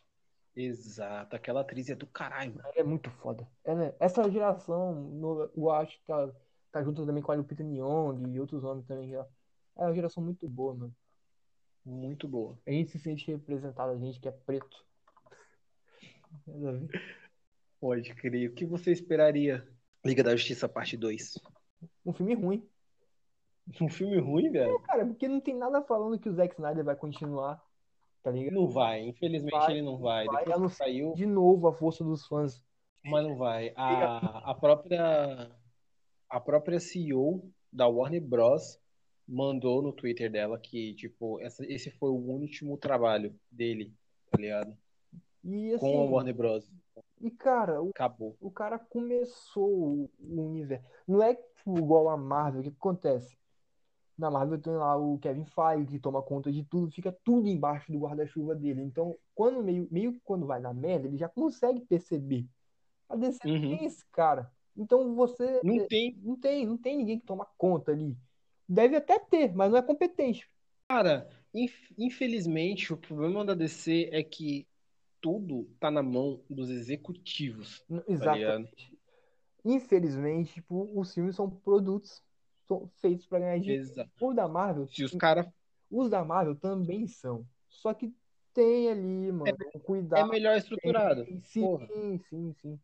Exato, 0.55 1.35
aquela 1.35 1.63
atriz 1.63 1.89
é 1.91 1.97
do 1.97 2.07
caralho, 2.07 2.55
mano. 2.55 2.69
Ela 2.69 2.79
é 2.79 2.83
muito 2.85 3.11
foda. 3.11 3.49
Ela 3.65 3.87
é- 3.87 3.97
essa 3.99 4.31
geração, 4.31 4.95
no, 4.95 5.51
eu 5.57 5.71
acho 5.73 5.99
que 5.99 6.07
tá, 6.07 6.33
tá 6.71 6.85
junto 6.85 7.05
também 7.05 7.21
com 7.21 7.33
a 7.33 7.35
Lupita 7.35 7.65
Nyong'o 7.65 8.29
e 8.29 8.39
outros 8.39 8.63
homens 8.63 8.87
também. 8.87 9.11
já. 9.11 9.27
É 9.77 9.83
uma 9.83 9.95
geração 9.95 10.23
muito 10.23 10.49
boa, 10.49 10.73
mano. 10.73 10.95
Muito 11.85 12.29
boa. 12.29 12.57
A 12.65 12.71
gente 12.71 12.93
se 12.93 12.99
sente 13.01 13.29
representado, 13.29 13.91
a 13.91 13.99
gente 13.99 14.21
que 14.21 14.29
é 14.29 14.33
preto. 14.33 14.87
Pode 17.81 18.15
crer. 18.15 18.51
O 18.51 18.55
que 18.55 18.65
você 18.65 18.93
esperaria? 18.93 19.67
Liga 20.07 20.23
da 20.23 20.37
Justiça 20.37 20.69
Parte 20.69 20.97
2. 20.97 21.35
Um 22.07 22.13
filme 22.13 22.35
ruim. 22.35 22.69
Um 23.81 23.89
filme 23.89 24.19
ruim, 24.19 24.51
velho? 24.51 24.79
Cara, 24.81 25.05
porque 25.07 25.29
não 25.29 25.41
tem 25.41 25.55
nada 25.55 25.83
falando 25.83 26.19
que 26.19 26.29
o 26.29 26.33
Zack 26.33 26.55
Snyder 26.55 26.85
vai 26.85 26.97
continuar, 26.97 27.63
tá 28.23 28.31
ligado? 28.31 28.55
Não 28.55 28.67
vai, 28.69 29.01
infelizmente 29.07 29.53
Vai, 29.53 29.73
ele 29.73 29.83
não 29.83 29.99
vai. 29.99 30.27
vai, 30.27 30.45
Depois 30.45 30.61
não 30.61 30.69
saiu, 30.69 31.15
De 31.15 31.27
novo, 31.27 31.69
a 31.69 31.73
força 31.73 32.03
dos 32.03 32.27
fãs. 32.27 32.65
mas 33.05 33.25
não 33.27 33.37
vai. 33.37 33.73
A, 33.77 34.51
a 34.51 34.55
própria 34.55 35.51
a 36.31 36.41
própria 36.41 36.79
CEO 36.81 37.51
da 37.73 37.87
Warner 37.87 38.23
Bros. 38.23 38.79
mandou 39.27 39.83
no 39.83 39.93
Twitter 39.93 40.31
dela 40.31 40.59
que, 40.59 40.95
tipo, 40.95 41.39
essa- 41.41 41.65
esse 41.67 41.91
foi 41.91 42.09
o 42.11 42.15
último 42.15 42.77
trabalho 42.79 43.39
dele, 43.51 43.95
tá 44.31 44.39
ligado? 44.39 44.77
E 45.45 45.77
Com 45.79 45.87
a 46.01 46.03
assim, 46.05 46.13
Warner 46.13 46.35
Bros. 46.35 46.71
e 47.21 47.31
cara, 47.31 47.83
o, 47.83 47.91
Acabou. 47.91 48.37
o 48.41 48.51
cara 48.51 48.79
começou 48.79 49.69
o, 49.71 50.11
o 50.19 50.43
universo. 50.43 50.87
Não 51.07 51.23
é 51.23 51.35
tipo, 51.35 51.79
igual 51.79 52.09
a 52.09 52.17
Marvel, 52.17 52.61
o 52.61 52.65
que 52.65 52.71
acontece? 52.71 53.37
Na 54.19 54.31
Marvel 54.31 54.59
tem 54.61 54.73
lá 54.73 54.97
o 54.97 55.17
Kevin 55.19 55.45
Feige 55.45 55.87
que 55.93 55.99
toma 56.01 56.21
conta 56.23 56.51
de 56.51 56.65
tudo, 56.65 56.91
fica 56.91 57.13
tudo 57.25 57.49
embaixo 57.49 57.93
do 57.93 57.99
guarda-chuva 58.01 58.55
dele. 58.55 58.83
Então, 58.83 59.17
quando 59.35 59.63
meio, 59.63 59.87
meio 59.91 60.13
que 60.13 60.21
quando 60.21 60.45
vai 60.45 60.59
na 60.61 60.75
merda, 60.75 61.07
ele 61.07 61.17
já 61.17 61.29
consegue 61.29 61.81
perceber. 61.87 62.45
A 63.09 63.17
DC 63.17 63.49
Uhum. 63.49 63.77
tem 63.77 63.85
esse 63.87 64.05
cara. 64.13 64.51
Então 64.77 65.15
você 65.15 65.61
Não 65.63 65.87
tem. 65.87 66.17
não 66.23 66.37
tem, 66.37 66.67
não 66.67 66.77
tem 66.77 66.97
ninguém 66.99 67.19
que 67.19 67.27
toma 67.27 67.47
conta 67.57 67.93
ali. 67.93 68.17
Deve 68.69 68.97
até 68.97 69.19
ter, 69.19 69.55
mas 69.55 69.71
não 69.71 69.79
é 69.79 69.83
competente. 69.83 70.49
Cara, 70.89 71.29
inf- 71.55 71.93
infelizmente, 71.97 72.93
o 72.93 72.97
problema 72.97 73.45
da 73.45 73.55
DC 73.55 74.09
é 74.13 74.23
que 74.23 74.67
tudo 75.21 75.65
tá 75.81 75.91
na 75.91 76.03
mão 76.03 76.41
dos 76.51 76.71
executivos. 76.71 77.85
Tá? 77.89 78.03
Exatamente. 78.09 78.99
Infelizmente, 79.65 80.55
tipo, 80.55 80.89
os 80.99 81.13
filmes 81.13 81.35
são 81.37 81.49
produtos 81.51 82.23
feitos 83.01 83.27
para 83.27 83.41
ganhar 83.41 83.59
dinheiro. 83.59 83.83
Exato. 83.83 84.11
O 84.21 84.33
da 84.35 84.47
Marvel, 84.49 84.85
os 84.85 85.15
caras. 85.15 85.47
os 85.91 86.11
da 86.11 86.25
Marvel 86.25 86.55
também 86.57 87.07
são. 87.07 87.47
Só 87.69 87.95
que 87.95 88.15
tem 88.53 88.89
ali, 88.91 89.31
mano, 89.33 89.57
um 89.75 89.79
É 89.79 89.79
cuidado. 89.79 90.29
melhor 90.29 90.57
estruturado. 90.57 91.25
Sim, 91.45 91.61
Porra. 91.61 91.87
sim, 91.87 92.19
sim, 92.29 92.55
sim. 92.61 92.81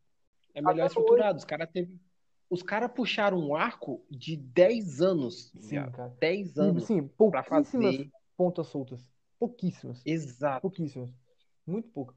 É 0.54 0.60
melhor 0.60 0.84
Até 0.84 0.86
estruturado. 0.86 1.38
Os 1.38 1.44
caras 1.44 1.68
teve... 1.72 1.98
Os 2.48 2.62
caras 2.62 2.92
puxaram 2.92 3.38
um 3.38 3.56
arco 3.56 4.04
de 4.10 4.36
10 4.36 5.00
anos. 5.00 5.50
Sim, 5.60 5.76
cara. 5.90 6.14
10 6.20 6.56
E, 6.56 6.60
anos 6.60 6.84
sim, 6.84 7.02
pra 7.02 7.42
pouquíssimas 7.42 7.96
fazer. 7.96 8.10
pontas 8.36 8.66
soltas. 8.68 9.00
Pouquíssimas. 9.38 10.00
Exato. 10.06 10.60
Pouquíssimas. 10.62 11.10
Muito 11.66 11.88
pouco. 11.88 12.14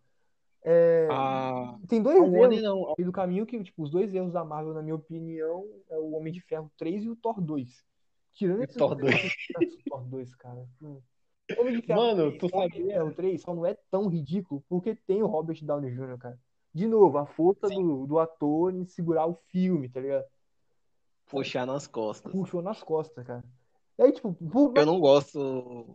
É, 0.70 1.07
A, 1.09 1.80
Tem 1.88 2.01
a 2.01 2.03
dois 2.03 2.20
Warner 2.20 2.59
erros 2.59 2.61
não. 2.61 2.93
do 3.05 3.11
caminho 3.13 3.45
que, 3.45 3.63
tipo, 3.63 3.84
os 3.84 3.89
dois 3.89 4.13
erros 4.13 4.34
da 4.34 4.43
Marvel, 4.43 4.74
na 4.74 4.82
minha 4.82 4.95
opinião, 4.95 5.65
é 5.89 5.97
o 5.97 6.11
Homem 6.11 6.34
de 6.34 6.41
Ferro 6.41 6.70
3 6.78 7.05
e 7.05 7.09
o 7.09 7.15
Thor 7.15 7.39
2. 7.39 7.86
Tirando 8.34 8.63
esse 8.63 8.78
Thor 8.78 8.93
2. 8.93 9.15
Thor 9.89 10.03
2, 10.03 10.36
cara. 10.36 10.68
Hum. 10.82 10.99
Homem 11.57 11.80
de 11.80 11.82
Ferro 11.88 12.01
Mano, 12.01 12.32
3, 12.32 12.38
tu 12.39 12.49
Homem 12.57 12.70
de? 12.70 12.84
Ferro 12.84 13.13
3 13.13 13.41
só 13.41 13.55
não 13.55 13.65
é 13.65 13.78
tão 13.89 14.09
ridículo 14.09 14.61
porque 14.68 14.93
tem 14.93 15.24
o 15.24 15.28
Robert 15.28 15.57
Downey 15.63 15.89
Jr., 15.91 16.18
cara. 16.18 16.38
De 16.74 16.86
novo, 16.86 17.18
a 17.18 17.26
força 17.26 17.68
do, 17.70 18.05
do 18.05 18.20
ator 18.20 18.76
em 18.76 18.84
segurar 18.84 19.26
o 19.26 19.36
filme, 19.47 19.88
tá 19.88 20.01
ligado? 20.01 20.26
Puxar 21.28 21.65
nas 21.65 21.88
costas. 21.88 22.30
Puxou 22.30 22.61
nas 22.61 22.84
costas, 22.84 23.26
cara. 23.26 23.43
E 23.97 24.03
aí, 24.03 24.11
tipo, 24.11 24.34
por- 24.34 24.74
Eu 24.78 24.86
não 24.86 24.99
gosto. 24.99 25.88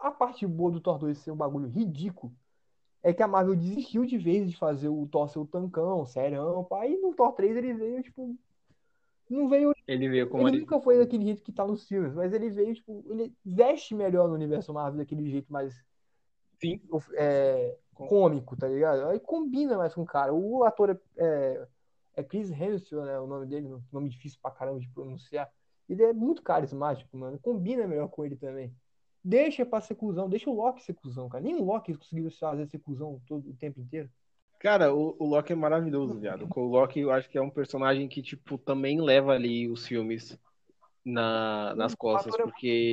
a 0.00 0.10
parte 0.10 0.44
boa 0.46 0.72
do 0.72 0.80
Thor 0.80 0.98
2 0.98 1.16
ser 1.16 1.30
um 1.30 1.36
bagulho 1.36 1.68
ridículo 1.68 2.32
é 3.04 3.12
que 3.12 3.22
a 3.22 3.28
Marvel 3.28 3.54
desistiu 3.54 4.06
de 4.06 4.18
vez 4.18 4.50
de 4.50 4.56
fazer 4.56 4.88
o 4.88 5.06
Thor 5.06 5.28
ser 5.28 5.38
o 5.38 5.46
tancão, 5.46 6.06
serão, 6.06 6.64
pá. 6.64 6.82
Aí 6.82 6.96
no 6.96 7.14
Thor 7.14 7.32
3 7.34 7.56
ele 7.56 7.74
veio, 7.74 8.02
tipo. 8.02 8.36
Não 9.28 9.48
veio. 9.48 9.72
Ele 9.86 10.08
veio 10.08 10.28
como 10.28 10.48
Ele 10.48 10.56
ele. 10.56 10.60
nunca 10.60 10.80
foi 10.80 10.98
daquele 10.98 11.24
jeito 11.24 11.42
que 11.42 11.52
tá 11.52 11.66
nos 11.66 11.86
filmes, 11.86 12.14
mas 12.14 12.32
ele 12.32 12.50
veio, 12.50 12.74
tipo, 12.74 13.04
ele 13.10 13.34
veste 13.44 13.94
melhor 13.94 14.28
no 14.28 14.34
universo 14.34 14.72
Marvel 14.72 14.98
daquele 14.98 15.30
jeito 15.30 15.52
mais 15.52 15.74
Sim. 16.60 16.80
é, 17.16 17.76
cômico, 17.94 18.56
tá 18.56 18.68
ligado? 18.68 19.06
Aí 19.08 19.20
combina 19.20 19.76
mais 19.76 19.94
com 19.94 20.02
o 20.02 20.06
cara. 20.06 20.32
O 20.32 20.64
ator 20.64 20.90
é, 20.90 20.98
é, 21.16 21.68
é 22.16 22.24
Chris 22.24 22.50
Hemsworth, 22.50 23.06
né? 23.06 23.20
O 23.20 23.26
nome 23.26 23.46
dele, 23.46 23.68
nome 23.92 24.08
difícil 24.08 24.38
pra 24.40 24.50
caramba 24.50 24.80
de 24.80 24.88
pronunciar. 24.88 25.50
Ele 25.88 26.02
é 26.02 26.12
muito 26.12 26.42
carismático, 26.42 27.16
mano. 27.16 27.38
Combina 27.38 27.86
melhor 27.86 28.08
com 28.08 28.24
ele 28.24 28.36
também. 28.36 28.74
Deixa 29.24 29.64
pra 29.64 29.80
ser 29.80 29.94
cuzão, 29.94 30.28
deixa 30.28 30.50
o 30.50 30.54
Loki 30.54 30.82
ser 30.82 30.94
cuzão, 30.94 31.28
cara. 31.28 31.42
Nem 31.42 31.54
o 31.54 31.64
Loki 31.64 31.94
conseguiu 31.94 32.30
fazer 32.30 32.66
ser 32.66 32.78
cuzão 32.78 33.20
todo 33.26 33.48
o 33.48 33.54
tempo 33.54 33.80
inteiro. 33.80 34.10
Cara, 34.60 34.94
o, 34.94 35.16
o 35.18 35.26
Loki 35.26 35.52
é 35.52 35.56
maravilhoso, 35.56 36.18
viado. 36.18 36.46
O 36.54 36.60
Loki 36.66 37.00
eu 37.00 37.10
acho 37.10 37.28
que 37.28 37.38
é 37.38 37.42
um 37.42 37.50
personagem 37.50 38.08
que, 38.08 38.22
tipo, 38.22 38.58
também 38.58 39.00
leva 39.00 39.32
ali 39.32 39.68
os 39.68 39.86
filmes 39.86 40.38
na, 41.04 41.74
nas 41.74 41.94
costas, 41.94 42.34
é- 42.38 42.42
porque 42.42 42.92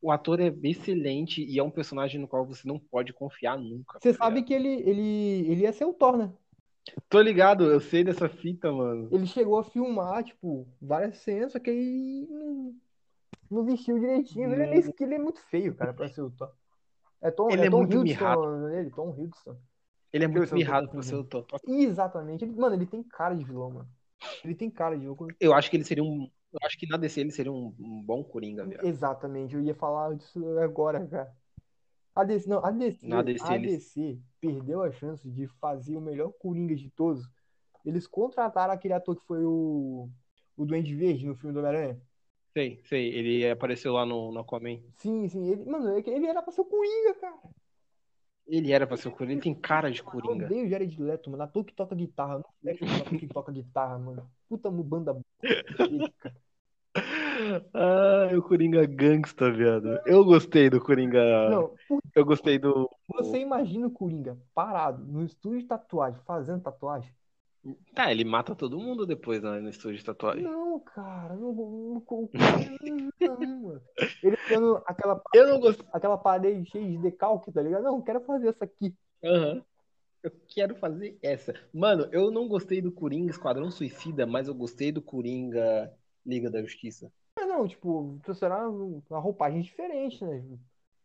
o 0.00 0.10
ator 0.12 0.40
é 0.40 0.52
excelente 0.62 1.44
e 1.44 1.58
é 1.58 1.62
um 1.62 1.70
personagem 1.70 2.20
no 2.20 2.28
qual 2.28 2.44
você 2.46 2.66
não 2.66 2.78
pode 2.78 3.12
confiar 3.12 3.58
nunca. 3.58 3.98
Você 3.98 4.12
tá 4.12 4.18
sabe 4.24 4.42
que 4.42 4.54
ele, 4.54 4.68
ele, 4.68 5.50
ele 5.50 5.62
ia 5.62 5.72
ser 5.72 5.84
o 5.84 5.92
Thor, 5.92 6.16
né? 6.16 6.32
Tô 7.08 7.20
ligado, 7.20 7.64
eu 7.70 7.80
sei 7.80 8.04
dessa 8.04 8.28
fita, 8.28 8.70
mano. 8.72 9.08
Ele 9.12 9.26
chegou 9.26 9.58
a 9.58 9.64
filmar, 9.64 10.22
tipo, 10.24 10.66
várias 10.80 11.18
cenas, 11.18 11.52
só 11.52 11.58
que 11.58 11.70
aí 11.70 12.28
não, 13.50 13.64
vestiu 13.64 13.98
direitinho. 13.98 14.52
Ele 14.52 14.62
é, 14.62 14.66
meio, 14.66 14.94
ele 15.00 15.14
é 15.14 15.18
muito 15.18 15.40
feio, 15.42 15.74
cara, 15.74 15.92
pra 15.94 16.08
ser 16.08 16.22
o 16.22 16.30
Thor. 16.30 16.52
É 17.20 17.30
Tom, 17.30 17.50
Ele 17.50 17.62
é 17.62 17.66
é 17.66 17.70
Tom 17.70 17.78
muito 17.78 17.96
Hiddleston 17.96 18.68
dele, 18.68 18.90
Tom 18.90 19.10
Hiddleston. 19.10 19.56
Ele 20.12 20.24
é 20.24 20.28
muito 20.28 20.54
mirrado 20.54 20.88
pra 20.88 21.02
ser 21.02 21.16
o. 21.16 21.24
Thor. 21.24 21.46
Exatamente. 21.66 22.44
Ele- 22.44 22.54
mano, 22.54 22.74
ele 22.76 22.86
tem 22.86 23.02
cara 23.02 23.34
de 23.34 23.44
vilão, 23.44 23.70
mano. 23.70 23.88
Ele 24.44 24.54
tem 24.54 24.70
cara 24.70 24.94
de 24.96 25.02
vilão. 25.02 25.16
Eu 25.40 25.52
acho 25.52 25.68
que 25.70 25.76
ele 25.76 25.84
seria 25.84 26.02
um. 26.04 26.30
Eu 26.52 26.58
acho 26.62 26.78
que 26.78 26.88
na 26.88 26.96
DC 26.96 27.20
ele 27.20 27.30
seria 27.30 27.52
um, 27.52 27.74
um 27.78 28.02
bom 28.02 28.24
Coringa, 28.24 28.64
viado. 28.64 28.84
Exatamente, 28.86 29.54
eu 29.54 29.60
ia 29.60 29.74
falar 29.74 30.14
disso 30.14 30.58
agora, 30.58 31.06
cara. 31.06 31.30
A 32.14 32.24
DC, 32.24 32.48
não, 32.48 32.64
a 32.64 32.70
DC, 32.70 33.06
Na 33.06 33.22
DC, 33.22 33.44
a 33.46 33.54
eles- 33.56 33.70
DC 33.94 34.18
perdeu 34.40 34.82
a 34.82 34.90
chance 34.90 35.28
de 35.28 35.46
fazer 35.60 35.96
o 35.96 36.00
melhor 36.00 36.32
Coringa 36.38 36.74
de 36.74 36.88
todos. 36.90 37.28
Eles 37.84 38.06
contrataram 38.06 38.72
aquele 38.72 38.94
ator 38.94 39.14
que 39.14 39.26
foi 39.26 39.44
o, 39.44 40.08
o 40.56 40.64
Duende 40.64 40.94
Verde 40.94 41.26
no 41.26 41.34
filme 41.36 41.52
do 41.52 41.58
Homem-Aranha. 41.60 42.00
Sei, 42.58 42.80
sei. 42.86 43.14
Ele 43.14 43.48
apareceu 43.48 43.92
lá 43.92 44.04
no, 44.04 44.32
no 44.32 44.40
Aquaman. 44.40 44.80
Sim, 44.96 45.28
sim, 45.28 45.48
ele, 45.48 45.64
mano, 45.64 45.96
ele 45.96 46.26
era 46.26 46.42
pra 46.42 46.50
ser 46.52 46.62
o 46.62 46.64
Coringa, 46.64 47.14
cara. 47.14 47.36
Ele 48.48 48.72
era 48.72 48.84
pra 48.84 48.96
ser 48.96 49.06
o 49.06 49.12
Coringa. 49.12 49.34
Ele 49.34 49.42
tem 49.42 49.54
cara 49.54 49.92
de 49.92 50.00
Eu 50.00 50.04
Coringa. 50.04 50.46
odeio 50.46 50.66
o 50.66 50.68
Jared 50.68 51.00
Leto, 51.00 51.30
mano. 51.30 51.44
Ator 51.44 51.64
que 51.64 51.72
toca 51.72 51.94
guitarra. 51.94 52.42
Não 52.60 52.72
ator 52.72 53.18
que 53.18 53.28
toca 53.28 53.52
guitarra, 53.52 53.96
mano. 53.96 54.28
Puta 54.48 54.68
banda. 54.70 55.16
Ah, 57.72 58.28
o 58.36 58.42
Coringa 58.42 58.84
gangsta, 58.86 59.52
viado. 59.52 60.00
Eu 60.04 60.24
gostei 60.24 60.68
do 60.68 60.80
Coringa. 60.80 61.48
Não, 61.48 61.74
por 61.86 62.00
Eu 62.12 62.24
gostei 62.24 62.58
do. 62.58 62.90
Você 63.06 63.38
imagina 63.38 63.86
o 63.86 63.90
Coringa 63.92 64.36
parado 64.52 65.06
no 65.06 65.24
estúdio 65.24 65.60
de 65.60 65.66
tatuagem, 65.66 66.20
fazendo 66.26 66.60
tatuagem? 66.60 67.12
Tá, 67.94 68.10
ele 68.10 68.24
mata 68.24 68.54
todo 68.54 68.78
mundo 68.78 69.06
depois 69.06 69.42
né, 69.42 69.60
no 69.60 69.68
estúdio 69.68 69.98
de 69.98 70.04
tatuagem. 70.04 70.44
Não, 70.44 70.80
cara, 70.80 71.34
não, 71.34 71.52
não, 71.52 72.04
não, 72.06 72.28
não, 73.20 73.60
mano. 73.60 73.82
Ele 74.22 74.36
tendo 74.48 74.82
aquela, 74.86 75.20
Eu 75.34 75.48
não 75.48 75.60
gostei. 75.60 75.86
aquela 75.92 76.16
parede 76.16 76.70
cheia 76.70 76.86
de 76.86 76.98
decalque, 76.98 77.52
tá 77.52 77.60
ligado? 77.60 77.82
Não, 77.82 77.96
eu 77.96 78.02
quero 78.02 78.20
fazer 78.20 78.48
essa 78.48 78.64
aqui. 78.64 78.94
Aham. 79.24 79.62
Eu 80.22 80.32
quero 80.48 80.74
fazer 80.74 81.16
essa. 81.22 81.54
Mano, 81.72 82.08
eu 82.10 82.30
não 82.30 82.48
gostei 82.48 82.82
do 82.82 82.90
Coringa 82.90 83.30
Esquadrão 83.30 83.70
Suicida, 83.70 84.26
mas 84.26 84.48
eu 84.48 84.54
gostei 84.54 84.90
do 84.90 85.00
Coringa 85.00 85.92
Liga 86.26 86.50
da 86.50 86.60
Justiça. 86.60 87.12
Mas 87.38 87.48
não, 87.48 87.68
tipo, 87.68 88.18
trouxeram 88.24 89.02
uma 89.08 89.20
roupagem 89.20 89.62
diferente, 89.62 90.24
né? 90.24 90.44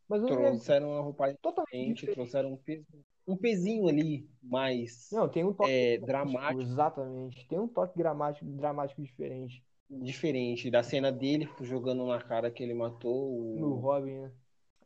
Mas 0.10 0.22
não 0.22 0.30
é 0.30 0.50
Trouxeram 0.50 0.92
uma 0.92 1.02
roupagem 1.02 1.38
totalmente 1.42 1.70
diferente, 1.70 1.96
diferente. 1.96 2.16
trouxeram 2.16 2.54
um, 2.54 2.58
peso, 2.58 2.86
um 3.28 3.38
pezinho 3.38 3.88
ali 3.88 4.30
mais 4.42 5.12
Não, 5.12 5.30
tem 5.30 5.44
um 5.46 5.54
toque 5.54 5.76
é, 5.76 5.98
dramático, 5.98 6.62
exatamente. 6.62 7.48
Tem 7.48 7.60
um 7.60 7.68
toque 7.68 7.98
dramático, 7.98 8.46
dramático 8.46 9.02
diferente 9.02 9.64
diferente 9.90 10.70
da 10.70 10.84
cena 10.84 11.10
dele 11.12 11.50
jogando 11.62 12.06
na 12.06 12.20
cara 12.22 12.52
que 12.52 12.62
ele 12.64 12.74
matou 12.74 13.32
no 13.54 13.76
o. 13.76 13.80
Robin, 13.80 14.12
né? 14.22 14.32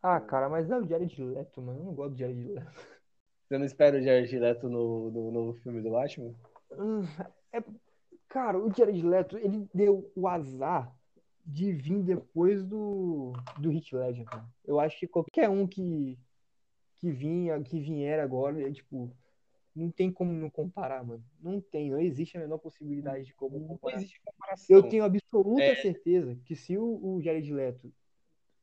Ah, 0.01 0.19
cara, 0.21 0.49
mas 0.49 0.69
é 0.71 0.77
o 0.77 0.87
Jared 0.87 1.21
Leto, 1.23 1.61
mano. 1.61 1.79
Eu 1.79 1.85
não 1.85 1.93
gosto 1.93 2.13
do 2.13 2.19
Jared 2.19 2.47
Leto. 2.47 2.87
Você 3.47 3.57
não 3.57 3.65
espera 3.65 3.97
o 3.97 4.01
Jared 4.01 4.37
Leto 4.39 4.69
no, 4.69 5.11
no 5.11 5.31
novo 5.31 5.53
filme 5.61 5.81
do 5.81 5.91
Batman? 5.91 6.33
Hum, 6.71 7.01
é- 7.51 7.63
cara, 8.29 8.57
o 8.59 8.73
Jared 8.73 9.01
Leto, 9.03 9.37
ele 9.37 9.67
deu 9.73 10.11
o 10.15 10.27
azar 10.27 10.95
de 11.45 11.71
vir 11.73 12.03
depois 12.03 12.63
do, 12.65 13.33
do 13.59 13.71
Heath 13.71 13.93
Ledger, 13.93 14.25
cara. 14.25 14.45
Eu 14.65 14.79
acho 14.79 14.99
que 14.99 15.07
qualquer 15.07 15.49
um 15.49 15.67
que, 15.67 16.17
que 16.97 17.11
vinha, 17.11 17.61
que 17.61 17.79
vier 17.79 18.19
agora, 18.19 18.61
é, 18.61 18.71
tipo, 18.71 19.11
não 19.75 19.91
tem 19.91 20.11
como 20.11 20.31
não 20.33 20.49
comparar, 20.49 21.03
mano. 21.03 21.23
Não 21.39 21.61
tem, 21.61 21.91
não 21.91 21.99
existe 21.99 22.35
a 22.37 22.39
menor 22.39 22.57
possibilidade 22.57 23.25
de 23.25 23.33
como 23.35 23.59
Não 23.59 23.67
comparar. 23.67 23.97
existe 23.97 24.19
comparação. 24.21 24.75
Eu 24.75 24.89
tenho 24.89 25.03
absoluta 25.03 25.63
É. 25.63 25.75
certeza 25.75 26.35
que 26.43 26.55
se 26.55 26.77
o, 26.77 26.99
o 27.15 27.21
Jared 27.21 27.53
Leto 27.53 27.93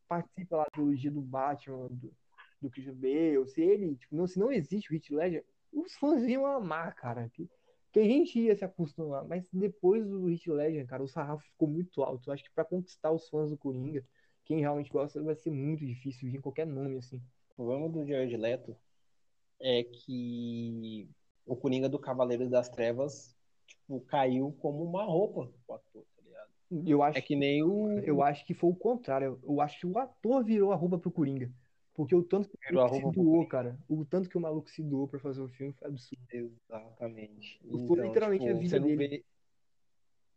participa 0.08 0.56
lá 0.56 0.64
da 0.64 0.70
trilogia 0.70 1.10
do 1.10 1.20
Batman, 1.20 1.88
do, 1.88 2.12
do 2.60 2.70
Christian 2.70 2.94
Bale, 2.94 3.46
se 3.46 3.62
ele, 3.62 3.94
tipo, 3.96 4.14
não, 4.14 4.26
se 4.26 4.38
não 4.38 4.50
existe 4.50 4.92
o 4.92 4.94
Heath 4.94 5.10
Ledger, 5.10 5.44
os 5.72 5.94
fãs 5.94 6.22
iam 6.24 6.46
amar, 6.46 6.94
cara. 6.94 7.28
Que, 7.32 7.48
que 7.92 8.00
a 8.00 8.04
gente 8.04 8.38
ia 8.38 8.56
se 8.56 8.64
acostumar. 8.64 9.24
Mas 9.24 9.48
depois 9.52 10.04
do 10.04 10.28
Heath 10.28 10.46
Ledger, 10.48 10.86
cara, 10.86 11.02
o 11.02 11.08
sarrafo 11.08 11.44
ficou 11.44 11.68
muito 11.68 12.02
alto. 12.02 12.28
Eu 12.28 12.34
acho 12.34 12.42
que 12.44 12.50
pra 12.50 12.64
conquistar 12.64 13.12
os 13.12 13.28
fãs 13.28 13.50
do 13.50 13.56
Coringa, 13.56 14.04
quem 14.44 14.60
realmente 14.60 14.90
gosta, 14.90 15.22
vai 15.22 15.34
ser 15.36 15.50
muito 15.50 15.86
difícil 15.86 16.30
vir 16.30 16.40
qualquer 16.40 16.66
nome 16.66 16.98
assim. 16.98 17.22
O 17.54 17.62
problema 17.64 17.88
do 17.88 18.04
Jared 18.06 18.36
Leto 18.36 18.76
é 19.60 19.84
que 19.84 21.08
o 21.46 21.54
Coringa 21.56 21.88
do 21.88 21.98
Cavaleiro 21.98 22.48
das 22.48 22.68
Trevas, 22.68 23.36
tipo, 23.66 24.00
caiu 24.02 24.52
como 24.60 24.82
uma 24.82 25.04
roupa 25.04 25.52
pro 25.66 25.76
ator, 25.76 26.04
tá 26.16 26.22
ligado? 26.22 26.88
Eu 26.90 27.02
acho 27.02 27.18
É 27.18 27.22
que 27.22 27.36
nem 27.36 27.62
o. 27.62 27.98
Eu 28.00 28.22
acho 28.22 28.44
que 28.44 28.54
foi 28.54 28.70
o 28.70 28.74
contrário. 28.74 29.38
Eu 29.42 29.60
acho 29.60 29.78
que 29.78 29.86
o 29.86 29.98
ator 29.98 30.44
virou 30.44 30.72
a 30.72 30.76
roupa 30.76 30.98
pro 30.98 31.10
Coringa. 31.10 31.50
Porque 31.94 32.14
o 32.14 32.24
tanto 32.24 32.48
que 32.48 32.72
o 32.72 32.74
maluco 32.74 32.96
se 32.96 33.12
doou, 33.12 33.46
cara. 33.46 33.78
O 33.88 34.04
tanto 34.04 34.28
que 34.28 34.36
o 34.36 34.40
maluco 34.40 34.68
se 34.68 34.82
doou 34.82 35.06
pra 35.06 35.20
fazer 35.20 35.40
o 35.40 35.48
filme 35.48 35.72
foi 35.74 35.88
absurdo. 35.88 36.24
Exatamente. 36.32 37.60
Foi 37.60 37.80
Então, 37.80 37.94
literalmente 37.94 38.42
tipo, 38.42 38.56
a 38.56 38.58
vida 38.58 38.68
você 38.70 38.80
não 38.80 38.86
dele. 38.88 39.08
vê. 39.08 39.24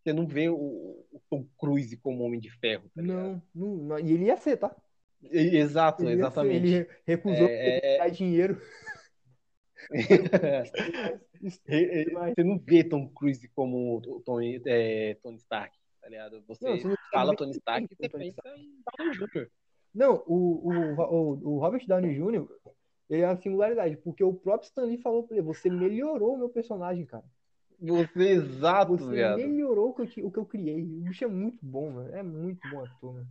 Você 0.03 0.13
não 0.13 0.28
vê 0.28 0.49
o, 0.49 0.55
o 0.55 1.22
Tom 1.30 1.45
Cruise 1.57 1.97
como 1.97 2.24
Homem 2.24 2.39
de 2.39 2.51
Ferro, 2.51 2.89
tá 2.95 3.01
ligado? 3.01 3.41
Não, 3.53 3.68
não, 3.68 3.76
não. 3.78 3.99
E 3.99 4.11
ele 4.11 4.26
ia 4.26 4.38
ser, 4.38 4.57
tá? 4.57 4.76
Exato, 5.24 6.03
Ele 6.03 6.13
exatamente. 6.13 6.68
Ele 6.68 6.78
re- 6.78 6.88
recusou 7.05 7.47
É, 7.47 7.95
é, 7.95 7.97
dar 7.97 8.09
dinheiro. 8.09 8.61
Você 11.41 12.43
não 12.43 12.57
vê 12.59 12.84
Tom 12.84 13.07
Cruise 13.09 13.47
como 13.49 13.97
o 13.97 14.22
Tony, 14.22 14.61
é, 14.65 15.15
Tony 15.22 15.38
Stark, 15.38 15.78
tá 16.01 16.09
ligado? 16.09 16.43
Você 16.47 16.65
Não, 16.65 16.78
você 16.78 16.95
fala 17.11 17.36
Tony 17.36 17.51
Stark 17.51 17.86
e 17.86 17.95
como 17.95 18.09
você 18.09 18.09
Tony 18.09 18.26
pensa 18.26 18.41
em 18.57 18.84
Downey 18.97 19.18
Jr. 19.18 19.49
Não, 19.93 20.24
o, 20.28 20.70
o, 20.70 21.53
o, 21.55 21.59
Robert 21.59 21.86
Downey 21.88 22.13
Jr., 22.15 22.47
ele 23.09 23.22
é 23.22 23.28
uma 23.28 23.38
singularidade, 23.38 23.97
porque 23.97 24.24
o 24.24 24.34
próprio 24.34 24.68
Stan 24.68 24.84
Lee 24.84 24.97
falou 24.97 25.24
pra 25.24 25.38
ele, 25.38 25.45
você 25.45 25.70
melhorou 25.70 26.34
o 26.34 26.38
meu 26.38 26.49
personagem, 26.49 27.05
cara. 27.05 27.24
Você, 27.80 28.20
exato, 28.20 28.97
Você 28.97 29.15
viado. 29.15 29.38
melhorou 29.39 29.89
o 29.89 29.93
que, 29.93 30.20
eu, 30.20 30.28
o 30.28 30.32
que 30.32 30.39
eu 30.39 30.45
criei. 30.45 30.82
O 30.84 30.86
bicho 30.86 31.24
é 31.24 31.28
muito 31.28 31.59
bom, 31.61 31.91
mano. 31.91 32.15
É 32.15 32.24
muito 32.24 32.68
bom 32.68 32.82
ator, 32.84 33.13
mano. 33.13 33.28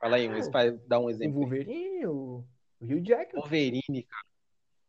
Fala 0.00 0.16
aí, 0.16 0.28
mas 0.28 0.48
vai 0.50 0.70
dar 0.86 1.00
um 1.00 1.04
O 1.04 1.10
exemplo. 1.10 1.40
Wolverine, 1.40 2.06
o, 2.06 2.44
o 2.80 2.84
Hugh 2.84 3.02
Jackman. 3.04 3.40
Wolverine, 3.42 4.02
cara. 4.04 4.24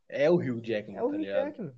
É 0.08 0.30
o 0.30 0.36
Hugh 0.36 0.62
Jackman, 0.62 0.98
É 0.98 1.04
o 1.04 1.10
tá 1.10 1.16
Hugh 1.16 1.20
ligado? 1.22 1.46
Jackman. 1.46 1.74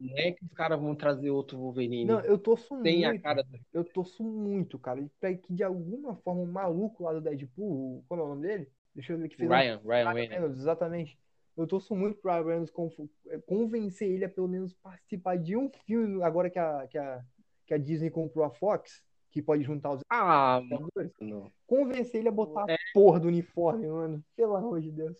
Não 0.00 0.18
é 0.18 0.32
que 0.32 0.44
os 0.44 0.52
caras 0.52 0.78
vão 0.80 0.94
trazer 0.94 1.30
outro 1.30 1.58
Wolverine. 1.58 2.04
Não, 2.04 2.20
eu 2.20 2.38
torço 2.38 2.80
Tem 2.82 3.04
a 3.04 3.08
muito. 3.10 3.22
cara 3.22 3.42
do. 3.42 3.58
Eu 3.72 3.82
torço 3.84 4.22
muito, 4.22 4.78
cara. 4.78 5.04
Pra 5.18 5.34
que 5.34 5.52
de 5.52 5.62
alguma 5.64 6.14
forma 6.16 6.42
o 6.42 6.46
maluco 6.46 7.02
lá 7.02 7.12
do 7.12 7.20
Deadpool, 7.20 7.98
o- 7.98 8.04
como 8.08 8.20
é 8.20 8.24
o 8.24 8.28
nome 8.28 8.42
dele? 8.46 8.68
Deixa 8.94 9.12
eu 9.14 9.18
ver 9.18 9.28
que 9.28 9.36
fez 9.36 9.50
um- 9.50 9.52
Ryan, 9.52 9.80
Ryan 9.84 10.12
Ryan 10.12 10.28
Reynolds. 10.28 10.58
Exatamente. 10.60 11.18
Eu 11.56 11.66
torço 11.66 11.94
muito 11.96 12.18
pro 12.20 12.30
Ryan 12.32 12.44
Reynolds 12.44 12.70
conf- 12.70 13.00
convencer 13.46 14.08
ele 14.10 14.24
a 14.24 14.28
pelo 14.28 14.48
menos 14.48 14.72
participar 14.74 15.36
de 15.36 15.56
um 15.56 15.70
filme 15.86 16.22
agora 16.22 16.48
que 16.50 16.58
a, 16.58 16.86
que 16.86 16.98
a, 16.98 17.24
que 17.66 17.74
a 17.74 17.78
Disney 17.78 18.10
comprou 18.10 18.44
a 18.44 18.50
Fox, 18.50 19.02
que 19.32 19.42
pode 19.42 19.62
juntar 19.64 19.90
os 19.92 20.02
Ah, 20.08 20.60
mano. 20.68 21.52
Convencer 21.66 22.20
ele 22.20 22.28
a 22.28 22.32
botar 22.32 22.64
a 22.64 22.76
porra 22.92 23.18
do 23.18 23.28
uniforme, 23.28 23.88
mano. 23.88 24.24
Pelo 24.36 24.54
amor 24.54 24.80
de 24.80 24.92
Deus. 24.92 25.16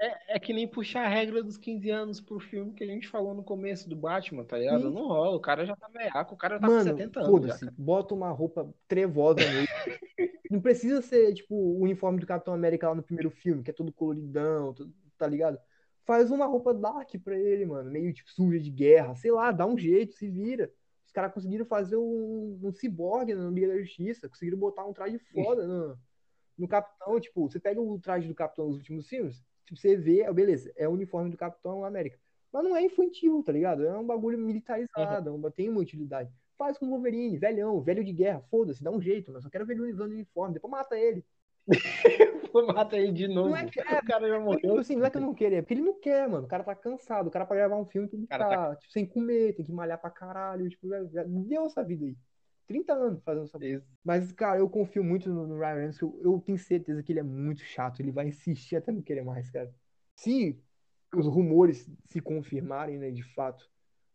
É, 0.00 0.36
é 0.36 0.40
que 0.40 0.52
nem 0.52 0.66
puxar 0.66 1.04
a 1.04 1.08
regra 1.08 1.42
dos 1.42 1.56
15 1.56 1.88
anos 1.90 2.20
pro 2.20 2.40
filme 2.40 2.72
que 2.72 2.82
a 2.82 2.86
gente 2.86 3.06
falou 3.06 3.32
no 3.34 3.44
começo 3.44 3.88
do 3.88 3.94
Batman, 3.94 4.44
tá 4.44 4.58
ligado? 4.58 4.88
Sim. 4.88 4.94
Não 4.94 5.06
rola, 5.06 5.36
o 5.36 5.40
cara 5.40 5.64
já 5.64 5.76
tá 5.76 5.88
veiaco, 5.88 6.34
o 6.34 6.38
cara 6.38 6.58
tá 6.58 6.66
com 6.66 6.72
Mano, 6.72 6.90
70 6.90 7.20
anos. 7.20 7.26
já, 7.26 7.32
foda-se. 7.58 7.70
Bota 7.78 8.14
uma 8.14 8.30
roupa 8.30 8.74
trevosa 8.88 9.40
nele. 9.40 9.68
Não 10.50 10.60
precisa 10.60 11.00
ser, 11.02 11.34
tipo, 11.34 11.54
o 11.54 11.80
uniforme 11.80 12.20
do 12.20 12.26
Capitão 12.26 12.54
América 12.54 12.88
lá 12.88 12.94
no 12.94 13.02
primeiro 13.02 13.30
filme, 13.30 13.62
que 13.62 13.70
é 13.70 13.74
todo 13.74 13.92
coloridão, 13.92 14.74
tá 15.16 15.26
ligado? 15.26 15.58
Faz 16.04 16.30
uma 16.30 16.46
roupa 16.46 16.72
dark 16.74 17.10
pra 17.24 17.36
ele, 17.36 17.64
mano. 17.64 17.90
Meio, 17.90 18.12
tipo, 18.12 18.30
suja 18.30 18.60
de 18.60 18.70
guerra. 18.70 19.14
Sei 19.16 19.32
lá, 19.32 19.50
dá 19.50 19.66
um 19.66 19.76
jeito, 19.76 20.14
se 20.14 20.28
vira. 20.28 20.70
Os 21.14 21.20
caras 21.22 21.32
conseguiram 21.32 21.64
fazer 21.64 21.96
um, 21.96 22.58
um 22.60 22.72
ciborgue 22.72 23.36
no 23.36 23.48
Liga 23.52 23.68
da 23.68 23.78
Justiça. 23.78 24.28
Conseguiram 24.28 24.58
botar 24.58 24.84
um 24.84 24.92
traje 24.92 25.16
foda 25.32 25.64
no, 25.64 25.96
no 26.58 26.66
Capitão. 26.66 27.20
Tipo, 27.20 27.48
você 27.48 27.60
pega 27.60 27.80
o 27.80 27.98
traje 28.00 28.26
do 28.26 28.34
Capitão 28.34 28.66
nos 28.66 28.78
últimos 28.78 29.06
filmes, 29.08 29.40
tipo, 29.64 29.78
você 29.80 29.94
vê, 29.96 30.24
ah, 30.24 30.32
beleza, 30.32 30.72
é 30.74 30.88
o 30.88 30.90
uniforme 30.92 31.30
do 31.30 31.36
Capitão 31.36 31.84
América. 31.84 32.18
Mas 32.52 32.64
não 32.64 32.74
é 32.74 32.82
infantil, 32.82 33.44
tá 33.44 33.52
ligado? 33.52 33.84
É 33.86 33.96
um 33.96 34.04
bagulho 34.04 34.36
militarizado, 34.38 35.32
uma- 35.36 35.52
tem 35.52 35.68
uma 35.68 35.78
utilidade. 35.80 36.32
Faz 36.58 36.76
com 36.78 36.86
o 36.86 36.90
Wolverine, 36.90 37.38
velhão, 37.38 37.80
velho 37.80 38.02
de 38.04 38.12
guerra, 38.12 38.40
foda-se, 38.50 38.82
dá 38.82 38.90
um 38.90 39.00
jeito, 39.00 39.30
mas 39.30 39.44
só 39.44 39.48
quero 39.50 39.64
ver 39.64 39.74
ele 39.74 39.92
usando 39.92 40.10
uniforme, 40.10 40.54
depois 40.54 40.70
mata 40.72 40.98
ele. 40.98 41.24
Mata 42.74 42.96
ele 42.96 43.12
de 43.12 43.26
novo. 43.28 43.48
Não 43.50 43.56
é 43.56 43.66
que- 43.66 43.80
é, 43.80 43.98
o 43.98 44.04
cara 44.06 44.28
já 44.28 44.34
Tipo 44.34 44.44
morreu. 44.44 44.78
assim, 44.78 44.96
não 44.96 45.04
é 45.06 45.10
que 45.10 45.16
eu 45.16 45.20
não 45.22 45.34
queria, 45.34 45.58
é 45.58 45.62
porque 45.62 45.74
ele 45.74 45.82
não 45.82 45.98
quer, 46.00 46.28
mano. 46.28 46.44
O 46.44 46.48
cara 46.48 46.62
tá 46.62 46.74
cansado. 46.74 47.26
O 47.26 47.30
cara 47.30 47.44
pra 47.46 47.56
gravar 47.56 47.76
um 47.76 47.86
filme 47.86 48.08
tem 48.08 48.20
que 48.20 48.26
cara 48.26 48.48
tá, 48.48 48.76
tipo, 48.76 48.92
sem 48.92 49.04
comer, 49.06 49.54
tem 49.54 49.64
que 49.64 49.72
malhar 49.72 50.00
pra 50.00 50.10
caralho. 50.10 50.68
Tipo, 50.68 50.88
já, 50.88 51.04
já 51.06 51.24
deu 51.24 51.66
essa 51.66 51.82
vida 51.82 52.04
aí. 52.04 52.16
30 52.66 52.94
anos 52.94 53.22
fazendo 53.22 53.44
essa 53.44 53.58
Isso. 53.64 53.86
Mas, 54.02 54.32
cara, 54.32 54.58
eu 54.58 54.70
confio 54.70 55.02
muito 55.04 55.28
no, 55.28 55.46
no 55.46 55.58
Ryan 55.58 55.74
Reynolds. 55.74 56.00
Eu, 56.00 56.18
eu 56.22 56.40
tenho 56.44 56.58
certeza 56.58 57.02
que 57.02 57.12
ele 57.12 57.20
é 57.20 57.24
muito 57.24 57.62
chato. 57.62 58.00
Ele 58.00 58.12
vai 58.12 58.28
insistir 58.28 58.76
até 58.76 58.92
não 58.92 59.02
querer 59.02 59.22
mais, 59.24 59.50
cara. 59.50 59.70
Se 60.16 60.58
os 61.14 61.26
rumores 61.26 61.90
se 62.06 62.20
confirmarem, 62.20 62.98
né, 62.98 63.10
de 63.10 63.22
fato, 63.34 63.68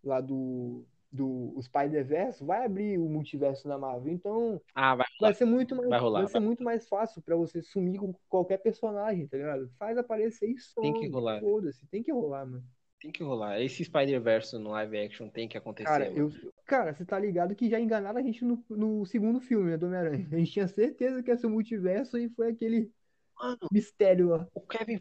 lá 0.03 0.19
do, 0.21 0.85
do 1.11 1.53
o 1.57 1.61
Spider-Verse, 1.61 2.43
vai 2.43 2.65
abrir 2.65 2.99
o 2.99 3.09
multiverso 3.09 3.67
da 3.67 3.77
Marvel. 3.77 4.13
Então, 4.13 4.61
Ah, 4.75 4.95
vai. 4.95 5.07
Vai 5.19 5.33
ser 5.33 5.45
muito 5.45 5.75
mais, 5.75 5.89
Vai 5.89 5.99
rolar, 5.99 6.19
vai 6.21 6.29
ser 6.29 6.39
muito 6.39 6.63
mais 6.63 6.87
fácil 6.87 7.21
pra 7.21 7.35
você 7.35 7.61
sumir 7.61 7.99
com 7.99 8.13
qualquer 8.27 8.57
personagem, 8.59 9.27
tá 9.27 9.37
ligado? 9.37 9.69
Faz 9.79 9.97
aparecer 9.97 10.55
some. 10.59 10.91
Tem 10.91 11.01
que 11.01 11.09
rolar. 11.09 11.39
Foda-se, 11.39 11.85
tem 11.87 12.03
que 12.03 12.11
rolar, 12.11 12.45
mano. 12.45 12.63
Tem 13.01 13.11
que 13.11 13.23
rolar. 13.23 13.61
Esse 13.61 13.83
Spider-Verse 13.85 14.57
no 14.57 14.71
live 14.71 14.97
action 14.99 15.29
tem 15.29 15.47
que 15.47 15.57
acontecer. 15.57 15.87
Cara, 15.87 16.11
eu, 16.11 16.29
cara, 16.65 16.93
você 16.93 17.05
tá 17.05 17.17
ligado 17.17 17.55
que 17.55 17.69
já 17.69 17.79
enganaram 17.79 18.19
a 18.19 18.21
gente 18.21 18.43
no, 18.43 18.63
no 18.69 19.05
segundo 19.05 19.39
filme, 19.39 19.71
né, 19.71 19.77
do 19.77 19.85
Homem-Aranha. 19.85 20.27
A 20.31 20.35
gente 20.37 20.51
tinha 20.51 20.67
certeza 20.67 21.23
que 21.23 21.31
ia 21.31 21.37
ser 21.37 21.47
o 21.47 21.49
multiverso 21.49 22.17
e 22.17 22.29
foi 22.29 22.49
aquele 22.49 22.91
Mano, 23.39 23.57
mistério 23.71 24.27
lá. 24.29 24.47
o 24.53 24.59
Kevin. 24.61 24.99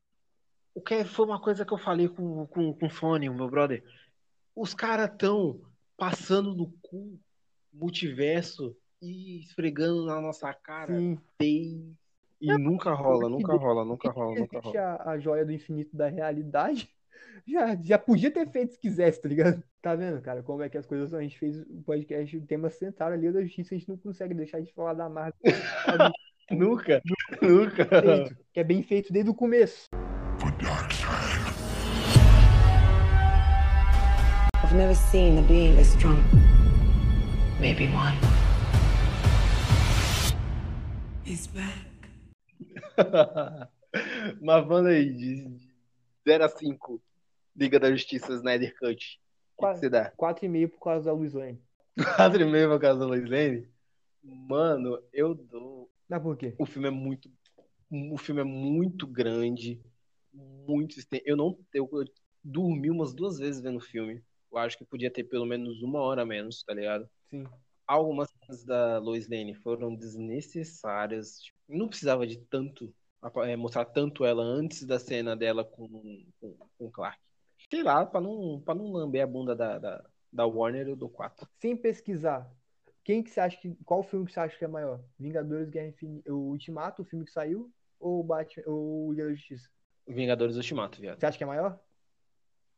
O 0.75 0.81
Kevin 0.81 1.09
foi 1.09 1.27
uma 1.27 1.41
coisa 1.41 1.67
que 1.67 1.73
eu 1.75 1.79
falei 1.79 2.09
com, 2.09 2.47
com, 2.47 2.73
com 2.73 2.87
o 2.87 2.91
Sony, 2.91 3.29
o 3.29 3.35
meu 3.35 3.51
brother. 3.51 3.83
Os 4.55 4.75
caras 4.75 5.11
tão 5.19 5.61
passando 5.99 6.55
no 6.55 6.73
cu 6.81 7.21
multiverso 7.73 8.75
e 9.03 9.41
esfregando 9.41 10.07
na 10.07 10.21
nossa 10.21 10.55
cara 10.55 10.97
Sim. 10.97 11.19
desde. 11.39 11.93
E 12.41 12.57
nunca 12.57 12.93
rola, 12.93 13.29
nunca 13.29 13.53
rola, 13.55 13.85
nunca 13.85 14.11
rola, 14.11 14.39
nunca 14.39 14.61
rola. 14.61 14.81
a, 14.81 15.11
a 15.11 15.19
joia 15.19 15.45
do 15.45 15.53
infinito 15.53 15.95
da 15.97 16.09
realidade. 16.09 16.89
Já, 17.45 17.75
já 17.75 17.99
podia 17.99 18.31
ter 18.31 18.49
feito 18.49 18.75
se 18.75 18.79
quisesse, 18.79 19.21
tá 19.21 19.29
ligado? 19.29 19.63
Tá 19.83 19.97
vendo, 19.97 20.23
cara, 20.23 20.43
como 20.43 20.63
é 20.63 20.69
que 20.69 20.79
as 20.79 20.87
coisas 20.87 21.11
são? 21.11 21.19
A 21.19 21.23
gente 21.23 21.39
fez 21.39 21.61
o 21.63 21.83
podcast, 21.85 22.37
o 22.37 22.47
tema 22.47 22.71
central 22.71 23.11
ali 23.11 23.33
da 23.33 23.43
justiça, 23.43 23.75
a 23.75 23.79
gente 23.79 23.89
não 23.89 23.97
consegue 23.97 24.35
deixar 24.35 24.61
de 24.61 24.73
falar 24.73 24.95
da 24.95 25.09
Marvel. 25.09 25.35
Nunca, 26.51 27.03
nunca. 27.43 27.85
que 28.55 28.61
é 28.61 28.65
bem 28.65 28.83
feito 28.83 29.13
desde 29.13 29.31
o 29.31 29.35
começo. 29.35 29.87
Never 34.79 34.95
seen 34.95 35.37
a 35.39 35.43
being 35.43 35.75
this 35.75 35.93
strong. 35.93 36.23
Maybe 37.61 37.89
one. 37.89 38.15
He's 41.25 41.49
back. 41.49 41.75
Mas 44.41 44.67
manda 44.69 44.91
aí, 44.91 45.13
de 45.13 45.49
0 46.25 46.45
a 46.45 46.49
5, 46.49 47.03
Liga 47.57 47.81
da 47.81 47.91
Justiça 47.91 48.33
Snyder 48.35 48.73
Cut. 48.79 48.93
O 48.93 48.97
que 48.97 49.01
que 49.01 49.19
Quase. 49.57 49.81
você 49.81 49.89
dá? 49.91 50.13
4,5 50.13 50.69
por 50.69 50.79
causa 50.85 51.07
da 51.07 51.13
Luiz 51.13 51.35
Lane. 51.35 51.61
4,5 51.99 52.69
por 52.69 52.81
causa 52.81 53.01
da 53.01 53.07
Lois 53.07 53.29
Lane? 53.29 53.69
Mano, 54.23 55.03
eu 55.13 55.35
dou. 55.35 55.91
Mas 56.09 56.23
por 56.23 56.37
quê? 56.37 56.55
O 56.57 56.65
filme 56.65 56.87
é 56.87 56.93
muito. 56.93 57.29
O 57.91 58.17
filme 58.17 58.43
é 58.43 58.45
muito 58.45 59.09
grande. 59.09 59.81
Muito 60.33 61.01
extenso. 61.01 61.25
Eu 61.27 61.37
não. 61.37 61.59
Eu, 61.75 61.89
eu 61.93 62.05
dormi 62.45 62.91
umas 62.93 63.13
duas 63.13 63.39
vezes 63.39 63.61
vendo 63.61 63.79
o 63.79 63.81
filme. 63.81 64.23
Eu 64.51 64.59
acho 64.59 64.79
que 64.79 64.85
podia 64.85 65.11
ter 65.11 65.25
pelo 65.25 65.47
menos 65.47 65.83
uma 65.83 66.01
hora 66.01 66.23
a 66.23 66.27
menos, 66.27 66.63
tá 66.63 66.75
ligado? 66.75 67.09
Sim. 67.29 67.47
Algumas 67.87 68.29
cenas 68.31 68.65
da 68.65 68.99
Lois 68.99 69.29
Lane 69.29 69.55
foram 69.55 69.95
desnecessárias. 69.95 71.41
Tipo, 71.41 71.59
não 71.69 71.89
precisava 71.89 72.27
de 72.27 72.39
tanto. 72.39 72.95
é, 73.47 73.57
mostrar 73.57 73.85
tanto 73.87 74.25
ela 74.25 74.43
antes 74.43 74.85
da 74.85 74.99
cena 74.99 75.37
dela 75.37 75.65
com, 75.65 75.89
com, 76.41 76.57
com 76.79 76.87
o 76.87 76.91
Clark. 76.91 77.19
Sei 77.71 77.83
lá, 77.83 78.05
pra 78.07 78.21
não, 78.21 78.61
pra 78.61 78.75
não 78.75 78.93
lamber 78.93 79.23
a 79.23 79.27
bunda 79.27 79.55
da, 79.55 79.79
da, 79.79 80.05
da 80.33 80.47
Warner, 80.47 80.89
eu 80.89 80.97
dou 80.97 81.09
4. 81.09 81.47
Sem 81.61 81.77
pesquisar, 81.77 82.51
quem 83.05 83.23
que 83.23 83.31
você 83.31 83.41
acha 83.41 83.59
que. 83.59 83.75
Qual 83.85 84.03
filme 84.03 84.27
que 84.27 84.33
você 84.33 84.41
acha 84.41 84.59
que 84.59 84.65
é 84.65 84.69
maior? 84.69 85.03
Vingadores 85.19 85.71
Guerra 85.71 85.89
Infinita. 85.89 86.33
O 86.33 86.51
Ultimato, 86.51 87.01
o 87.01 87.05
filme 87.07 87.25
que 87.25 87.33
saiu? 87.33 87.73
Ou 87.99 88.21
o 88.21 88.23
Batman, 88.23 88.65
ou 88.67 89.09
o 89.09 89.13
Liga 89.13 89.25
da 89.25 89.35
Justiça? 89.35 89.69
Vingadores 90.07 90.57
Ultimato, 90.57 91.01
viado. 91.01 91.19
Você 91.19 91.27
acha 91.27 91.39
que 91.39 91.45
é 91.45 91.47
maior? 91.47 91.81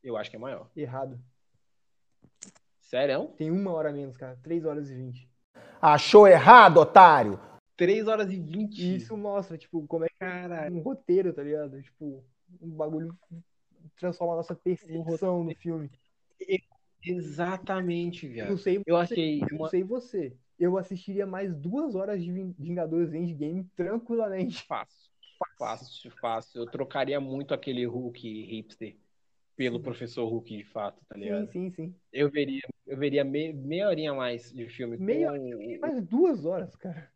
Eu 0.02 0.16
acho 0.16 0.30
que 0.30 0.36
é 0.36 0.38
maior. 0.38 0.70
Errado. 0.76 1.20
Sério? 2.90 3.28
Tem 3.36 3.52
uma 3.52 3.70
hora 3.72 3.90
a 3.90 3.92
menos, 3.92 4.16
cara. 4.16 4.36
3 4.42 4.64
horas 4.64 4.90
e 4.90 4.94
20. 4.96 5.28
Achou 5.80 6.26
errado, 6.26 6.78
otário? 6.78 7.38
3 7.76 8.08
horas 8.08 8.32
e 8.32 8.36
20. 8.36 8.78
E 8.82 8.96
isso 8.96 9.16
mostra, 9.16 9.56
tipo, 9.56 9.86
como 9.86 10.04
é 10.04 10.08
que 10.08 10.14
é 10.20 10.26
Caralho. 10.26 10.74
um 10.74 10.80
roteiro, 10.80 11.32
tá 11.32 11.40
ligado? 11.40 11.80
Tipo, 11.80 12.24
um 12.60 12.68
bagulho 12.68 13.16
transforma 13.96 14.32
a 14.32 14.36
nossa 14.38 14.56
percepção 14.56 15.44
no 15.44 15.54
filme. 15.54 15.88
Exatamente, 17.02 18.26
Não 18.26 18.32
viado. 18.34 18.58
sei 18.58 18.82
Eu 18.84 18.96
achei 18.96 19.40
não 19.52 19.58
uma. 19.58 19.68
sei 19.68 19.84
você. 19.84 20.36
Eu 20.58 20.76
assistiria 20.76 21.24
mais 21.26 21.54
duas 21.54 21.94
horas 21.94 22.20
de 22.22 22.30
Ving- 22.32 22.54
Vingadores 22.58 23.14
Endgame 23.14 23.64
tranquilamente. 23.76 24.64
Fácil. 24.64 25.10
Fácil, 25.56 26.10
fácil. 26.20 26.62
Eu 26.62 26.66
trocaria 26.66 27.18
muito 27.20 27.54
aquele 27.54 27.86
Hulk 27.86 28.20
hipster 28.46 28.96
pelo 29.60 29.78
professor 29.82 30.26
Hulk 30.26 30.56
de 30.56 30.64
fato, 30.64 31.04
tá 31.06 31.16
Sim, 31.16 31.22
ligado? 31.22 31.52
sim, 31.52 31.70
sim. 31.70 31.94
Eu 32.10 32.30
veria, 32.30 32.62
eu 32.86 32.96
veria 32.96 33.22
me- 33.22 33.52
meia 33.52 33.88
horinha 33.88 34.12
a 34.12 34.14
mais 34.14 34.50
de 34.50 34.66
filme 34.70 34.96
com 34.96 35.04
Meia 35.04 35.30
o, 35.34 35.80
Mais 35.82 36.02
duas 36.02 36.46
horas, 36.46 36.74
cara. 36.76 37.12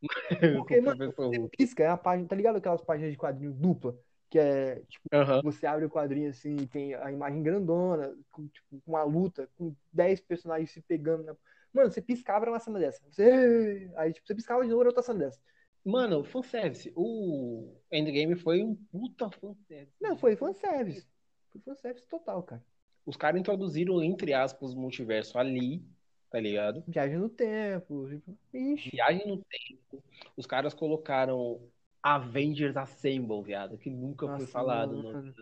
Porque, 0.58 0.80
mano, 0.80 0.96
você 1.14 1.38
Hulk. 1.38 1.56
pisca, 1.58 1.82
é 1.84 1.88
uma 1.88 1.98
página, 1.98 2.26
tá 2.28 2.34
ligado 2.34 2.56
aquelas 2.56 2.80
páginas 2.80 3.10
de 3.12 3.18
quadrinho 3.18 3.52
dupla? 3.52 3.94
Que 4.30 4.38
é, 4.38 4.80
tipo, 4.88 5.04
você 5.42 5.66
abre 5.66 5.84
o 5.84 5.90
quadrinho 5.90 6.30
assim 6.30 6.56
e 6.56 6.66
tem 6.66 6.94
a 6.94 7.12
imagem 7.12 7.42
grandona, 7.42 8.16
com, 8.30 8.48
tipo, 8.48 8.80
com 8.80 8.90
uma 8.90 9.02
luta, 9.04 9.46
com 9.58 9.76
10 9.92 10.18
personagens 10.22 10.70
se 10.70 10.80
pegando. 10.80 11.24
Na... 11.24 11.36
Mano, 11.74 11.90
você 11.90 12.00
piscava 12.00 12.46
uma 12.46 12.58
cena 12.58 12.78
dessa. 12.78 13.02
Você... 13.10 13.90
Aí, 13.96 14.14
tipo, 14.14 14.26
você 14.26 14.34
piscava 14.34 14.62
de 14.62 14.70
novo 14.70 14.80
era 14.80 14.88
outra 14.88 15.02
cena 15.02 15.18
dessa. 15.18 15.38
Mano, 15.84 16.24
fanservice. 16.24 16.90
O 16.96 17.76
Endgame 17.92 18.34
foi 18.36 18.62
um 18.62 18.74
puta 18.74 19.30
fanservice. 19.30 19.92
Não, 20.00 20.16
foi 20.16 20.36
fanservice. 20.36 21.11
Foi 21.52 21.60
fanservice 21.60 22.08
total, 22.08 22.42
cara. 22.42 22.64
Os 23.04 23.16
caras 23.16 23.40
introduziram, 23.40 24.02
entre 24.02 24.32
aspas, 24.32 24.72
o 24.74 24.80
multiverso 24.80 25.38
ali, 25.38 25.84
tá 26.30 26.40
ligado? 26.40 26.82
Viagem 26.86 27.18
no 27.18 27.28
tempo. 27.28 28.08
Ixi. 28.54 28.90
Viagem 28.90 29.26
no 29.26 29.36
tempo. 29.38 30.02
Os 30.36 30.46
caras 30.46 30.72
colocaram 30.72 31.60
Avengers 32.02 32.76
Assemble, 32.76 33.42
viado, 33.42 33.76
que 33.76 33.90
nunca 33.90 34.26
foi 34.26 34.38
Nossa, 34.38 34.46
falado. 34.52 35.02
mano. 35.02 35.22
No... 35.22 35.34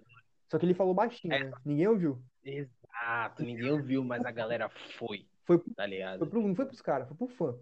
Só 0.50 0.58
que 0.58 0.66
ele 0.66 0.74
falou 0.74 0.94
baixinho, 0.94 1.32
É. 1.34 1.44
né? 1.44 1.52
Ninguém 1.64 1.86
ouviu. 1.86 2.22
Exato, 2.42 3.42
ninguém 3.42 3.70
ouviu, 3.70 4.02
mas 4.02 4.24
a 4.24 4.30
galera 4.30 4.68
foi, 4.98 5.26
Foi, 5.44 5.58
tá 5.76 5.86
ligado? 5.86 6.18
foi 6.20 6.28
pro, 6.28 6.46
não 6.48 6.54
foi 6.54 6.66
pros 6.66 6.80
caras, 6.82 7.06
foi 7.08 7.16
pro 7.16 7.28
fã. 7.28 7.58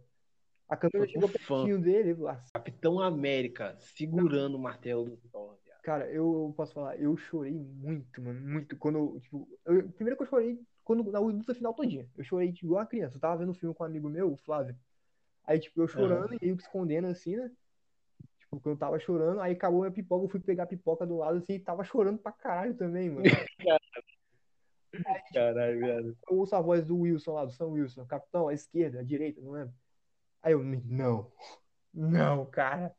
A 0.68 0.76
câmera 0.76 0.99
Foi 1.01 1.09
chegou 1.09 1.28
pro 1.28 1.38
fã. 1.40 1.57
pertinho 1.64 1.80
dele. 1.80 2.11
ele, 2.11 2.24
Capitão 2.53 3.01
América 3.01 3.74
segurando 3.78 4.57
o 4.57 4.59
martelo 4.61 5.05
do 5.05 5.16
Thor. 5.16 5.57
Cara, 5.89 6.07
eu 6.11 6.53
posso 6.55 6.74
falar, 6.74 7.01
eu 7.01 7.16
chorei 7.16 7.55
muito, 7.55 8.20
mano, 8.20 8.39
muito. 8.47 8.76
Quando, 8.76 8.99
eu, 8.99 9.20
tipo, 9.20 9.49
eu- 9.64 9.89
primeiro 9.93 10.18
que 10.18 10.24
eu 10.24 10.28
chorei 10.28 10.61
quando, 10.84 11.11
na 11.11 11.18
luta 11.18 11.55
final 11.55 11.72
todinha. 11.72 12.07
Eu 12.14 12.22
chorei 12.22 12.53
tipo, 12.53 12.66
igual 12.66 12.82
uma 12.82 12.86
criança. 12.86 13.16
Eu 13.16 13.20
tava 13.22 13.39
vendo 13.39 13.53
um 13.53 13.55
filme 13.55 13.74
com 13.74 13.84
um 13.84 13.86
amigo 13.86 14.07
meu, 14.07 14.30
o 14.30 14.36
Flávio. 14.36 14.76
Aí, 15.45 15.59
tipo, 15.59 15.80
eu 15.80 15.89
chorando 15.89 16.34
e 16.34 16.39
eu 16.43 16.59
que 16.59 16.62
escondendo 16.62 17.07
assim, 17.07 17.36
né? 17.36 17.51
Tipo, 18.39 18.61
quando 18.61 18.74
eu 18.74 18.78
tava 18.78 18.99
chorando, 18.99 19.41
aí 19.41 19.55
acabou 19.55 19.80
minha 19.80 19.91
pipoca, 19.91 20.26
eu 20.26 20.28
fui 20.28 20.41
pegar 20.41 20.64
a 20.64 20.66
pipoca 20.66 21.07
do 21.07 21.16
lado 21.16 21.39
assim 21.39 21.55
e 21.55 21.59
tava 21.59 21.82
chorando 21.82 22.18
pra 22.18 22.32
caralho 22.32 22.74
também, 22.74 23.09
mano. 23.09 23.24
Caralho, 25.32 25.78
viado. 25.78 26.18
Eu 26.28 26.36
ouço 26.36 26.55
a 26.55 26.61
voz 26.61 26.84
do 26.84 26.99
Wilson 26.99 27.32
lá, 27.32 27.47
do 27.47 27.53
Sam 27.53 27.68
Wilson, 27.68 28.05
capitão, 28.05 28.49
à 28.49 28.53
esquerda, 28.53 29.01
à 29.01 29.03
direita, 29.03 29.41
não 29.41 29.53
lembro. 29.53 29.74
Aí 30.43 30.53
eu, 30.53 30.62
não, 30.62 31.32
não, 31.95 32.45
cara. 32.45 32.95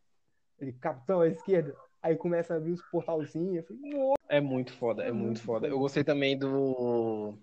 Ele, 0.58 0.74
capitão 0.74 1.22
à 1.22 1.28
esquerda. 1.28 1.76
Aí 2.02 2.16
começa 2.16 2.54
a 2.54 2.58
abrir 2.58 2.72
os 2.72 2.82
portalzinhos. 2.90 3.66
Falei. 3.68 4.14
É 4.30 4.40
muito 4.40 4.72
foda, 4.74 5.04
é 5.04 5.12
muito 5.12 5.42
foda. 5.42 5.68
Eu 5.68 5.80
gostei 5.80 6.04
também 6.04 6.38
do. 6.38 7.38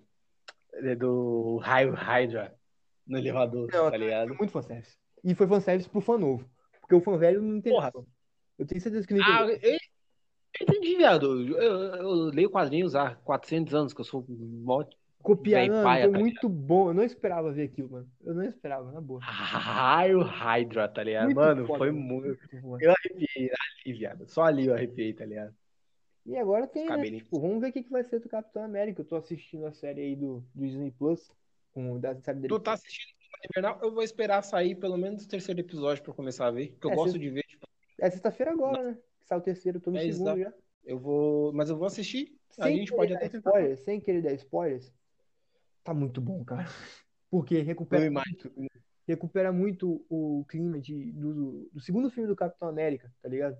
Do 0.97 1.57
Raio 1.57 1.93
Hydra 1.93 2.55
no 3.05 3.17
elevador, 3.17 3.67
Não, 3.71 3.89
tá 3.89 3.97
ligado? 3.97 4.27
Foi 4.29 4.37
muito 4.37 4.51
fanservice. 4.51 4.95
E 5.23 5.33
foi 5.33 5.47
fanservice 5.47 5.89
pro 5.89 6.01
fã 6.01 6.17
novo. 6.17 6.47
Porque 6.81 6.93
o 6.95 7.01
fã 7.01 7.17
velho 7.17 7.41
não 7.41 7.57
entendeu. 7.57 7.79
Porra. 7.79 7.91
Eu 8.59 8.65
tenho 8.65 8.81
certeza 8.81 9.07
que 9.07 9.13
não 9.13 9.21
Ah, 9.23 9.43
entendeu. 9.45 9.59
eu, 9.63 9.71
eu 9.71 9.79
entendi, 10.61 10.97
viado. 10.97 11.47
Eu, 11.47 11.57
eu- 11.61 11.95
eu 11.95 12.09
leio 12.25 12.49
quadrinhos 12.49 12.95
há 12.95 13.15
400 13.15 13.73
anos, 13.73 13.93
que 13.93 14.01
eu 14.01 14.05
sou 14.05 14.25
Copiar, 15.27 15.67
mano, 15.67 15.83
paia, 15.83 16.03
foi 16.05 16.11
tá 16.13 16.19
muito 16.19 16.49
bom. 16.49 16.89
Eu 16.89 16.93
não 16.93 17.03
esperava 17.03 17.51
ver 17.51 17.63
aquilo, 17.63 17.89
mano. 17.89 18.11
Eu 18.23 18.33
não 18.33 18.43
esperava, 18.43 18.91
na 18.91 19.01
boa. 19.01 19.19
Raio 19.21 20.21
Hydra, 20.21 20.87
tá 20.87 21.03
ligado? 21.03 21.25
Muito 21.25 21.35
Mano, 21.37 21.67
foda, 21.67 21.77
foi 21.79 21.91
muito. 21.91 22.61
foda. 22.61 22.83
Eu 22.83 22.91
arrepiei 22.91 23.49
ali, 23.85 23.93
viado. 23.97 24.27
Só 24.27 24.43
ali 24.43 24.65
eu 24.67 24.73
arrepiei, 24.73 25.13
tá 25.13 25.25
ligado? 25.25 25.55
E 26.25 26.35
agora 26.35 26.67
tem, 26.67 26.85
né, 26.89 27.03
tipo, 27.05 27.39
vamos 27.39 27.61
ver 27.61 27.69
o 27.69 27.73
que, 27.73 27.83
que 27.83 27.89
vai 27.89 28.03
ser 28.03 28.19
do 28.19 28.27
Capitão 28.27 28.63
América. 28.63 29.01
Eu 29.01 29.05
tô 29.05 29.15
assistindo 29.15 29.65
a 29.65 29.71
série 29.71 30.01
aí 30.01 30.15
do, 30.15 30.43
do 30.53 30.65
Disney 30.65 30.91
Plus, 30.91 31.31
com, 31.73 31.99
da 31.99 32.19
série 32.19 32.39
dele. 32.41 32.53
Tu 32.53 32.59
tá 32.59 32.73
assistindo 32.73 33.07
o 33.15 33.47
Invernal? 33.59 33.79
Eu 33.81 33.93
vou 33.93 34.03
esperar 34.03 34.41
sair 34.41 34.75
pelo 34.75 34.97
menos 34.97 35.23
o 35.23 35.27
terceiro 35.27 35.59
episódio 35.61 36.03
pra 36.03 36.13
começar 36.13 36.47
a 36.47 36.51
ver. 36.51 36.71
Porque 36.71 36.87
eu 36.87 36.91
É, 36.91 36.95
gosto 36.95 37.13
cê- 37.13 37.19
de 37.19 37.29
ver, 37.29 37.43
tipo, 37.43 37.65
É 37.99 38.09
sexta-feira 38.09 38.51
agora, 38.51 38.91
né? 38.91 38.97
Que 39.21 39.27
sai 39.27 39.37
o 39.37 39.41
terceiro, 39.41 39.79
tô 39.79 39.89
no 39.91 39.97
É, 39.97 40.01
segundo 40.01 40.19
exato. 40.21 40.39
já. 40.39 40.53
eu 40.85 40.99
vou. 40.99 41.53
Mas 41.53 41.69
eu 41.69 41.77
vou 41.77 41.87
assistir. 41.87 42.37
A 42.59 42.63
Sem 42.63 42.77
gente 42.77 42.89
querer 42.91 42.97
pode 42.97 43.13
até 43.13 43.37
spoilers, 43.37 43.79
sem 43.81 43.99
querer 44.01 44.21
dar 44.21 44.33
spoilers, 44.33 44.91
tá 45.87 45.93
muito 45.93 46.19
bom, 46.19 46.43
cara. 46.43 46.65
Porque 47.31 47.61
recupera 47.61 48.11
muito, 48.11 48.51
recupera 49.07 49.51
muito 49.51 50.05
o 50.09 50.45
clima 50.49 50.79
de, 50.79 51.11
do, 51.13 51.69
do 51.71 51.79
segundo 51.79 52.09
filme 52.09 52.27
do 52.27 52.35
Capitão 52.35 52.67
América, 52.67 53.11
tá 53.21 53.29
ligado? 53.29 53.57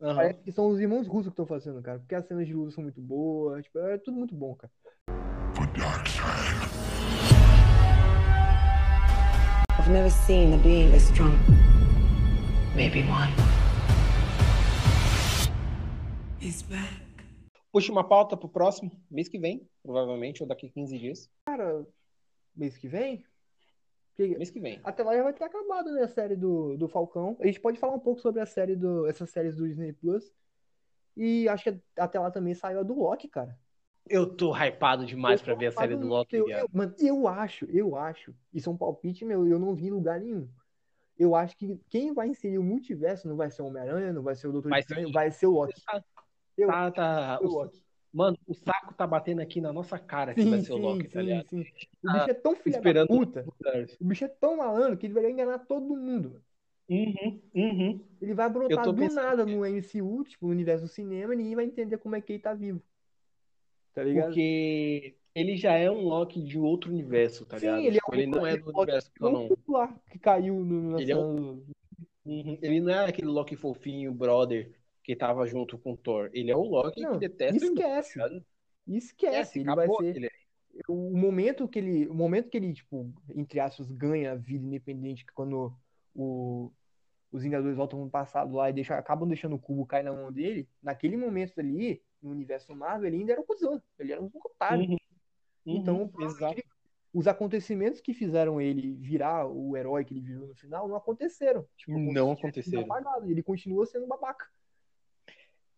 Aham. 0.00 0.16
Parece 0.16 0.42
que 0.42 0.52
são 0.52 0.68
os 0.68 0.80
irmãos 0.80 1.06
russos 1.06 1.26
que 1.26 1.32
estão 1.32 1.46
fazendo, 1.46 1.82
cara. 1.82 1.98
Porque 1.98 2.14
as 2.14 2.26
cenas 2.26 2.46
de 2.46 2.54
luta 2.54 2.72
são 2.72 2.82
muito 2.82 3.00
boas, 3.00 3.64
tipo, 3.64 3.78
é 3.78 3.98
tudo 3.98 4.16
muito 4.16 4.34
bom, 4.34 4.54
cara. 4.54 4.72
I've 9.78 9.90
never 9.90 10.10
seen 10.10 10.54
a 10.54 10.58
being 10.58 10.94
as 10.94 11.04
strong. 11.04 11.36
Maybe 12.74 13.02
one. 13.02 13.32
He's 16.40 16.62
back. 16.62 17.02
Puxa 17.72 17.92
uma 17.92 18.04
pauta 18.06 18.36
pro 18.36 18.48
próximo, 18.48 18.90
mês 19.10 19.28
que 19.28 19.38
vem, 19.38 19.66
provavelmente, 19.84 20.42
ou 20.42 20.48
daqui 20.48 20.68
15 20.70 20.98
dias. 20.98 21.30
Cara, 21.46 21.86
mês 22.56 22.76
que 22.76 22.88
vem? 22.88 23.24
Que- 24.16 24.36
Mês 24.38 24.50
que 24.50 24.58
vem. 24.58 24.80
Até 24.82 25.02
lá 25.02 25.14
já 25.14 25.22
vai 25.22 25.32
ter 25.32 25.44
acabado, 25.44 25.92
né, 25.92 26.02
a 26.04 26.08
série 26.08 26.34
do, 26.34 26.76
do 26.76 26.88
Falcão. 26.88 27.36
A 27.40 27.46
gente 27.46 27.60
pode 27.60 27.78
falar 27.78 27.94
um 27.94 28.00
pouco 28.00 28.20
sobre 28.20 28.40
a 28.40 28.46
série 28.46 28.74
do, 28.74 29.06
essas 29.06 29.28
séries 29.30 29.56
do 29.56 29.68
Disney 29.68 29.92
Plus. 29.92 30.32
E 31.16 31.48
acho 31.48 31.64
que 31.64 31.80
até 31.98 32.18
lá 32.18 32.30
também 32.30 32.54
saiu 32.54 32.80
a 32.80 32.82
do 32.82 32.94
Loki, 32.98 33.28
cara. 33.28 33.56
Eu 34.08 34.34
tô 34.34 34.54
hypado 34.54 35.06
demais 35.06 35.40
tô 35.40 35.56
ver 35.56 35.66
a 35.66 35.72
série 35.72 35.96
do 35.96 36.06
Loki, 36.06 36.36
eu, 36.36 36.48
eu- 36.48 36.68
Mano, 36.72 36.94
eu 36.98 37.28
acho, 37.28 37.64
eu 37.66 37.96
acho. 37.96 38.34
Isso 38.52 38.68
é 38.68 38.72
um 38.72 38.76
palpite 38.76 39.24
meu, 39.24 39.46
eu 39.46 39.58
não 39.58 39.74
vi 39.74 39.86
em 39.86 39.90
lugar 39.90 40.20
nenhum. 40.20 40.48
Eu 41.18 41.34
acho 41.34 41.56
que 41.56 41.78
quem 41.88 42.12
vai 42.12 42.28
inserir 42.28 42.58
o 42.58 42.62
multiverso 42.62 43.28
não 43.28 43.36
vai 43.36 43.50
ser 43.50 43.62
o 43.62 43.66
Homem-Aranha, 43.66 44.12
não 44.12 44.22
vai 44.22 44.34
ser 44.34 44.48
o 44.48 44.52
Doutor 44.52 44.70
Estranho, 44.76 45.12
vai 45.12 45.30
ser 45.30 45.46
o 45.46 45.52
Loki. 45.52 45.80
Tá, 45.84 46.04
Eu 46.58 46.68
tá, 46.68 46.90
tá- 46.90 47.38
é 47.40 47.46
o- 47.46 47.48
Loki. 47.50 47.83
Mano, 48.14 48.38
o 48.46 48.54
saco 48.54 48.94
tá 48.94 49.04
batendo 49.08 49.40
aqui 49.42 49.60
na 49.60 49.72
nossa 49.72 49.98
cara 49.98 50.34
que 50.34 50.44
vai 50.44 50.60
ser 50.60 50.72
o 50.72 50.76
Loki, 50.76 51.08
tá 51.08 51.20
ligado? 51.20 51.48
sim. 51.48 51.60
O 52.04 52.12
bicho 52.12 52.30
é 52.30 52.34
tão 52.34 52.54
filha 52.54 52.80
da 52.80 53.06
puta. 53.06 53.44
O 54.00 54.04
bicho 54.04 54.24
é 54.24 54.28
tão 54.28 54.58
malandro 54.58 54.96
que 54.96 55.06
ele 55.06 55.14
vai 55.14 55.28
enganar 55.28 55.58
todo 55.58 55.96
mundo. 55.96 56.40
Uhum, 56.88 57.40
uhum. 57.54 58.00
Ele 58.22 58.34
vai 58.34 58.48
brotar 58.48 58.84
do 58.84 58.94
pensando- 58.94 59.24
nada 59.24 59.44
no 59.44 59.64
MCU, 59.66 60.22
tipo, 60.24 60.46
no 60.46 60.52
universo 60.52 60.84
do 60.84 60.88
cinema, 60.88 61.34
e 61.34 61.38
ninguém 61.38 61.56
vai 61.56 61.64
entender 61.64 61.98
como 61.98 62.14
é 62.14 62.20
que 62.20 62.34
ele 62.34 62.38
tá 62.42 62.54
vivo. 62.54 62.80
Tá 63.92 64.04
ligado? 64.04 64.26
Porque 64.26 65.16
ele 65.34 65.56
já 65.56 65.72
é 65.72 65.90
um 65.90 66.02
Loki 66.06 66.40
de 66.42 66.58
outro 66.58 66.92
universo, 66.92 67.44
tá 67.46 67.58
Sim, 67.58 67.66
ligado? 67.66 67.80
ele 67.80 67.96
é 67.96 68.00
Tipo, 68.00 68.12
um- 68.12 68.14
ele 68.14 68.26
não 68.26 68.46
é 68.46 68.56
do 68.56 68.66
Loki 68.66 68.78
universo 68.78 69.10
não 69.20 69.48
lá 69.66 70.00
que 70.10 70.18
caiu 70.20 70.54
no 70.62 71.00
Ele 71.00 71.10
é 71.12 71.16
um- 71.16 71.64
Uhum. 72.26 72.58
Ele 72.62 72.80
não 72.80 72.90
é 72.90 73.06
aquele 73.06 73.28
Loki 73.28 73.54
fofinho, 73.56 74.12
brother, 74.12 74.70
que 75.04 75.14
tava 75.14 75.46
junto 75.46 75.78
com 75.78 75.92
o 75.92 75.96
Thor. 75.96 76.30
Ele 76.32 76.50
é 76.50 76.56
o 76.56 76.62
Loki 76.62 77.02
Não, 77.02 77.12
que 77.12 77.28
detesta 77.28 77.52
o 77.52 77.68
irmão, 77.68 77.74
esquece. 77.74 78.18
tá 78.18 78.26
ligado? 78.26 78.46
Esquece, 78.86 79.36
Esquece, 79.36 79.58
ele 79.60 79.74
vai 79.74 79.86
ser 79.86 80.10
aquele- 80.10 80.30
o 80.88 81.16
momento 81.16 81.68
que 81.68 81.78
ele, 81.78 82.08
o 82.08 82.14
momento 82.14 82.48
que 82.48 82.56
ele, 82.56 82.72
tipo, 82.72 83.12
entre 83.36 83.60
aspas, 83.60 83.90
ganha 83.92 84.32
a 84.32 84.34
vida 84.34 84.64
independente, 84.64 85.24
que 85.24 85.32
quando 85.32 85.72
o, 86.14 86.72
os 87.30 87.42
Vingadores 87.42 87.76
voltam 87.76 88.00
no 88.00 88.10
passado 88.10 88.54
lá 88.56 88.70
e 88.70 88.72
deixam, 88.72 88.96
acabam 88.96 89.28
deixando 89.28 89.54
o 89.56 89.58
cubo 89.58 89.86
cair 89.86 90.02
na 90.04 90.12
mão 90.12 90.32
dele, 90.32 90.68
naquele 90.82 91.16
momento 91.16 91.58
ali, 91.60 92.02
no 92.20 92.30
universo 92.30 92.74
Marvel, 92.74 93.06
ele 93.08 93.18
ainda 93.18 93.32
era 93.32 93.40
um 93.40 93.44
cuzão, 93.44 93.80
ele 93.98 94.12
era 94.12 94.22
um 94.22 94.30
otário. 94.34 94.88
Uhum. 94.90 94.96
Então, 95.66 96.10
Uhum, 96.14 96.24
exato. 96.24 96.54
ele- 96.54 96.64
os 97.12 97.28
acontecimentos 97.28 98.00
que 98.00 98.12
fizeram 98.12 98.60
ele 98.60 98.94
virar 98.94 99.46
o 99.46 99.76
herói 99.76 100.04
que 100.04 100.12
ele 100.14 100.20
virou 100.22 100.48
no 100.48 100.54
final 100.54 100.88
não 100.88 100.96
aconteceram. 100.96 101.64
Tipo, 101.76 101.92
Não 101.98 102.32
aconteceram, 102.32 102.86
Ele 103.24 103.42
continua 103.42 103.86
sendo 103.86 104.06
babaca. 104.06 104.46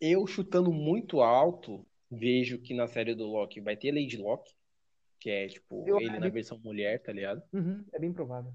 Eu 0.01 0.27
chutando 0.27 0.73
muito 0.73 1.21
alto, 1.21 1.87
vejo 2.11 2.59
que 2.59 2.75
na 2.75 2.87
série 2.87 3.15
do 3.15 3.27
Loki 3.27 3.61
vai 3.61 3.77
ter 3.77 3.93
Lady 3.93 4.17
Loki, 4.17 4.55
que 5.19 5.31
é 5.31 5.49
tipo 5.49 5.85
Eu 5.87 5.97
ele 5.97 6.07
na 6.07 6.13
acredito. 6.17 6.35
versão 6.35 6.59
mulher, 6.59 7.03
tá 7.03 7.13
ligado? 7.13 7.43
Uhum, 7.53 7.85
é 7.93 7.99
bem 7.99 8.13
provável. 8.13 8.53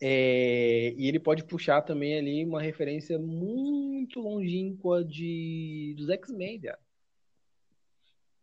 É, 0.00 0.92
e 0.96 1.06
ele 1.06 1.20
pode 1.20 1.44
puxar 1.44 1.82
também 1.82 2.18
ali 2.18 2.44
uma 2.44 2.60
referência 2.60 3.18
muito 3.18 4.20
longínqua 4.20 5.04
de 5.04 5.94
dos 5.96 6.08
X-Men, 6.08 6.58
viado. 6.58 6.80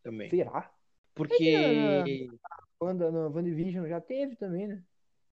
Também. 0.03 0.30
Será? 0.30 0.72
Porque 1.13 2.30
Wanda, 2.82 3.11
no 3.11 3.30
WandaVision 3.30 3.88
já 3.88 3.99
teve 3.99 4.36
também, 4.38 4.67
né? 4.67 4.84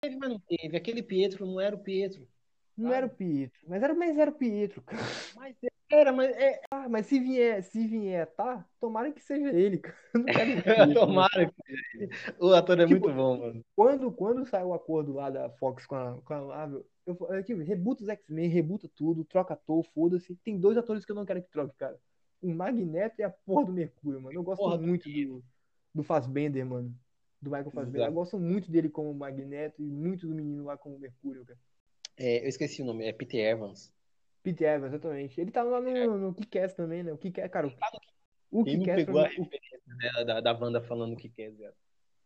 teve, 0.00 0.16
mas 0.16 0.30
não 0.30 0.40
teve. 0.40 0.76
Aquele 0.76 1.02
Pietro 1.02 1.46
não 1.46 1.60
era 1.60 1.76
o 1.76 1.78
Pietro. 1.82 2.26
Não 2.76 2.90
Ah. 2.90 2.96
era 2.96 3.06
o 3.06 3.10
Pietro, 3.10 3.58
mas 3.68 3.82
era, 3.82 3.94
mas 3.94 4.18
era 4.18 4.30
o 4.30 4.34
Pietro, 4.34 4.82
cara. 4.82 5.02
Mas 5.36 5.56
era, 5.62 5.72
mas 6.14 6.30
é. 6.36 6.60
Ah, 6.70 6.88
mas 6.88 7.06
se 7.06 7.18
vier, 7.20 7.62
se 7.62 7.86
vier, 7.86 8.26
tá? 8.34 8.66
Tomara 8.80 9.12
que 9.12 9.22
seja 9.22 9.50
ele, 9.52 9.78
cara. 9.78 9.96
Né? 10.86 10.94
Tomara 10.94 11.46
que 11.46 11.62
seja 11.64 11.82
ele. 11.94 12.10
O 12.40 12.52
ator 12.52 12.80
é 12.80 12.86
Tipo, 12.86 13.00
muito 13.00 13.16
bom, 13.16 13.38
mano. 13.38 13.64
Quando, 13.74 14.12
quando 14.12 14.46
saiu 14.46 14.68
o 14.68 14.74
acordo 14.74 15.12
lá 15.12 15.30
da 15.30 15.50
Fox 15.50 15.86
com 15.86 15.94
a, 15.94 16.20
com 16.22 16.34
a 16.34 16.44
Marvel, 16.46 16.86
eu 17.06 17.14
falei, 17.14 17.42
tipo, 17.44 17.62
rebuta 17.62 18.02
os 18.02 18.08
X-Men, 18.08 18.48
rebuta 18.48 18.90
tudo, 18.94 19.24
troca 19.24 19.54
ator, 19.54 19.84
foda-se. 19.94 20.34
Tem 20.36 20.58
dois 20.58 20.76
atores 20.76 21.04
que 21.04 21.12
eu 21.12 21.16
não 21.16 21.24
quero 21.24 21.42
que 21.42 21.50
troque, 21.50 21.76
cara. 21.76 21.98
O 22.42 22.52
Magneto 22.52 23.20
e 23.20 23.24
a 23.24 23.30
porra 23.30 23.66
do 23.66 23.72
Mercúrio, 23.72 24.20
mano. 24.20 24.36
Eu 24.36 24.42
gosto 24.42 24.62
Porra 24.62 24.78
muito 24.78 25.08
do, 25.08 25.42
do 25.94 26.02
Fassbender, 26.02 26.66
mano. 26.66 26.94
Do 27.40 27.50
Michael 27.50 27.70
Fassbender. 27.70 28.00
Exato. 28.00 28.10
Eu 28.10 28.14
gosto 28.14 28.38
muito 28.38 28.70
dele 28.70 28.88
como 28.88 29.14
Magneto 29.14 29.82
e 29.82 29.86
muito 29.86 30.26
do 30.26 30.34
menino 30.34 30.64
lá 30.64 30.76
como 30.76 30.98
Mercúrio, 30.98 31.44
cara. 31.46 31.58
É, 32.18 32.44
eu 32.44 32.48
esqueci 32.48 32.82
o 32.82 32.84
nome, 32.84 33.06
é 33.06 33.12
Peter 33.12 33.40
Evans. 33.40 33.92
Peter 34.46 34.68
Evans, 34.76 34.92
exatamente. 34.92 35.40
Ele 35.40 35.50
tá 35.50 35.64
lá 35.64 35.80
no, 35.80 36.18
no 36.18 36.34
Kick-Ass 36.34 36.72
também, 36.74 37.02
né? 37.02 37.12
O 37.12 37.18
Kick-Ass, 37.18 37.50
cara, 37.50 37.66
o 38.48 38.62
Kick-Ass 38.64 39.04
pegou 39.04 39.20
a 39.20 39.28
mim- 39.28 39.40
o- 39.40 39.42
referência 39.42 39.80
né, 39.86 40.24
da, 40.24 40.40
da 40.40 40.52
Wanda 40.52 40.80
falando 40.80 41.16
quer, 41.16 41.50
Zé? 41.50 41.72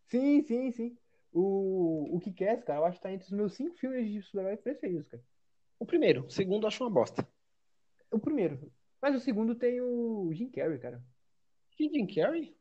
Sim, 0.09 0.43
sim, 0.43 0.71
sim. 0.71 0.99
O, 1.33 2.17
o 2.17 2.21
Kick-Ass, 2.21 2.63
cara, 2.63 2.81
eu 2.81 2.85
acho 2.85 2.99
que 2.99 3.03
tá 3.03 3.11
entre 3.11 3.25
os 3.27 3.33
meus 3.33 3.55
cinco 3.55 3.75
filmes 3.79 4.11
de 4.11 4.21
super-herói 4.21 4.59
preferidos, 4.59 5.09
cara. 5.09 5.23
O 5.79 5.87
primeiro, 5.87 6.27
o 6.27 6.31
segundo 6.31 6.65
eu 6.65 6.69
acho 6.69 6.85
uma 6.85 6.91
bosta. 6.91 7.27
O 8.11 8.19
primeiro. 8.19 8.71
Mas 9.01 9.15
o 9.17 9.21
segundo 9.21 9.55
tem 9.55 9.81
o 9.81 10.31
Jim 10.35 10.51
Carrey, 10.51 10.79
cara. 10.79 11.03
Que 11.71 11.89
Jim 11.89 12.07
Carrey? 12.07 12.55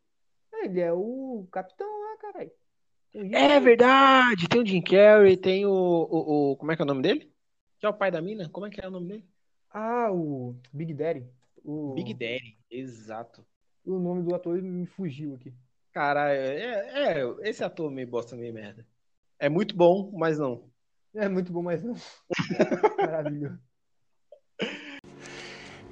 Ele 0.53 0.79
é 0.79 0.93
o 0.93 1.45
capitão 1.51 1.85
lá, 1.87 2.17
caralho. 2.17 2.51
É 3.13 3.59
verdade, 3.59 4.47
tem 4.47 4.61
o 4.61 4.65
Jim 4.65 4.81
Carrey, 4.81 5.35
tem 5.35 5.65
o, 5.65 5.71
o, 5.71 6.51
o- 6.51 6.55
Como 6.57 6.71
é 6.71 6.75
que 6.77 6.81
é 6.81 6.85
o 6.85 6.87
nome 6.87 7.01
dele? 7.01 7.33
Que 7.79 7.85
é 7.85 7.89
o 7.89 7.93
pai 7.93 8.11
da 8.11 8.21
mina? 8.21 8.47
Como 8.49 8.65
é 8.67 8.69
que 8.69 8.79
é 8.79 8.87
o 8.87 8.91
nome 8.91 9.07
dele? 9.07 9.27
Ah, 9.71 10.11
o 10.11 10.55
Big 10.73 10.93
Daddy. 10.93 11.27
O, 11.63 11.93
Big 11.93 12.13
Daddy, 12.13 12.57
exato. 12.71 13.45
O 13.85 13.99
nome 13.99 14.23
do 14.23 14.33
ator 14.33 14.61
me 14.61 14.85
fugiu 14.85 15.35
aqui. 15.35 15.53
Caralho, 15.91 16.39
é, 16.39 17.19
é, 17.19 17.49
esse 17.49 17.63
ator 17.63 17.91
meio 17.91 18.07
bosta, 18.07 18.35
meio 18.35 18.53
merda. 18.53 18.85
É 19.37 19.49
muito 19.49 19.75
bom, 19.75 20.11
mas 20.13 20.37
não. 20.37 20.69
É 21.13 21.27
muito 21.27 21.51
bom, 21.51 21.61
mas 21.61 21.83
não. 21.83 21.95
Maravilhoso. 22.97 23.59